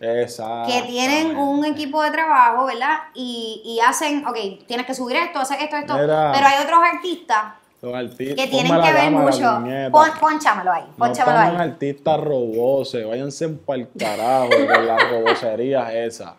Exacto. 0.00 0.72
que 0.72 0.82
tienen 0.82 1.36
un 1.36 1.64
equipo 1.64 2.02
de 2.02 2.10
trabajo, 2.10 2.66
¿verdad? 2.66 2.98
Y, 3.14 3.62
y 3.64 3.80
hacen, 3.80 4.26
ok, 4.26 4.36
tienes 4.66 4.86
que 4.86 4.94
subir 4.94 5.16
esto, 5.16 5.38
hacer 5.40 5.60
esto, 5.62 5.76
esto. 5.76 5.94
Mira. 5.94 6.32
Pero 6.34 6.46
hay 6.46 6.62
otros 6.64 6.78
artistas 6.94 7.44
Los 7.80 7.94
artistas, 7.94 8.36
que 8.36 8.46
tienen 8.50 8.80
que 8.80 8.92
ver 8.92 9.10
mucho. 9.10 9.62
Pon, 9.92 10.08
ponchámelo 10.20 10.72
ahí, 10.72 10.82
No 10.82 10.96
ponchámelo 10.96 11.38
pongan 11.38 11.60
ahí. 11.60 11.68
artistas 11.70 12.20
roboces, 12.20 13.06
váyanse 13.06 13.48
para 13.48 13.78
el 13.80 13.88
carajo 13.98 14.48
con 14.74 14.86
las 14.86 15.10
robocerías 15.10 15.92
esas. 15.94 16.32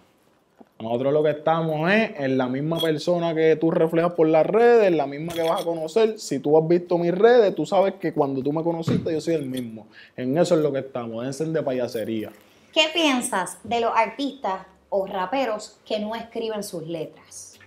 Nosotros 0.86 1.14
lo 1.14 1.24
que 1.24 1.32
estamos 1.32 1.92
es 1.92 2.12
en 2.18 2.38
la 2.38 2.48
misma 2.48 2.80
persona 2.80 3.34
que 3.34 3.56
tú 3.56 3.72
reflejas 3.72 4.14
por 4.14 4.28
las 4.28 4.46
redes, 4.46 4.92
la 4.92 5.08
misma 5.08 5.34
que 5.34 5.42
vas 5.42 5.62
a 5.62 5.66
conocer. 5.66 6.20
Si 6.20 6.38
tú 6.38 6.56
has 6.60 6.68
visto 6.68 7.00
mis 7.00 7.12
redes, 7.12 7.56
tú 7.56 7.66
sabes 7.66 7.96
que 7.96 8.14
cuando 8.14 8.44
tú 8.44 8.54
me 8.54 8.64
conociste 8.64 9.12
yo 9.12 9.20
soy 9.20 9.34
el 9.34 9.48
mismo. 9.48 9.88
En 10.16 10.38
eso 10.38 10.54
es 10.54 10.62
lo 10.62 10.72
que 10.72 10.80
estamos, 10.80 11.22
déjense 11.22 11.46
de 11.46 11.64
payasería. 11.64 12.32
¿Qué 12.72 12.86
piensas 12.94 13.58
de 13.64 13.82
los 13.82 13.92
artistas 13.96 14.62
o 14.90 15.08
raperos 15.08 15.80
que 15.84 16.00
no 16.00 16.14
escriben 16.14 16.64
sus 16.64 16.86
letras? 16.88 17.58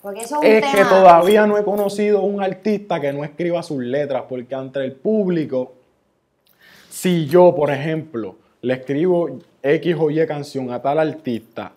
Porque 0.00 0.20
eso 0.20 0.36
es 0.36 0.40
un 0.40 0.46
Es 0.46 0.60
tema... 0.62 0.72
que 0.72 0.84
todavía 0.84 1.46
no 1.46 1.58
he 1.58 1.64
conocido 1.64 2.22
un 2.22 2.42
artista 2.42 3.00
que 3.00 3.12
no 3.12 3.22
escriba 3.22 3.62
sus 3.62 3.82
letras, 3.82 4.24
porque 4.30 4.54
ante 4.54 4.82
el 4.82 4.92
público, 4.92 5.74
si 6.88 7.26
yo, 7.26 7.54
por 7.54 7.70
ejemplo, 7.70 8.36
le 8.62 8.74
escribo 8.74 9.38
X 9.62 9.96
o 9.98 10.10
Y 10.10 10.26
canción 10.26 10.70
a 10.70 10.80
tal 10.80 10.98
artista 10.98 11.72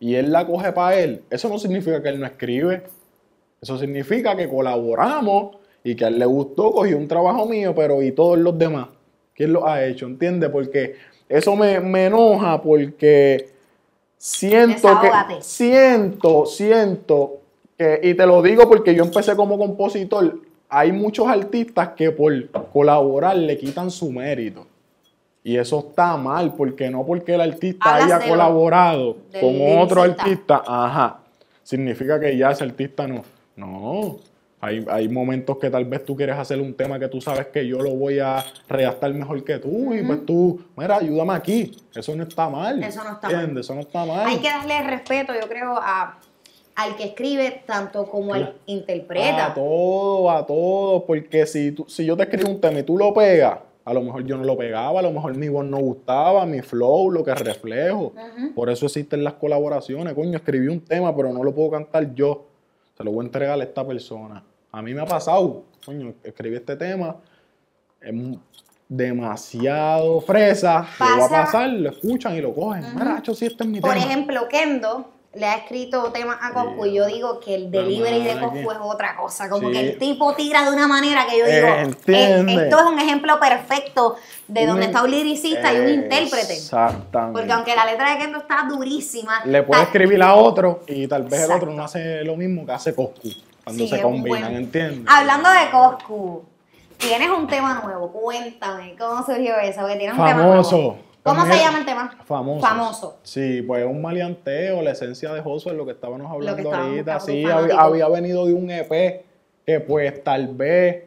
y 0.00 0.16
él 0.16 0.32
la 0.32 0.46
coge 0.46 0.72
para 0.72 0.98
él, 0.98 1.22
eso 1.30 1.48
no 1.48 1.58
significa 1.58 2.02
que 2.02 2.10
él 2.10 2.20
no 2.20 2.26
escribe. 2.26 2.82
Eso 3.60 3.78
significa 3.78 4.36
que 4.36 4.46
colaboramos 4.46 5.56
y 5.82 5.94
que 5.94 6.04
a 6.04 6.08
él 6.08 6.18
le 6.18 6.26
gustó, 6.26 6.72
cogió 6.72 6.98
un 6.98 7.08
trabajo 7.08 7.46
mío, 7.46 7.74
pero 7.74 8.02
¿y 8.02 8.12
todos 8.12 8.38
los 8.38 8.58
demás? 8.58 8.88
¿Quién 9.34 9.54
lo 9.54 9.66
ha 9.66 9.82
hecho? 9.82 10.04
¿Entiendes? 10.04 10.50
Porque 10.50 10.96
eso 11.26 11.56
me, 11.56 11.80
me 11.80 12.06
enoja 12.06 12.60
porque 12.60 13.48
siento 14.18 14.88
que 15.00 15.40
siento, 15.40 16.44
siento 16.44 17.38
que, 17.78 18.00
y 18.02 18.12
te 18.12 18.26
lo 18.26 18.42
digo 18.42 18.68
porque 18.68 18.94
yo 18.94 19.04
empecé 19.04 19.34
como 19.34 19.58
compositor, 19.58 20.40
hay 20.68 20.92
muchos 20.92 21.26
artistas 21.26 21.90
que 21.96 22.10
por 22.10 22.50
colaborar 22.70 23.36
le 23.36 23.56
quitan 23.56 23.90
su 23.90 24.12
mérito. 24.12 24.66
Y 25.46 25.58
eso 25.58 25.78
está 25.90 26.16
mal, 26.16 26.54
porque 26.54 26.88
no 26.88 27.04
porque 27.04 27.34
el 27.34 27.42
artista 27.42 27.96
Hablas 27.96 28.12
haya 28.22 28.26
lo- 28.26 28.32
colaborado 28.32 29.16
con 29.38 29.78
otro 29.78 30.00
artista, 30.02 30.62
ajá, 30.66 31.18
significa 31.62 32.18
que 32.18 32.34
ya 32.36 32.50
ese 32.50 32.64
artista 32.64 33.06
no. 33.06 33.22
No. 33.54 34.16
Hay, 34.60 34.82
hay 34.90 35.08
momentos 35.10 35.58
que 35.58 35.68
tal 35.68 35.84
vez 35.84 36.02
tú 36.06 36.16
quieres 36.16 36.38
hacer 36.38 36.58
un 36.58 36.72
tema 36.72 36.98
que 36.98 37.06
tú 37.08 37.20
sabes 37.20 37.48
que 37.48 37.66
yo 37.66 37.80
lo 37.80 37.90
voy 37.90 38.18
a 38.20 38.42
redactar 38.66 39.12
mejor 39.12 39.44
que 39.44 39.58
tú, 39.58 39.92
y 39.92 40.02
pues 40.02 40.24
tú, 40.24 40.62
mira, 40.74 40.96
ayúdame 40.96 41.34
aquí. 41.34 41.76
Eso 41.94 42.16
no 42.16 42.22
está 42.22 42.48
mal. 42.48 42.82
Eso 42.82 43.04
no 43.04 43.12
está 43.12 43.28
mal. 43.28 43.34
¿entiendes? 43.34 43.66
Eso 43.66 43.74
no 43.74 43.80
está 43.82 44.06
mal. 44.06 44.26
Hay 44.26 44.38
que 44.38 44.48
darle 44.48 44.82
respeto, 44.84 45.34
yo 45.38 45.46
creo, 45.46 45.76
a, 45.76 46.18
al 46.76 46.96
que 46.96 47.04
escribe 47.04 47.62
tanto 47.66 48.06
como 48.08 48.32
al 48.32 48.56
interpreta. 48.64 49.48
A 49.48 49.54
todo, 49.54 50.30
a 50.30 50.46
todo, 50.46 51.04
porque 51.04 51.44
si, 51.44 51.72
tú- 51.72 51.84
si 51.86 52.06
yo 52.06 52.16
te 52.16 52.22
escribo 52.22 52.48
un 52.48 52.58
tema 52.62 52.78
y 52.78 52.82
tú 52.84 52.96
lo 52.96 53.12
pegas, 53.12 53.58
a 53.84 53.92
lo 53.92 54.00
mejor 54.02 54.24
yo 54.24 54.36
no 54.38 54.44
lo 54.44 54.56
pegaba, 54.56 55.00
a 55.00 55.02
lo 55.02 55.12
mejor 55.12 55.34
mi 55.36 55.48
voz 55.48 55.64
no 55.66 55.78
gustaba, 55.78 56.46
mi 56.46 56.62
flow, 56.62 57.10
lo 57.10 57.22
que 57.22 57.34
reflejo. 57.34 58.12
Por 58.54 58.70
eso 58.70 58.86
existen 58.86 59.22
las 59.22 59.34
colaboraciones. 59.34 60.14
Coño, 60.14 60.36
escribí 60.36 60.68
un 60.68 60.80
tema, 60.80 61.14
pero 61.14 61.32
no 61.32 61.42
lo 61.44 61.54
puedo 61.54 61.70
cantar 61.72 62.14
yo. 62.14 62.46
Se 62.96 63.04
lo 63.04 63.10
voy 63.12 63.24
a 63.24 63.26
entregar 63.26 63.60
a 63.60 63.62
esta 63.62 63.86
persona. 63.86 64.42
A 64.72 64.80
mí 64.82 64.94
me 64.94 65.02
ha 65.02 65.06
pasado, 65.06 65.64
coño, 65.84 66.14
escribí 66.22 66.56
este 66.56 66.76
tema, 66.76 67.16
es 68.00 68.14
demasiado 68.88 70.20
fresa, 70.20 70.86
lo 71.00 71.06
va 71.06 71.14
a 71.14 71.18
Pasa- 71.28 71.44
pasar, 71.44 71.68
lo 71.70 71.90
escuchan 71.90 72.34
y 72.36 72.40
lo 72.40 72.54
cogen. 72.54 72.84
Mira, 72.94 73.16
Hacho, 73.16 73.34
sí, 73.34 73.46
este 73.46 73.64
es 73.64 73.70
mi 73.70 73.80
Por 73.80 73.92
tema. 73.92 74.04
ejemplo, 74.04 74.48
Kendo 74.48 75.10
le 75.36 75.46
ha 75.46 75.54
escrito 75.56 76.12
temas 76.12 76.38
a 76.40 76.52
Coscu 76.52 76.86
y 76.86 76.94
yo 76.94 77.06
digo 77.06 77.40
que 77.40 77.54
el 77.54 77.70
delivery 77.70 78.22
de 78.22 78.38
Coscu 78.38 78.70
es 78.70 78.78
otra 78.80 79.16
cosa. 79.16 79.48
Como 79.48 79.68
Sí. 79.68 79.74
que 79.74 79.80
el 79.80 79.98
tipo 79.98 80.34
tira 80.34 80.62
de 80.64 80.70
una 80.74 80.86
manera 80.86 81.26
que 81.26 81.38
yo 81.38 81.44
digo, 81.46 81.66
Eh, 81.66 81.90
eh, 82.06 82.44
esto 82.64 82.78
es 82.78 82.84
un 82.86 82.98
ejemplo 82.98 83.38
perfecto 83.40 84.16
de 84.46 84.60
Un- 84.62 84.66
donde 84.68 84.86
está 84.86 85.02
un 85.02 85.10
liricista 85.10 85.72
y 85.72 85.78
un 85.80 85.88
intérprete. 85.88 86.54
Exactamente. 86.54 87.38
Porque 87.40 87.52
aunque 87.52 87.74
la 87.74 87.84
letra 87.86 88.10
de 88.12 88.18
Kendo 88.18 88.38
está 88.38 88.64
durísima, 88.68 89.44
Le 89.44 89.62
puede 89.62 89.82
escribir 89.82 90.22
a 90.22 90.34
otro 90.34 90.80
y 90.86 91.06
tal 91.08 91.24
vez 91.24 91.42
el 91.42 91.50
otro 91.52 91.72
no 91.72 91.84
hace 91.84 92.22
lo 92.24 92.36
mismo 92.36 92.64
que 92.64 92.72
hace 92.72 92.94
Coscu 92.94 93.28
cuando 93.64 93.82
Sí, 93.82 93.88
se 93.88 94.00
combinan, 94.02 94.42
buen- 94.42 94.56
¿entiendes? 94.56 95.04
Hablando 95.12 95.48
de 95.50 95.70
Coscu, 95.70 96.44
tienes 96.98 97.28
un 97.30 97.46
tema 97.48 97.80
nuevo. 97.84 98.12
Cuéntame, 98.12 98.94
¿cómo 98.98 99.24
surgió 99.24 99.58
eso? 99.58 99.80
Porque 99.80 99.96
tienes 99.96 100.16
un 100.16 100.24
tema 100.24 100.38
Famoso. 100.42 100.76
nuevo. 100.76 100.98
¿Cómo 101.24 101.46
se 101.46 101.56
llama 101.56 101.78
el 101.78 101.86
tema? 101.86 102.18
Famoso. 102.26 102.66
Famoso. 102.66 103.18
Sí, 103.22 103.62
pues 103.62 103.86
un 103.86 104.02
maleanteo, 104.02 104.82
la 104.82 104.90
esencia 104.90 105.32
de 105.32 105.40
Josué, 105.40 105.72
lo 105.72 105.86
que 105.86 105.92
estábamos 105.92 106.30
hablando 106.30 106.60
estábamos 106.60 106.90
ahorita. 106.90 107.20
Sí, 107.20 107.44
había, 107.46 108.08
venido 108.08 108.44
de 108.44 108.52
un 108.52 108.70
EP 108.70 109.24
que 109.64 109.80
pues 109.80 110.22
tal 110.22 110.48
vez 110.48 111.04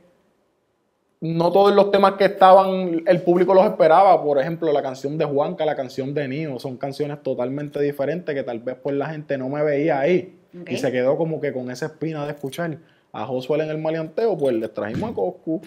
no 1.21 1.51
todos 1.51 1.75
los 1.75 1.91
temas 1.91 2.13
que 2.13 2.25
estaban, 2.25 3.03
el 3.05 3.21
público 3.21 3.53
los 3.53 3.65
esperaba. 3.65 4.23
Por 4.23 4.39
ejemplo, 4.39 4.73
la 4.73 4.81
canción 4.81 5.19
de 5.19 5.25
Juanca, 5.25 5.65
la 5.65 5.75
canción 5.75 6.15
de 6.15 6.27
Nio, 6.27 6.57
son 6.57 6.77
canciones 6.77 7.21
totalmente 7.21 7.79
diferentes 7.79 8.33
que 8.33 8.41
tal 8.41 8.59
vez 8.59 8.75
pues 8.81 8.95
la 8.95 9.09
gente 9.09 9.37
no 9.37 9.49
me 9.49 9.61
veía 9.61 9.99
ahí. 9.99 10.35
Y 10.67 10.77
se 10.77 10.91
quedó 10.91 11.15
como 11.15 11.39
que 11.39 11.53
con 11.53 11.69
esa 11.69 11.85
espina 11.85 12.25
de 12.25 12.31
escuchar 12.31 12.79
a 13.11 13.25
Josué 13.27 13.61
en 13.63 13.69
el 13.69 13.77
maleanteo, 13.77 14.35
pues 14.35 14.55
le 14.55 14.67
trajimos 14.67 15.11
a 15.11 15.13
Coscu 15.13 15.61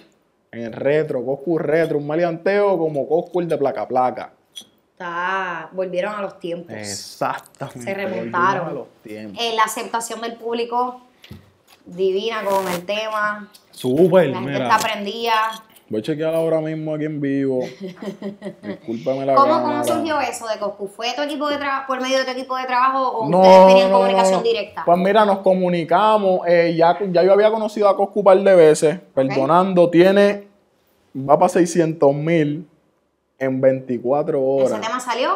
en 0.50 0.62
el 0.62 0.72
retro, 0.72 1.24
Coscu 1.24 1.58
retro, 1.58 1.98
un 1.98 2.06
maleanteo 2.08 2.76
como 2.76 3.06
Coscu 3.06 3.38
el 3.38 3.48
de 3.48 3.56
placa 3.56 3.86
placa. 3.86 4.32
Está, 5.00 5.68
volvieron 5.72 6.14
a 6.14 6.20
los 6.22 6.38
tiempos. 6.38 6.74
Exactamente. 6.76 7.82
Se 7.82 7.94
remontaron. 7.94 8.68
a 8.68 8.72
los 8.72 8.88
tiempos. 9.02 9.42
Eh, 9.42 9.54
la 9.56 9.62
aceptación 9.64 10.20
del 10.20 10.34
público 10.34 11.00
divina 11.86 12.44
con 12.44 12.68
el 12.68 12.84
tema. 12.84 13.48
Súper, 13.70 14.28
La 14.28 14.38
gente 14.40 14.52
mira. 14.52 14.68
está 14.76 14.78
prendida. 14.78 15.32
Voy 15.88 15.98
a 16.00 16.02
chequear 16.04 16.34
ahora 16.34 16.60
mismo 16.60 16.94
aquí 16.94 17.04
en 17.06 17.20
vivo. 17.20 17.60
Discúlpame 18.62 19.26
la 19.26 19.34
¿Cómo, 19.34 19.54
cámara. 19.54 19.82
¿Cómo 19.82 19.84
surgió 19.84 20.20
eso 20.20 20.46
de 20.46 20.58
Coscu? 20.58 20.86
¿Fue 20.86 21.12
tu 21.16 21.22
equipo 21.22 21.48
de 21.48 21.56
trabajo 21.56 21.84
por 21.88 22.00
medio 22.00 22.18
de 22.18 22.24
tu 22.26 22.30
equipo 22.30 22.56
de 22.56 22.64
trabajo 22.66 23.08
o 23.08 23.28
No, 23.28 23.40
ustedes 23.40 23.66
tenían 23.68 23.90
no, 23.90 23.96
comunicación 23.98 24.36
no. 24.38 24.42
directa? 24.42 24.82
Pues 24.84 24.98
mira, 24.98 25.24
nos 25.24 25.38
comunicamos. 25.38 26.46
eh, 26.46 26.74
ya, 26.76 26.96
ya 27.10 27.24
yo 27.24 27.32
había 27.32 27.50
conocido 27.50 27.88
a 27.88 27.96
Coscu 27.96 28.20
un 28.20 28.24
par 28.24 28.38
de 28.38 28.54
veces. 28.54 29.00
Perdonando, 29.14 29.88
tiene. 29.90 30.46
Va 31.16 31.36
para 31.38 31.48
600 31.48 32.14
mil 32.14 32.68
en 33.40 33.60
24 33.60 34.40
horas. 34.42 34.70
Ese 34.72 34.80
tema 34.80 35.00
salió 35.00 35.30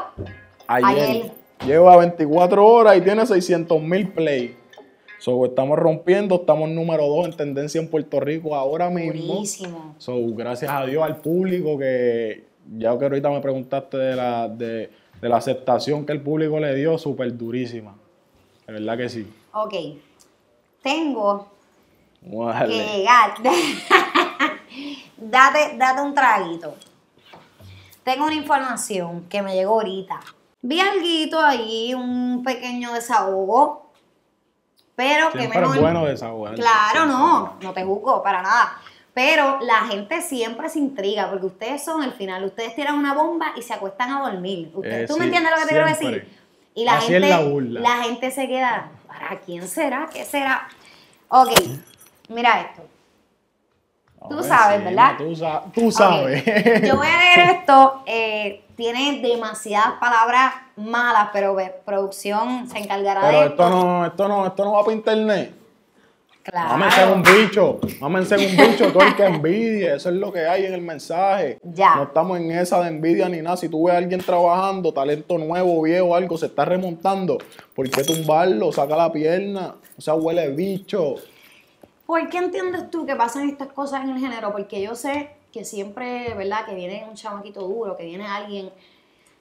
Ayer. 0.67 1.01
ayer. 1.01 1.33
Lleva 1.67 1.97
24 1.97 2.67
horas 2.67 2.97
y 2.97 3.01
tiene 3.01 3.27
600 3.27 3.83
mil 3.83 4.09
play. 4.13 4.57
So, 5.19 5.47
estamos 5.47 5.79
rompiendo, 5.79 6.35
estamos 6.35 6.69
número 6.69 7.07
2 7.07 7.27
en 7.27 7.37
tendencia 7.37 7.81
en 7.81 7.89
Puerto 7.89 8.21
Rico 8.21 8.55
ahora 8.55 8.91
mismo. 8.91 9.33
buenísimo. 9.33 9.95
So, 9.99 10.15
gracias 10.35 10.71
a 10.71 10.85
Dios, 10.85 11.03
al 11.03 11.17
público 11.17 11.79
que 11.79 12.45
ya 12.77 12.97
que 12.99 13.05
ahorita 13.05 13.31
me 13.31 13.41
preguntaste 13.41 13.97
de 13.97 14.17
la, 14.17 14.49
de, 14.49 14.91
de 15.21 15.29
la 15.29 15.37
aceptación 15.37 16.05
que 16.05 16.13
el 16.13 16.21
público 16.21 16.59
le 16.61 16.75
dio, 16.75 16.99
súper 16.99 17.37
durísima. 17.37 17.95
De 18.67 18.73
verdad 18.75 18.97
que 18.99 19.09
sí. 19.09 19.27
Ok. 19.53 19.75
Tengo 20.83 21.49
darle. 22.23 22.77
que 22.85 22.99
llegar. 22.99 23.35
date, 25.17 25.77
date 25.79 26.03
un 26.03 26.15
traguito. 26.15 26.75
Tengo 28.05 28.25
una 28.27 28.35
información 28.35 29.27
que 29.29 29.43
me 29.43 29.55
llegó 29.55 29.75
ahorita. 29.75 30.21
Vi 30.63 30.81
algo 30.81 31.41
ahí, 31.41 31.95
un 31.95 32.43
pequeño 32.45 32.93
desahogo, 32.93 33.93
pero 34.95 35.31
que 35.31 35.39
Siempre 35.41 35.61
mejor... 35.61 35.77
es 35.77 35.83
bueno 35.83 36.05
desahogarse. 36.05 36.63
Claro, 36.63 37.07
no, 37.07 37.57
no 37.61 37.73
te 37.73 37.85
juzgo 37.85 38.23
para 38.23 38.43
nada. 38.43 38.79
Pero 39.13 39.59
la 39.61 39.87
gente 39.87 40.21
siempre 40.23 40.69
se 40.69 40.79
intriga 40.81 41.31
porque 41.31 41.47
ustedes 41.47 41.85
son 41.85 42.03
el 42.03 42.13
final. 42.13 42.45
Ustedes 42.45 42.75
tiran 42.75 42.97
una 42.97 43.15
bomba 43.15 43.53
y 43.57 43.63
se 43.63 43.73
acuestan 43.73 44.11
a 44.11 44.21
dormir. 44.23 44.73
Ustedes, 44.75 45.05
Eh, 45.05 45.07
¿Tú 45.07 45.15
sí, 45.15 45.21
me 45.21 45.27
entiendes 45.27 45.53
lo 45.53 45.59
que 45.59 45.63
te 45.65 45.69
quiero 45.71 45.87
decir? 45.87 46.39
Y 46.75 46.85
la 46.85 46.97
Así 46.97 47.07
gente, 47.13 47.31
es 47.31 47.37
la 47.37 47.41
burla. 47.43 47.81
la 47.81 48.03
gente 48.03 48.31
se 48.33 48.49
queda, 48.49 48.91
¿para 49.07 49.39
quién 49.41 49.69
será? 49.69 50.09
¿Qué 50.13 50.25
será? 50.25 50.69
Ok, 51.29 51.51
mira 52.29 52.61
esto. 52.63 52.83
Tú 54.29 54.43
sabes, 54.43 54.83
¿verdad? 54.85 55.13
Tú, 55.19 55.37
sa- 55.37 55.63
tú 55.75 55.87
Ok, 55.89 55.93
sabes. 55.93 56.45
Yo 56.83 56.97
voy 56.97 57.07
a 57.07 57.19
leer 57.19 57.51
esto. 57.61 58.03
eh, 58.07 58.61
tiene 58.77 59.21
demasiadas 59.21 59.93
palabras 60.01 60.53
malas, 60.77 61.29
pero 61.33 61.57
producción 61.85 62.69
se 62.69 62.79
encargará 62.79 63.21
Pero 63.21 63.41
de 63.43 63.47
esto 63.47 63.71
no, 63.71 64.07
esto 64.07 64.27
no, 64.29 64.47
esto 64.47 64.65
no 64.65 64.73
va 64.73 64.81
para 64.83 64.97
internet. 64.97 65.55
Claro. 66.43 66.71
Mámense 66.77 67.03
en 67.03 67.09
un 67.11 67.23
bicho, 67.23 67.81
mámense 68.01 68.35
en 68.35 68.51
un 68.51 68.69
bicho, 68.69 68.93
todo 68.93 69.03
el 69.03 69.17
que 69.17 69.25
envidie, 69.25 69.95
eso 69.95 70.11
es 70.11 70.17
lo 70.17 70.31
que 70.31 70.41
hay 70.47 70.67
en 70.67 70.75
el 70.75 70.83
mensaje. 70.83 71.59
Ya. 71.63 71.95
No 71.95 72.03
estamos 72.03 72.39
en 72.39 72.51
esa 72.51 72.83
de 72.83 72.89
envidia 72.89 73.29
ni 73.31 73.41
nada. 73.41 73.57
Si 73.57 73.69
tú 73.71 73.85
ves 73.87 73.95
a 73.95 73.99
alguien 73.99 74.21
trabajando, 74.21 74.93
talento 74.93 75.39
nuevo, 75.39 75.81
viejo, 75.83 76.15
algo, 76.15 76.37
se 76.37 76.47
está 76.47 76.67
remontando, 76.67 77.39
¿por 77.75 77.89
qué 77.89 78.03
tumbarlo? 78.05 78.73
Saca 78.73 78.95
la 78.97 79.11
pierna, 79.11 79.75
o 79.97 80.01
sea, 80.03 80.15
huele 80.15 80.49
bicho. 80.49 81.15
¿Por 82.07 82.29
qué 82.29 82.39
entiendes 82.39 82.91
tú 82.91 83.07
que 83.07 83.17
pasan 83.17 83.49
estas 83.49 83.69
cosas 83.69 84.05
en 84.05 84.11
el 84.11 84.19
género? 84.19 84.53
Porque 84.53 84.83
yo 84.83 84.95
sé 84.95 85.31
que 85.53 85.65
siempre, 85.65 86.35
¿verdad? 86.35 86.67
Que 86.67 86.75
viene 86.75 87.07
un 87.09 87.15
chamaquito 87.15 87.61
duro, 87.61 87.97
que 87.97 88.05
viene 88.05 88.27
alguien. 88.27 88.71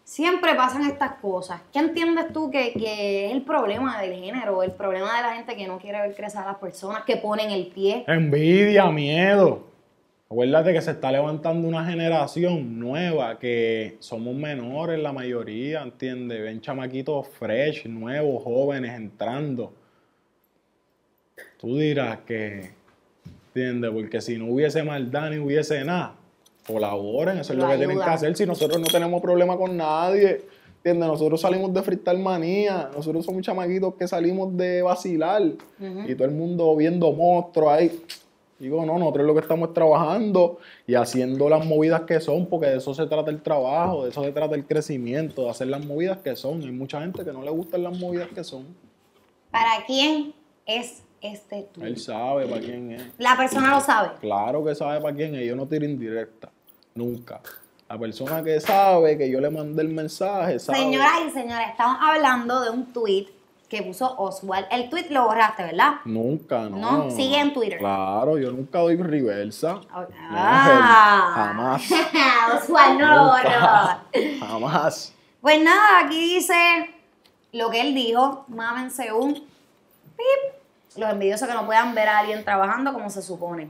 Siempre 0.05 0.55
pasan 0.55 0.83
estas 0.83 1.15
cosas. 1.15 1.61
¿Qué 1.71 1.79
entiendes 1.79 2.31
tú 2.31 2.51
que, 2.51 2.73
que 2.73 3.27
es 3.27 3.31
el 3.33 3.41
problema 3.41 4.01
del 4.01 4.13
género? 4.19 4.63
El 4.63 4.71
problema 4.71 5.15
de 5.17 5.23
la 5.23 5.35
gente 5.35 5.55
que 5.55 5.67
no 5.67 5.77
quiere 5.77 6.01
ver 6.01 6.15
crecer 6.15 6.41
a 6.41 6.45
las 6.45 6.57
personas, 6.57 7.03
que 7.03 7.17
ponen 7.17 7.51
el 7.51 7.67
pie. 7.67 8.03
Envidia, 8.07 8.89
miedo. 8.91 9.73
Acuérdate 10.29 10.73
que 10.73 10.81
se 10.81 10.91
está 10.91 11.11
levantando 11.11 11.67
una 11.67 11.85
generación 11.85 12.79
nueva 12.79 13.37
que 13.37 13.97
somos 13.99 14.33
menores 14.33 14.99
la 14.99 15.13
mayoría, 15.13 15.83
¿entiendes? 15.83 16.41
Ven 16.41 16.59
chamaquitos 16.59 17.27
fresh, 17.27 17.85
nuevos, 17.85 18.43
jóvenes 18.43 18.93
entrando. 18.95 19.73
Tú 21.59 21.77
dirás 21.77 22.19
que, 22.25 22.71
¿entiendes? 23.47 23.91
Porque 23.91 24.21
si 24.21 24.37
no 24.37 24.47
hubiese 24.47 24.83
maldad 24.83 25.29
ni 25.29 25.39
hubiese 25.39 25.83
nada, 25.83 26.15
colaboren, 26.67 27.37
eso 27.37 27.53
es 27.53 27.59
Lo 27.59 27.65
lo 27.65 27.71
que 27.71 27.77
tienen 27.77 27.97
que 27.99 28.03
hacer. 28.03 28.35
Si 28.35 28.45
nosotros 28.45 28.79
no 28.79 28.87
tenemos 28.87 29.21
problema 29.21 29.57
con 29.57 29.75
nadie, 29.77 30.41
¿entiendes? 30.77 31.07
Nosotros 31.07 31.41
salimos 31.41 31.73
de 31.73 31.81
freestyle 31.81 32.19
manía, 32.19 32.89
nosotros 32.93 33.25
somos 33.25 33.41
chamaquitos 33.41 33.95
que 33.95 34.07
salimos 34.07 34.55
de 34.57 34.81
vacilar 34.81 35.41
y 36.07 36.15
todo 36.15 36.27
el 36.27 36.33
mundo 36.33 36.75
viendo 36.75 37.11
monstruos 37.11 37.71
ahí. 37.71 38.01
Digo, 38.59 38.85
no, 38.85 38.97
nosotros 38.97 39.25
lo 39.25 39.33
que 39.33 39.41
estamos 39.41 39.69
es 39.69 39.73
trabajando 39.73 40.59
y 40.87 40.95
haciendo 40.95 41.49
las 41.49 41.65
movidas 41.65 42.01
que 42.01 42.21
son, 42.21 42.45
porque 42.45 42.67
de 42.67 42.77
eso 42.77 42.93
se 42.93 43.05
trata 43.07 43.29
el 43.29 43.41
trabajo, 43.41 44.05
de 44.05 44.11
eso 44.11 44.23
se 44.23 44.31
trata 44.31 44.55
el 44.55 44.65
crecimiento, 44.65 45.43
de 45.43 45.49
hacer 45.49 45.67
las 45.67 45.85
movidas 45.85 46.19
que 46.19 46.35
son. 46.37 46.61
Hay 46.61 46.71
mucha 46.71 47.01
gente 47.01 47.25
que 47.25 47.33
no 47.33 47.41
le 47.41 47.49
gustan 47.49 47.83
las 47.83 47.99
movidas 47.99 48.29
que 48.29 48.43
son. 48.43 48.65
¿Para 49.51 49.85
quién 49.85 50.33
es 50.65 51.03
este 51.23 51.69
tú? 51.73 51.83
Él 51.83 51.97
sabe 51.97 52.45
para 52.47 52.61
quién 52.61 52.91
es. 52.91 53.03
La 53.17 53.35
persona 53.35 53.71
lo 53.71 53.81
sabe. 53.81 54.09
Claro 54.19 54.63
que 54.63 54.75
sabe 54.75 55.01
para 55.01 55.15
quién 55.15 55.33
es. 55.35 55.45
Yo 55.47 55.55
no 55.55 55.65
tiro 55.65 55.85
indirecta. 55.85 56.51
Nunca. 56.95 57.41
La 57.89 57.97
persona 57.97 58.43
que 58.43 58.59
sabe 58.59 59.17
que 59.17 59.29
yo 59.29 59.39
le 59.39 59.49
mandé 59.49 59.81
el 59.81 59.89
mensaje, 59.89 60.59
sabe. 60.59 60.79
Señoras 60.79 61.13
y 61.27 61.31
señores, 61.31 61.67
estamos 61.69 61.97
hablando 62.01 62.61
de 62.61 62.69
un 62.69 62.91
tweet 62.91 63.27
que 63.69 63.81
puso 63.81 64.15
Oswald. 64.19 64.67
El 64.69 64.89
tweet 64.89 65.07
lo 65.09 65.25
borraste, 65.25 65.63
¿verdad? 65.63 65.93
Nunca, 66.05 66.69
no. 66.69 67.05
No, 67.05 67.11
sigue 67.11 67.39
en 67.39 67.53
Twitter. 67.53 67.79
Claro, 67.79 68.37
yo 68.37 68.51
nunca 68.51 68.79
doy 68.79 68.97
reversa. 68.97 69.81
Ah. 69.91 71.31
Jamás. 71.35 71.83
Oswald 72.63 72.99
no 72.99 73.15
lo 73.15 73.23
borró. 73.31 74.39
Jamás. 74.39 75.13
Pues 75.41 75.61
nada, 75.61 76.05
aquí 76.05 76.35
dice 76.35 76.53
lo 77.51 77.69
que 77.69 77.81
él 77.81 77.93
dijo, 77.95 78.45
mámense 78.47 79.11
un 79.11 79.33
pip. 79.33 80.52
Los 80.97 81.09
envidiosos 81.09 81.47
que 81.47 81.53
no 81.53 81.65
puedan 81.65 81.95
ver 81.95 82.07
a 82.09 82.19
alguien 82.19 82.43
trabajando 82.43 82.93
como 82.93 83.09
se 83.09 83.21
supone. 83.21 83.69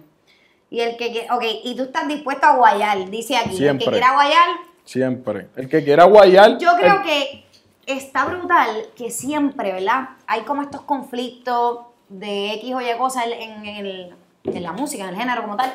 Y 0.69 0.80
el 0.82 0.97
que 0.97 1.28
ok, 1.32 1.43
y 1.63 1.76
tú 1.76 1.84
estás 1.84 2.07
dispuesto 2.07 2.45
a 2.47 2.55
guayar, 2.55 3.09
dice 3.09 3.38
aquí. 3.38 3.63
El 3.65 3.78
que 3.78 3.86
quiera 3.86 4.13
guayar, 4.13 4.47
Siempre. 4.86 5.47
El 5.55 5.69
que 5.69 5.84
quiera 5.84 6.03
guayar. 6.05 6.57
yo 6.57 6.76
creo 6.78 6.95
el- 6.97 7.03
que 7.03 7.45
está 7.86 8.26
brutal 8.26 8.88
que 8.95 9.09
siempre, 9.11 9.71
¿verdad? 9.71 10.09
Hay 10.28 10.41
como 10.41 10.61
estos 10.61 10.82
conflictos 10.82 11.80
de 12.09 12.53
X 12.55 12.74
o 12.76 12.82
Y 12.82 12.97
cosas 12.97 13.26
en, 13.28 13.65
en 13.65 13.86
el- 13.86 14.15
en 14.45 14.63
la 14.63 14.74
música, 14.74 15.03
en 15.03 15.09
el 15.11 15.15
género 15.15 15.41
como 15.43 15.55
tal. 15.55 15.74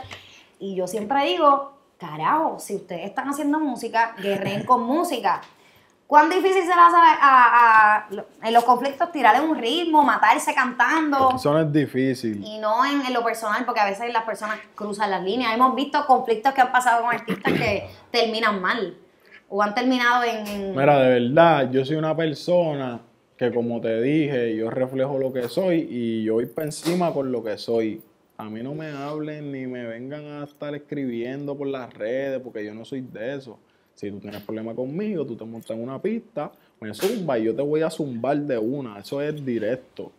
Y 0.58 0.74
yo 0.74 0.86
siempre 0.86 1.24
digo, 1.24 1.72
carajo, 1.98 2.58
si 2.58 2.76
ustedes 2.76 3.06
están 3.06 3.28
haciendo 3.28 3.58
música, 3.60 4.14
guerreen 4.20 4.64
con 4.64 4.82
música. 4.86 5.40
¿Cuán 6.08 6.30
difícil 6.30 6.62
será 6.62 6.86
a, 6.86 7.18
a- 7.20 7.96
a- 7.98 8.08
en 8.48 8.54
los 8.54 8.64
conflictos 8.64 9.12
tirarle 9.12 9.46
un 9.46 9.58
ritmo, 9.58 10.02
matarse 10.02 10.54
cantando? 10.54 11.34
Eso 11.36 11.52
no 11.52 11.60
es 11.60 11.70
difícil. 11.70 12.42
Y 12.42 12.56
no 12.58 12.82
en, 12.86 13.02
en 13.04 13.12
lo 13.12 13.22
personal, 13.22 13.66
porque 13.66 13.80
a 13.80 13.84
veces 13.84 14.10
las 14.10 14.22
personas 14.24 14.58
cruzan 14.74 15.10
las 15.10 15.22
líneas. 15.22 15.52
Hemos 15.54 15.76
visto 15.76 16.06
conflictos 16.06 16.54
que 16.54 16.62
han 16.62 16.72
pasado 16.72 17.02
con 17.04 17.14
artistas 17.14 17.52
que 17.52 17.86
terminan 18.10 18.58
mal. 18.62 18.96
O 19.50 19.62
han 19.62 19.74
terminado 19.74 20.24
en... 20.24 20.46
en- 20.46 20.70
Mira, 20.74 20.98
de 20.98 21.20
verdad, 21.20 21.70
yo 21.70 21.84
soy 21.84 21.96
una 21.96 22.16
persona 22.16 23.00
que 23.36 23.52
como 23.52 23.78
te 23.78 24.00
dije, 24.00 24.56
yo 24.56 24.70
reflejo 24.70 25.18
lo 25.18 25.30
que 25.30 25.46
soy 25.50 25.86
y 25.90 26.24
yo 26.24 26.34
voy 26.34 26.46
para 26.46 26.64
encima 26.68 27.12
con 27.12 27.30
lo 27.30 27.44
que 27.44 27.58
soy. 27.58 28.02
A 28.38 28.44
mí 28.44 28.62
no 28.62 28.72
me 28.74 28.88
hablen 28.90 29.52
ni 29.52 29.66
me 29.66 29.84
vengan 29.84 30.24
a 30.40 30.44
estar 30.44 30.74
escribiendo 30.74 31.54
por 31.56 31.66
las 31.66 31.92
redes 31.92 32.40
porque 32.40 32.64
yo 32.64 32.72
no 32.72 32.86
soy 32.86 33.02
de 33.02 33.34
eso. 33.34 33.58
Si 33.98 34.12
tú 34.12 34.20
tienes 34.20 34.40
problema 34.42 34.76
conmigo, 34.76 35.26
tú 35.26 35.34
te 35.34 35.44
montas 35.44 35.70
en 35.72 35.82
una 35.82 36.00
pista, 36.00 36.52
me 36.78 36.94
zumba 36.94 37.36
y 37.36 37.46
yo 37.46 37.56
te 37.56 37.62
voy 37.62 37.82
a 37.82 37.90
zumbar 37.90 38.36
de 38.36 38.56
una. 38.56 39.00
Eso 39.00 39.20
es 39.20 39.44
directo. 39.44 40.12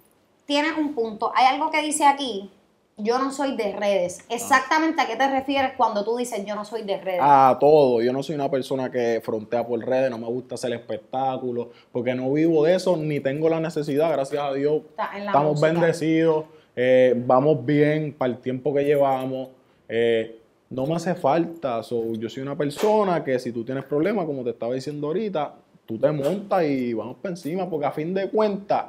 Tienes 0.45 0.73
un 0.77 0.93
punto. 0.93 1.31
Hay 1.33 1.45
algo 1.45 1.71
que 1.71 1.81
dice 1.81 2.05
aquí, 2.05 2.49
yo 2.97 3.17
no 3.19 3.31
soy 3.31 3.55
de 3.55 3.71
redes. 3.77 4.25
Exactamente 4.27 5.01
a 5.01 5.07
qué 5.07 5.15
te 5.15 5.29
refieres 5.31 5.71
cuando 5.77 6.03
tú 6.03 6.17
dices 6.17 6.45
yo 6.45 6.55
no 6.55 6.65
soy 6.65 6.81
de 6.83 6.97
redes. 6.99 7.21
a 7.23 7.55
todo. 7.57 8.01
Yo 8.01 8.11
no 8.11 8.21
soy 8.21 8.35
una 8.35 8.51
persona 8.51 8.91
que 8.91 9.21
frontea 9.23 9.65
por 9.65 9.79
redes, 9.79 10.11
no 10.11 10.17
me 10.17 10.27
gusta 10.27 10.55
hacer 10.55 10.73
espectáculos, 10.73 11.67
porque 11.93 12.13
no 12.13 12.33
vivo 12.33 12.65
de 12.65 12.75
eso, 12.75 12.97
ni 12.97 13.21
tengo 13.21 13.47
la 13.47 13.61
necesidad, 13.61 14.11
gracias 14.11 14.43
a 14.43 14.51
Dios. 14.51 14.81
Estamos 15.17 15.51
música. 15.51 15.71
bendecidos, 15.71 16.45
eh, 16.75 17.13
vamos 17.15 17.65
bien 17.65 18.13
para 18.17 18.33
el 18.33 18.39
tiempo 18.39 18.73
que 18.73 18.83
llevamos. 18.83 19.47
eh, 19.87 20.38
no 20.69 20.85
me 20.85 20.95
hace 20.95 21.15
falta. 21.15 21.81
So, 21.83 22.13
yo 22.13 22.29
soy 22.29 22.43
una 22.43 22.55
persona 22.57 23.23
que 23.23 23.39
si 23.39 23.51
tú 23.51 23.63
tienes 23.63 23.83
problemas, 23.85 24.25
como 24.25 24.43
te 24.43 24.51
estaba 24.51 24.73
diciendo 24.73 25.07
ahorita, 25.07 25.53
tú 25.85 25.97
te 25.97 26.11
montas 26.11 26.63
y 26.63 26.93
vamos 26.93 27.17
para 27.17 27.31
encima, 27.31 27.69
porque 27.69 27.85
a 27.87 27.91
fin 27.91 28.13
de 28.13 28.29
cuentas, 28.29 28.85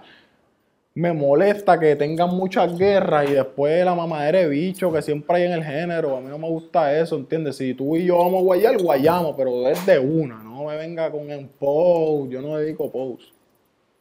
me 0.92 1.12
molesta 1.12 1.78
que 1.78 1.94
tengan 1.96 2.30
muchas 2.30 2.76
guerras 2.76 3.30
y 3.30 3.34
después 3.34 3.84
la 3.84 3.94
mamadera 3.94 4.40
de 4.40 4.48
bicho 4.48 4.92
que 4.92 5.00
siempre 5.00 5.36
hay 5.36 5.42
en 5.44 5.52
el 5.52 5.64
género. 5.64 6.16
A 6.16 6.20
mí 6.20 6.26
no 6.28 6.36
me 6.36 6.48
gusta 6.48 6.92
eso, 6.98 7.16
¿entiendes? 7.16 7.56
Si 7.56 7.74
tú 7.74 7.96
y 7.96 8.04
yo 8.06 8.18
vamos 8.18 8.40
a 8.40 8.44
guayar, 8.44 8.76
guayamos, 8.76 9.34
pero 9.36 9.68
es 9.68 9.86
de 9.86 9.98
una, 10.00 10.42
no 10.42 10.64
me 10.64 10.76
venga 10.76 11.10
con 11.10 11.30
un 11.30 11.48
post, 11.58 12.30
yo 12.32 12.42
no 12.42 12.56
dedico 12.56 12.90
post. 12.90 13.22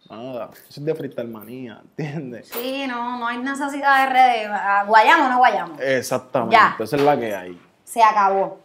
Nada, 0.09 0.49
eso 0.67 0.79
es 0.81 0.85
de 0.85 0.95
freestyle 0.95 1.27
manía, 1.27 1.79
¿entiendes? 1.83 2.47
Sí, 2.51 2.85
no, 2.87 3.19
no 3.19 3.27
hay 3.27 3.37
necesidad 3.37 4.07
de 4.07 4.13
redes. 4.13 4.47
Ah, 4.49 4.83
¿Guayamos 4.87 5.27
o 5.27 5.29
no 5.29 5.37
guayamos? 5.37 5.79
Exactamente, 5.79 6.55
Ya. 6.55 6.75
esa 6.83 6.95
es 6.95 7.01
la 7.03 7.19
que 7.19 7.35
hay. 7.35 7.59
Se 7.89 8.03
acabó. 8.03 8.59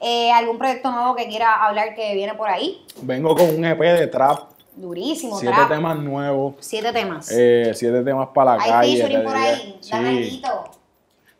Eh, 0.00 0.30
¿Algún 0.30 0.58
proyecto 0.58 0.90
nuevo 0.90 1.14
que 1.16 1.26
quiera 1.28 1.64
hablar 1.64 1.94
que 1.94 2.14
viene 2.14 2.34
por 2.34 2.48
ahí? 2.50 2.84
Vengo 3.00 3.34
con 3.34 3.48
un 3.56 3.64
EP 3.64 3.78
de 3.80 4.06
trap, 4.08 4.50
Durísimo, 4.74 5.38
siete 5.38 5.54
trap. 5.56 5.70
temas 5.70 5.98
nuevos, 5.98 6.56
Siete 6.60 6.92
temas. 6.92 7.30
eh, 7.32 7.72
siete 7.74 8.02
temas 8.02 8.28
para 8.34 8.56
la 8.58 8.62
hay 8.62 8.70
calle. 8.70 8.96
featuring 8.98 9.18
te 9.20 9.24
por 9.24 9.36
ahí. 9.36 9.78
Sí, 9.80 9.92
alguito. 9.94 10.70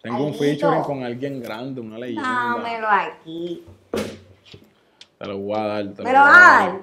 tengo 0.02 0.24
un 0.24 0.34
featuring 0.34 0.82
con 0.82 1.02
alguien 1.04 1.42
grande, 1.42 1.82
una 1.82 1.98
leyenda. 1.98 2.22
Dámelo 2.56 2.86
aquí. 2.88 3.62
Te 5.18 5.26
lo 5.26 5.38
voy 5.38 5.58
a 5.58 5.62
dar. 5.64 5.92
te 5.92 6.02
¿Me 6.02 6.12
lo 6.12 6.18
voy 6.20 6.28
vas 6.28 6.36
a 6.36 6.66
dar? 6.66 6.80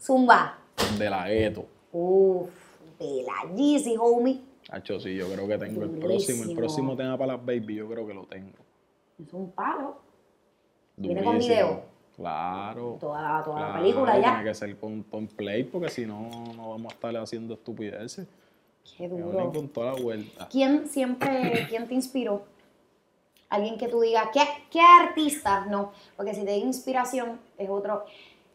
Zumba. 0.00 0.58
De 0.98 1.10
la 1.10 1.30
Eto. 1.30 1.66
Uf, 1.92 2.48
de 2.98 3.24
la 3.26 3.54
Yeezy, 3.54 3.96
homie. 4.00 4.40
Hacho, 4.70 4.98
sí, 5.00 5.14
yo 5.14 5.28
creo 5.30 5.46
que 5.46 5.58
tengo 5.58 5.82
el 5.82 5.90
próximo. 5.90 6.44
El 6.44 6.56
próximo 6.56 6.96
tema 6.96 7.18
para 7.18 7.34
las 7.34 7.44
baby, 7.44 7.74
yo 7.74 7.86
creo 7.88 8.06
que 8.06 8.14
lo 8.14 8.24
tengo. 8.24 8.52
Es 9.26 9.32
un 9.34 9.50
palo. 9.52 9.98
¿Viene 10.96 11.22
con 11.24 11.38
video? 11.38 11.82
Claro. 12.16 12.98
Toda, 13.00 13.42
toda 13.42 13.60
la 13.60 13.78
película 13.78 14.18
ya. 14.18 14.34
Tiene 14.34 14.44
que 14.44 14.54
ser 14.54 14.76
con, 14.78 15.02
con 15.04 15.26
play 15.26 15.64
porque 15.64 15.88
si 15.88 16.04
no, 16.04 16.28
no 16.54 16.70
vamos 16.70 16.92
a 16.92 16.94
estar 16.94 17.16
haciendo 17.16 17.54
estupideces. 17.54 18.26
Qué 18.96 19.08
duro. 19.08 19.52
con 19.52 19.68
toda 19.68 19.94
la 19.94 20.02
vuelta. 20.02 20.48
¿Quién 20.50 20.86
siempre, 20.88 21.66
quién 21.68 21.86
te 21.86 21.94
inspiró? 21.94 22.44
Alguien 23.48 23.78
que 23.78 23.88
tú 23.88 24.00
digas, 24.00 24.28
¿qué, 24.32 24.40
qué 24.70 24.80
artista? 24.80 25.66
No, 25.66 25.92
porque 26.16 26.34
si 26.34 26.44
te 26.44 26.52
digo 26.52 26.66
inspiración 26.66 27.40
es, 27.58 27.68
otro, 27.68 28.04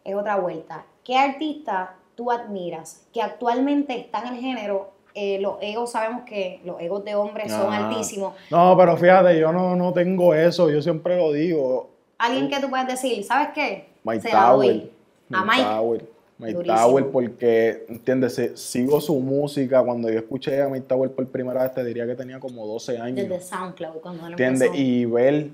es 0.03 0.15
otra 0.15 0.37
vuelta. 0.37 0.85
¿Qué 1.03 1.17
artista 1.17 1.95
tú 2.15 2.31
admiras 2.31 3.05
que 3.13 3.21
actualmente 3.21 3.99
está 3.99 4.21
en 4.21 4.35
el 4.35 4.39
género? 4.39 4.94
Eh, 5.15 5.39
los 5.39 5.55
egos, 5.61 5.91
sabemos 5.93 6.23
que 6.25 6.59
los 6.65 6.79
egos 6.81 7.05
de 7.05 7.15
hombres 7.15 7.49
son 7.51 7.71
Ah. 7.73 7.87
altísimos. 7.87 8.33
No, 8.51 8.75
pero 8.77 8.97
fíjate, 8.97 9.39
yo 9.39 9.51
no, 9.53 9.75
no 9.75 9.93
tengo 9.93 10.33
eso, 10.33 10.69
yo 10.69 10.81
siempre 10.81 11.15
lo 11.17 11.31
digo. 11.31 11.89
Alguien 12.17 12.49
que 12.49 12.59
tú 12.59 12.69
puedas 12.69 12.85
decir, 12.87 13.23
¿sabes 13.23 13.49
qué? 13.55 13.85
Mike 14.03 14.21
Se 14.21 14.33
la 14.33 14.49
doy 14.51 14.67
Tower. 14.67 15.41
A 15.41 15.45
Mike. 15.45 15.63
Tower. 15.63 16.05
Mike 16.37 16.53
Durísimo. 16.53 16.77
Tower, 16.77 17.07
porque, 17.11 17.85
¿entiendes? 17.87 18.35
Se- 18.35 18.57
Sigo 18.57 18.99
su 18.99 19.17
música. 19.21 19.81
Cuando 19.83 20.09
yo 20.09 20.19
escuché 20.19 20.61
a 20.61 20.67
Mike 20.67 20.85
Tower 20.87 21.09
por 21.11 21.25
primera 21.27 21.63
vez, 21.63 21.73
te 21.73 21.83
diría 21.85 22.05
que 22.05 22.15
tenía 22.15 22.39
como 22.41 22.67
12 22.67 22.97
años. 22.97 23.27
Desde 23.29 23.39
SoundCloud, 23.41 24.01
cuando 24.01 24.25
él 24.27 24.31
¿Entiendes? 24.33 24.63
empezó. 24.67 24.83
Y 24.83 25.05
ver 25.05 25.47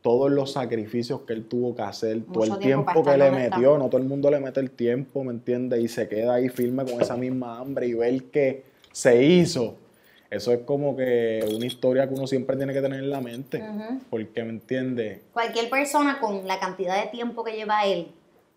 todos 0.00 0.30
los 0.30 0.52
sacrificios 0.52 1.22
que 1.22 1.32
él 1.32 1.44
tuvo 1.46 1.74
que 1.74 1.82
hacer, 1.82 2.22
todo 2.32 2.44
el 2.44 2.58
tiempo 2.58 2.92
tiempo 2.92 3.10
que 3.10 3.16
le 3.18 3.30
metió, 3.32 3.76
no 3.78 3.88
todo 3.88 4.00
el 4.00 4.06
mundo 4.06 4.30
le 4.30 4.38
mete 4.38 4.60
el 4.60 4.70
tiempo, 4.70 5.24
¿me 5.24 5.32
entiendes? 5.32 5.80
Y 5.80 5.88
se 5.88 6.08
queda 6.08 6.34
ahí 6.34 6.48
firme 6.48 6.84
con 6.84 7.00
esa 7.00 7.16
misma 7.16 7.58
hambre 7.58 7.88
y 7.88 7.94
ver 7.94 8.22
que 8.24 8.62
se 8.96 9.22
hizo. 9.22 9.76
Eso 10.30 10.54
es 10.54 10.60
como 10.60 10.96
que 10.96 11.46
una 11.54 11.66
historia 11.66 12.08
que 12.08 12.14
uno 12.14 12.26
siempre 12.26 12.56
tiene 12.56 12.72
que 12.72 12.80
tener 12.80 13.00
en 13.00 13.10
la 13.10 13.20
mente. 13.20 13.62
Porque, 14.08 14.42
¿me 14.42 14.48
entiendes? 14.48 15.20
Cualquier 15.34 15.68
persona 15.68 16.18
con 16.18 16.46
la 16.46 16.58
cantidad 16.58 17.02
de 17.02 17.10
tiempo 17.10 17.44
que 17.44 17.52
lleva 17.52 17.84
él 17.84 18.08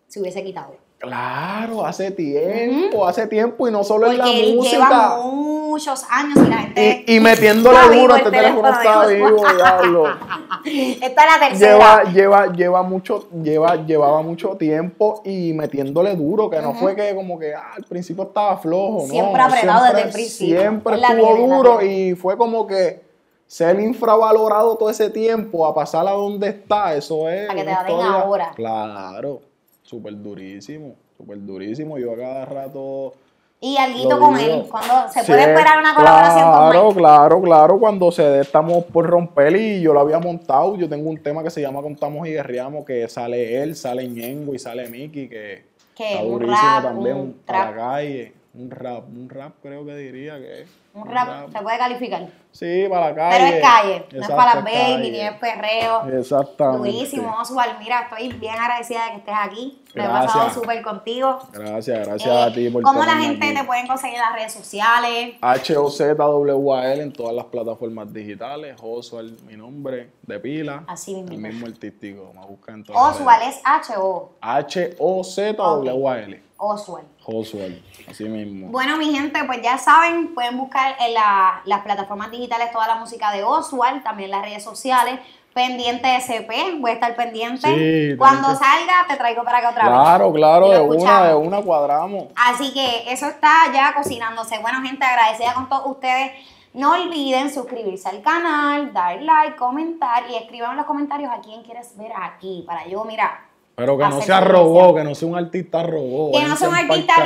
se 0.08 0.18
hubiese 0.18 0.42
quitado. 0.42 0.78
Claro, 1.00 1.86
hace 1.86 2.10
tiempo, 2.10 3.06
hace 3.06 3.26
tiempo 3.26 3.66
y 3.66 3.72
no 3.72 3.82
solo 3.82 4.06
en 4.06 4.18
la 4.18 4.24
Porque 4.24 4.50
él 4.50 4.56
música. 4.56 4.76
lleva 4.76 5.16
muchos 5.22 6.04
años 6.10 6.38
y 6.46 6.50
la 6.50 6.56
gente. 6.58 7.04
Y, 7.06 7.16
y 7.16 7.20
metiéndole 7.20 7.78
duro, 7.96 8.16
este 8.16 8.30
teléfono 8.30 8.68
está 8.68 9.06
vivo, 9.06 9.42
diablo. 9.56 10.04
Esta 10.66 11.06
es 11.06 11.40
la 11.40 11.48
tercera. 11.48 11.72
lleva, 11.72 12.04
lleva, 12.12 12.52
lleva 12.52 12.82
mucho, 12.82 13.30
lleva, 13.42 13.76
llevaba 13.76 14.20
mucho 14.20 14.50
tiempo 14.58 15.22
y 15.24 15.54
metiéndole 15.54 16.14
duro, 16.16 16.50
que 16.50 16.60
no 16.60 16.74
fue 16.74 16.94
que 16.94 17.14
como 17.14 17.38
que 17.38 17.54
ah, 17.54 17.70
al 17.78 17.84
principio 17.84 18.24
estaba 18.24 18.58
flojo, 18.58 19.06
Siempre 19.08 19.38
no, 19.40 19.44
apretado 19.44 19.86
desde 19.86 20.02
el 20.02 20.10
principio. 20.12 20.60
Siempre 20.60 20.96
estuvo 20.96 21.34
tiene, 21.34 21.46
duro 21.46 21.82
y 21.82 22.14
fue 22.14 22.36
como 22.36 22.66
que 22.66 23.02
ser 23.46 23.80
infravalorado 23.80 24.76
todo 24.76 24.90
ese 24.90 25.08
tiempo 25.08 25.66
a 25.66 25.74
pasar 25.74 26.06
a 26.06 26.10
donde 26.10 26.50
está, 26.50 26.94
eso 26.94 27.26
es. 27.30 27.46
Para 27.46 27.58
que 27.58 27.64
te 27.64 27.72
la 27.72 27.84
den 27.84 28.00
ahora. 28.00 28.52
Claro, 28.54 29.40
súper 29.82 30.16
durísimo, 30.20 30.94
súper 31.16 31.44
durísimo. 31.44 31.98
Yo 31.98 32.12
a 32.12 32.16
cada 32.16 32.44
rato. 32.44 33.14
Y 33.62 33.76
alguito 33.76 34.16
Lo 34.16 34.20
con 34.20 34.38
él. 34.38 34.64
Cuando 34.70 35.08
se 35.12 35.20
Sí, 35.20 35.26
puede 35.26 35.42
esperar 35.42 35.78
una 35.80 35.94
colaboración 35.94 36.50
claro, 36.50 36.82
con 36.82 36.86
Mike. 36.86 36.98
Claro, 36.98 37.42
claro, 37.42 37.78
cuando 37.78 38.10
se 38.10 38.22
dé 38.22 38.40
estamos 38.40 38.84
por 38.84 39.06
romper 39.06 39.54
y 39.54 39.82
yo 39.82 39.92
lo 39.92 40.00
había 40.00 40.18
montado. 40.18 40.76
Yo 40.76 40.88
tengo 40.88 41.10
un 41.10 41.22
tema 41.22 41.42
que 41.42 41.50
se 41.50 41.60
llama 41.60 41.82
Contamos 41.82 42.26
y 42.26 42.30
Guerreamos, 42.32 42.86
que 42.86 43.06
sale 43.08 43.62
él, 43.62 43.76
sale 43.76 44.08
Ñengo 44.08 44.54
y 44.54 44.58
sale 44.58 44.88
Miki, 44.88 45.28
que 45.28 45.64
¿Qué? 45.94 46.12
está 46.12 46.22
durísimo 46.24 46.56
rap, 46.56 46.82
también, 46.84 47.36
para 47.44 47.70
la 47.70 47.76
calle. 47.76 48.32
Un 48.52 48.68
rap, 48.68 49.06
un 49.08 49.30
rap 49.30 49.52
creo 49.62 49.86
que 49.86 49.94
diría 49.94 50.36
que 50.38 50.62
es. 50.62 50.68
Un 50.92 51.06
rap 51.08 51.52
se 51.52 51.60
puede 51.62 51.78
calificar. 51.78 52.26
Sí, 52.50 52.86
para 52.90 53.10
la 53.10 53.14
calle. 53.14 53.36
Pero 53.38 53.46
es 53.56 53.62
calle. 53.62 54.06
No 54.12 54.22
es 54.22 54.28
para 54.28 54.54
las 54.56 54.64
baby, 54.64 55.10
ni 55.12 55.20
es 55.20 55.32
perreo. 55.34 56.04
Exactamente. 56.18 56.90
Durísimo, 56.90 57.32
Oswald. 57.40 57.78
Mira, 57.78 58.08
estoy 58.10 58.32
bien 58.40 58.56
agradecida 58.58 59.04
de 59.04 59.10
que 59.12 59.16
estés 59.18 59.34
aquí. 59.40 59.80
Me 59.94 60.04
he 60.04 60.08
pasado 60.08 60.50
súper 60.50 60.82
contigo. 60.82 61.38
Gracias, 61.52 62.08
gracias 62.08 62.28
Eh, 62.28 62.42
a 62.42 62.52
ti 62.52 62.68
por 62.70 62.82
¿Cómo 62.82 63.04
la 63.04 63.18
gente 63.18 63.46
aquí. 63.46 63.54
te 63.54 63.62
pueden 63.64 63.86
conseguir 63.86 64.16
en 64.16 64.20
las 64.22 64.32
redes 64.34 64.52
sociales? 64.52 65.36
H-O-Z-W-A-L 65.40 67.02
en 67.04 67.12
todas 67.12 67.34
las 67.36 67.44
plataformas 67.44 68.12
digitales. 68.12 68.74
Oswald, 68.82 69.40
mi 69.42 69.56
nombre, 69.56 70.10
de 70.22 70.40
pila. 70.40 70.82
Así 70.88 71.14
mismo. 71.14 71.30
El 71.30 71.38
mismo 71.38 71.66
artístico. 71.68 72.32
Me 72.34 72.44
buscan 72.46 72.74
en 72.76 72.84
todas 72.84 73.14
Oswald 73.16 73.42
es 73.48 73.60
H-O. 73.62 74.32
H-O-Z-W-A-L. 74.40 76.49
Oswald. 76.60 77.06
Oswald, 77.24 77.82
así 78.08 78.24
mismo. 78.24 78.68
Bueno, 78.68 78.96
mi 78.98 79.10
gente, 79.12 79.42
pues 79.44 79.60
ya 79.62 79.78
saben, 79.78 80.34
pueden 80.34 80.56
buscar 80.58 80.94
en 81.00 81.14
la- 81.14 81.62
las 81.64 81.80
plataformas 81.80 82.30
digitales 82.30 82.70
toda 82.70 82.86
la 82.86 82.96
música 82.96 83.32
de 83.32 83.42
Oswald, 83.42 84.02
también 84.02 84.30
las 84.30 84.42
redes 84.42 84.62
sociales. 84.62 85.18
Pendiente 85.54 86.06
de 86.06 86.20
CP, 86.20 86.76
voy 86.78 86.92
a 86.92 86.94
estar 86.94 87.16
pendiente. 87.16 88.10
Sí, 88.12 88.16
Cuando 88.16 88.48
salga, 88.54 89.04
te 89.08 89.16
traigo 89.16 89.42
para 89.42 89.58
acá 89.58 89.70
otra 89.70 89.84
vez. 89.88 89.92
Claro, 89.92 90.32
claro, 90.32 90.68
de 90.68 90.80
una, 90.80 91.24
de 91.24 91.34
una 91.34 91.60
cuadramos. 91.60 92.26
Así 92.36 92.72
que 92.72 93.12
eso 93.12 93.26
está 93.26 93.50
ya 93.74 93.92
cocinándose. 93.94 94.58
Bueno, 94.60 94.80
gente, 94.82 95.04
agradecida 95.04 95.54
con 95.54 95.68
todos 95.68 95.86
ustedes. 95.86 96.32
No 96.72 96.92
olviden 96.92 97.52
suscribirse 97.52 98.08
al 98.08 98.22
canal, 98.22 98.92
dar 98.92 99.20
like, 99.20 99.56
comentar 99.56 100.22
y 100.30 100.36
escriban 100.36 100.70
en 100.70 100.76
los 100.76 100.86
comentarios 100.86 101.32
a 101.32 101.40
quién 101.40 101.64
quieres 101.64 101.96
ver 101.96 102.12
aquí. 102.14 102.62
Para 102.64 102.86
yo, 102.86 103.02
mira, 103.02 103.44
Pero 103.80 103.96
que 103.96 104.04
no 104.04 104.20
sea 104.20 104.40
versión. 104.40 104.94
que 104.94 105.04
no 105.04 105.14
sea 105.14 105.28
un 105.28 105.36
artista 105.36 105.82
robot. 105.82 106.32
Que 106.38 106.46
no 106.46 106.54
sea 106.56 106.68
un 106.68 106.74
artista 106.74 107.24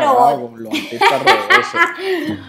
Los 0.57 0.73
artistas 0.73 1.23
robosos. 1.23 1.81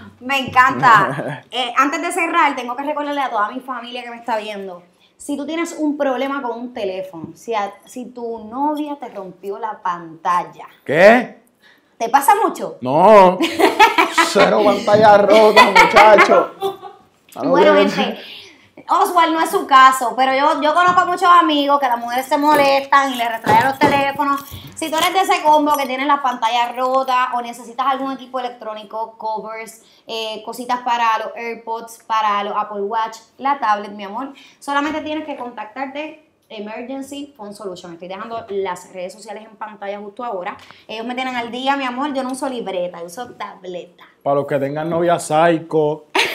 Me 0.19 0.39
encanta. 0.39 1.43
Eh, 1.49 1.73
antes 1.75 2.01
de 2.03 2.11
cerrar, 2.11 2.55
tengo 2.55 2.75
que 2.75 2.83
recordarle 2.83 3.21
a 3.21 3.31
toda 3.31 3.49
mi 3.49 3.59
familia 3.61 4.03
que 4.03 4.11
me 4.11 4.17
está 4.17 4.37
viendo. 4.37 4.83
Si 5.17 5.35
tú 5.35 5.45
tienes 5.47 5.75
un 5.79 5.97
problema 5.97 6.41
con 6.43 6.59
un 6.59 6.73
teléfono, 6.73 7.29
si, 7.33 7.55
a- 7.55 7.73
si 7.85 8.05
tu 8.05 8.45
novia 8.45 8.95
te 8.99 9.09
rompió 9.09 9.57
la 9.57 9.81
pantalla, 9.81 10.67
¿Qué? 10.85 11.39
¿te 11.97 12.09
pasa 12.09 12.33
mucho? 12.45 12.77
No. 12.81 13.39
Cero 14.27 14.61
pantalla 14.65 15.17
rota, 15.17 15.63
muchacho. 15.71 16.51
No 17.41 17.49
Bueno, 17.49 17.73
gente, 17.73 18.19
Oswald 18.87 19.33
no 19.33 19.41
es 19.41 19.49
su 19.49 19.65
caso, 19.65 20.13
pero 20.15 20.33
yo, 20.35 20.61
yo 20.61 20.73
conozco 20.73 21.01
a 21.01 21.05
muchos 21.05 21.29
amigos 21.29 21.79
que 21.79 21.87
las 21.87 21.97
mujeres 21.97 22.27
se 22.27 22.37
molestan 22.37 23.13
y 23.13 23.15
les 23.15 23.29
retraen 23.29 23.65
los 23.65 23.79
teléfonos. 23.79 24.41
Si 24.75 24.91
tú 24.91 24.97
eres 24.97 25.13
de 25.13 25.21
ese 25.21 25.41
combo 25.41 25.75
que 25.75 25.87
tienes 25.87 26.05
las 26.05 26.19
pantallas 26.19 26.75
rotas 26.75 27.29
o 27.33 27.41
necesitas 27.41 27.87
algún 27.87 28.11
equipo 28.11 28.39
electrónico, 28.39 29.15
covers, 29.17 29.81
eh, 30.05 30.43
cositas 30.45 30.81
para 30.81 31.17
los 31.17 31.35
AirPods, 31.35 32.03
para 32.05 32.43
los 32.43 32.53
Apple 32.55 32.81
Watch, 32.81 33.17
la 33.37 33.57
tablet, 33.59 33.91
mi 33.91 34.03
amor, 34.03 34.33
solamente 34.59 35.01
tienes 35.01 35.25
que 35.25 35.35
contactarte. 35.35 36.21
Emergency 36.47 37.33
Phone 37.35 37.55
Solution. 37.55 37.93
Estoy 37.93 38.07
dejando 38.07 38.45
las 38.49 38.93
redes 38.93 39.13
sociales 39.13 39.47
en 39.49 39.55
pantalla 39.55 39.99
justo 39.99 40.23
ahora. 40.23 40.55
Ellos 40.87 41.03
me 41.05 41.15
tienen 41.15 41.35
al 41.35 41.51
día, 41.51 41.75
mi 41.75 41.85
amor. 41.85 42.13
Yo 42.13 42.21
no 42.21 42.33
uso 42.33 42.47
libreta, 42.47 42.99
yo 42.99 43.05
uso 43.05 43.31
tableta. 43.31 44.03
Para 44.21 44.35
los 44.35 44.45
que 44.45 44.59
tengan 44.59 44.87
novia 44.87 45.17
psycho, 45.17 46.05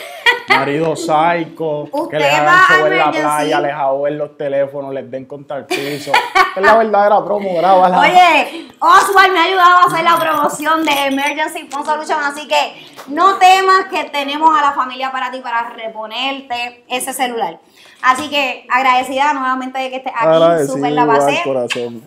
marido 0.58 0.96
psycho, 0.96 1.88
que 2.10 2.18
les 2.18 2.32
hagan 2.32 2.96
la 2.96 3.10
playa, 3.10 3.58
sí. 3.58 3.62
les 3.62 3.72
ahogan 3.72 4.18
los 4.18 4.36
teléfonos, 4.36 4.92
les 4.92 5.10
den 5.10 5.24
contra 5.24 5.58
el 5.58 5.64
piso. 5.66 6.12
es 6.56 6.62
la 6.62 6.76
verdadera 6.76 7.24
promo, 7.24 7.54
grábala. 7.56 8.00
Oye, 8.00 8.68
Oswald 8.78 9.32
me 9.32 9.40
ha 9.40 9.44
ayudado 9.44 9.78
a 9.78 9.84
hacer 9.84 10.04
la 10.04 10.18
promoción 10.18 10.84
de 10.84 10.92
Emergency 11.06 11.68
Phone 11.68 11.84
Solution, 11.84 12.18
así 12.22 12.46
que 12.48 12.86
no 13.08 13.38
temas 13.38 13.86
que 13.90 14.04
tenemos 14.10 14.56
a 14.58 14.62
la 14.62 14.72
familia 14.72 15.10
para 15.12 15.30
ti 15.30 15.40
para 15.40 15.70
reponerte 15.70 16.84
ese 16.88 17.12
celular. 17.12 17.58
Así 18.02 18.30
que 18.30 18.66
agradecida 18.70 19.32
nuevamente 19.34 19.78
de 19.78 19.90
que 19.90 19.96
estés 19.96 20.12
aquí, 20.16 20.66
súper 20.66 20.92
la 20.92 21.06
pasé. 21.06 21.42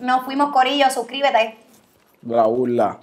Nos 0.00 0.24
fuimos 0.24 0.52
Corillo, 0.52 0.90
suscríbete. 0.90 1.58
La. 2.26 2.98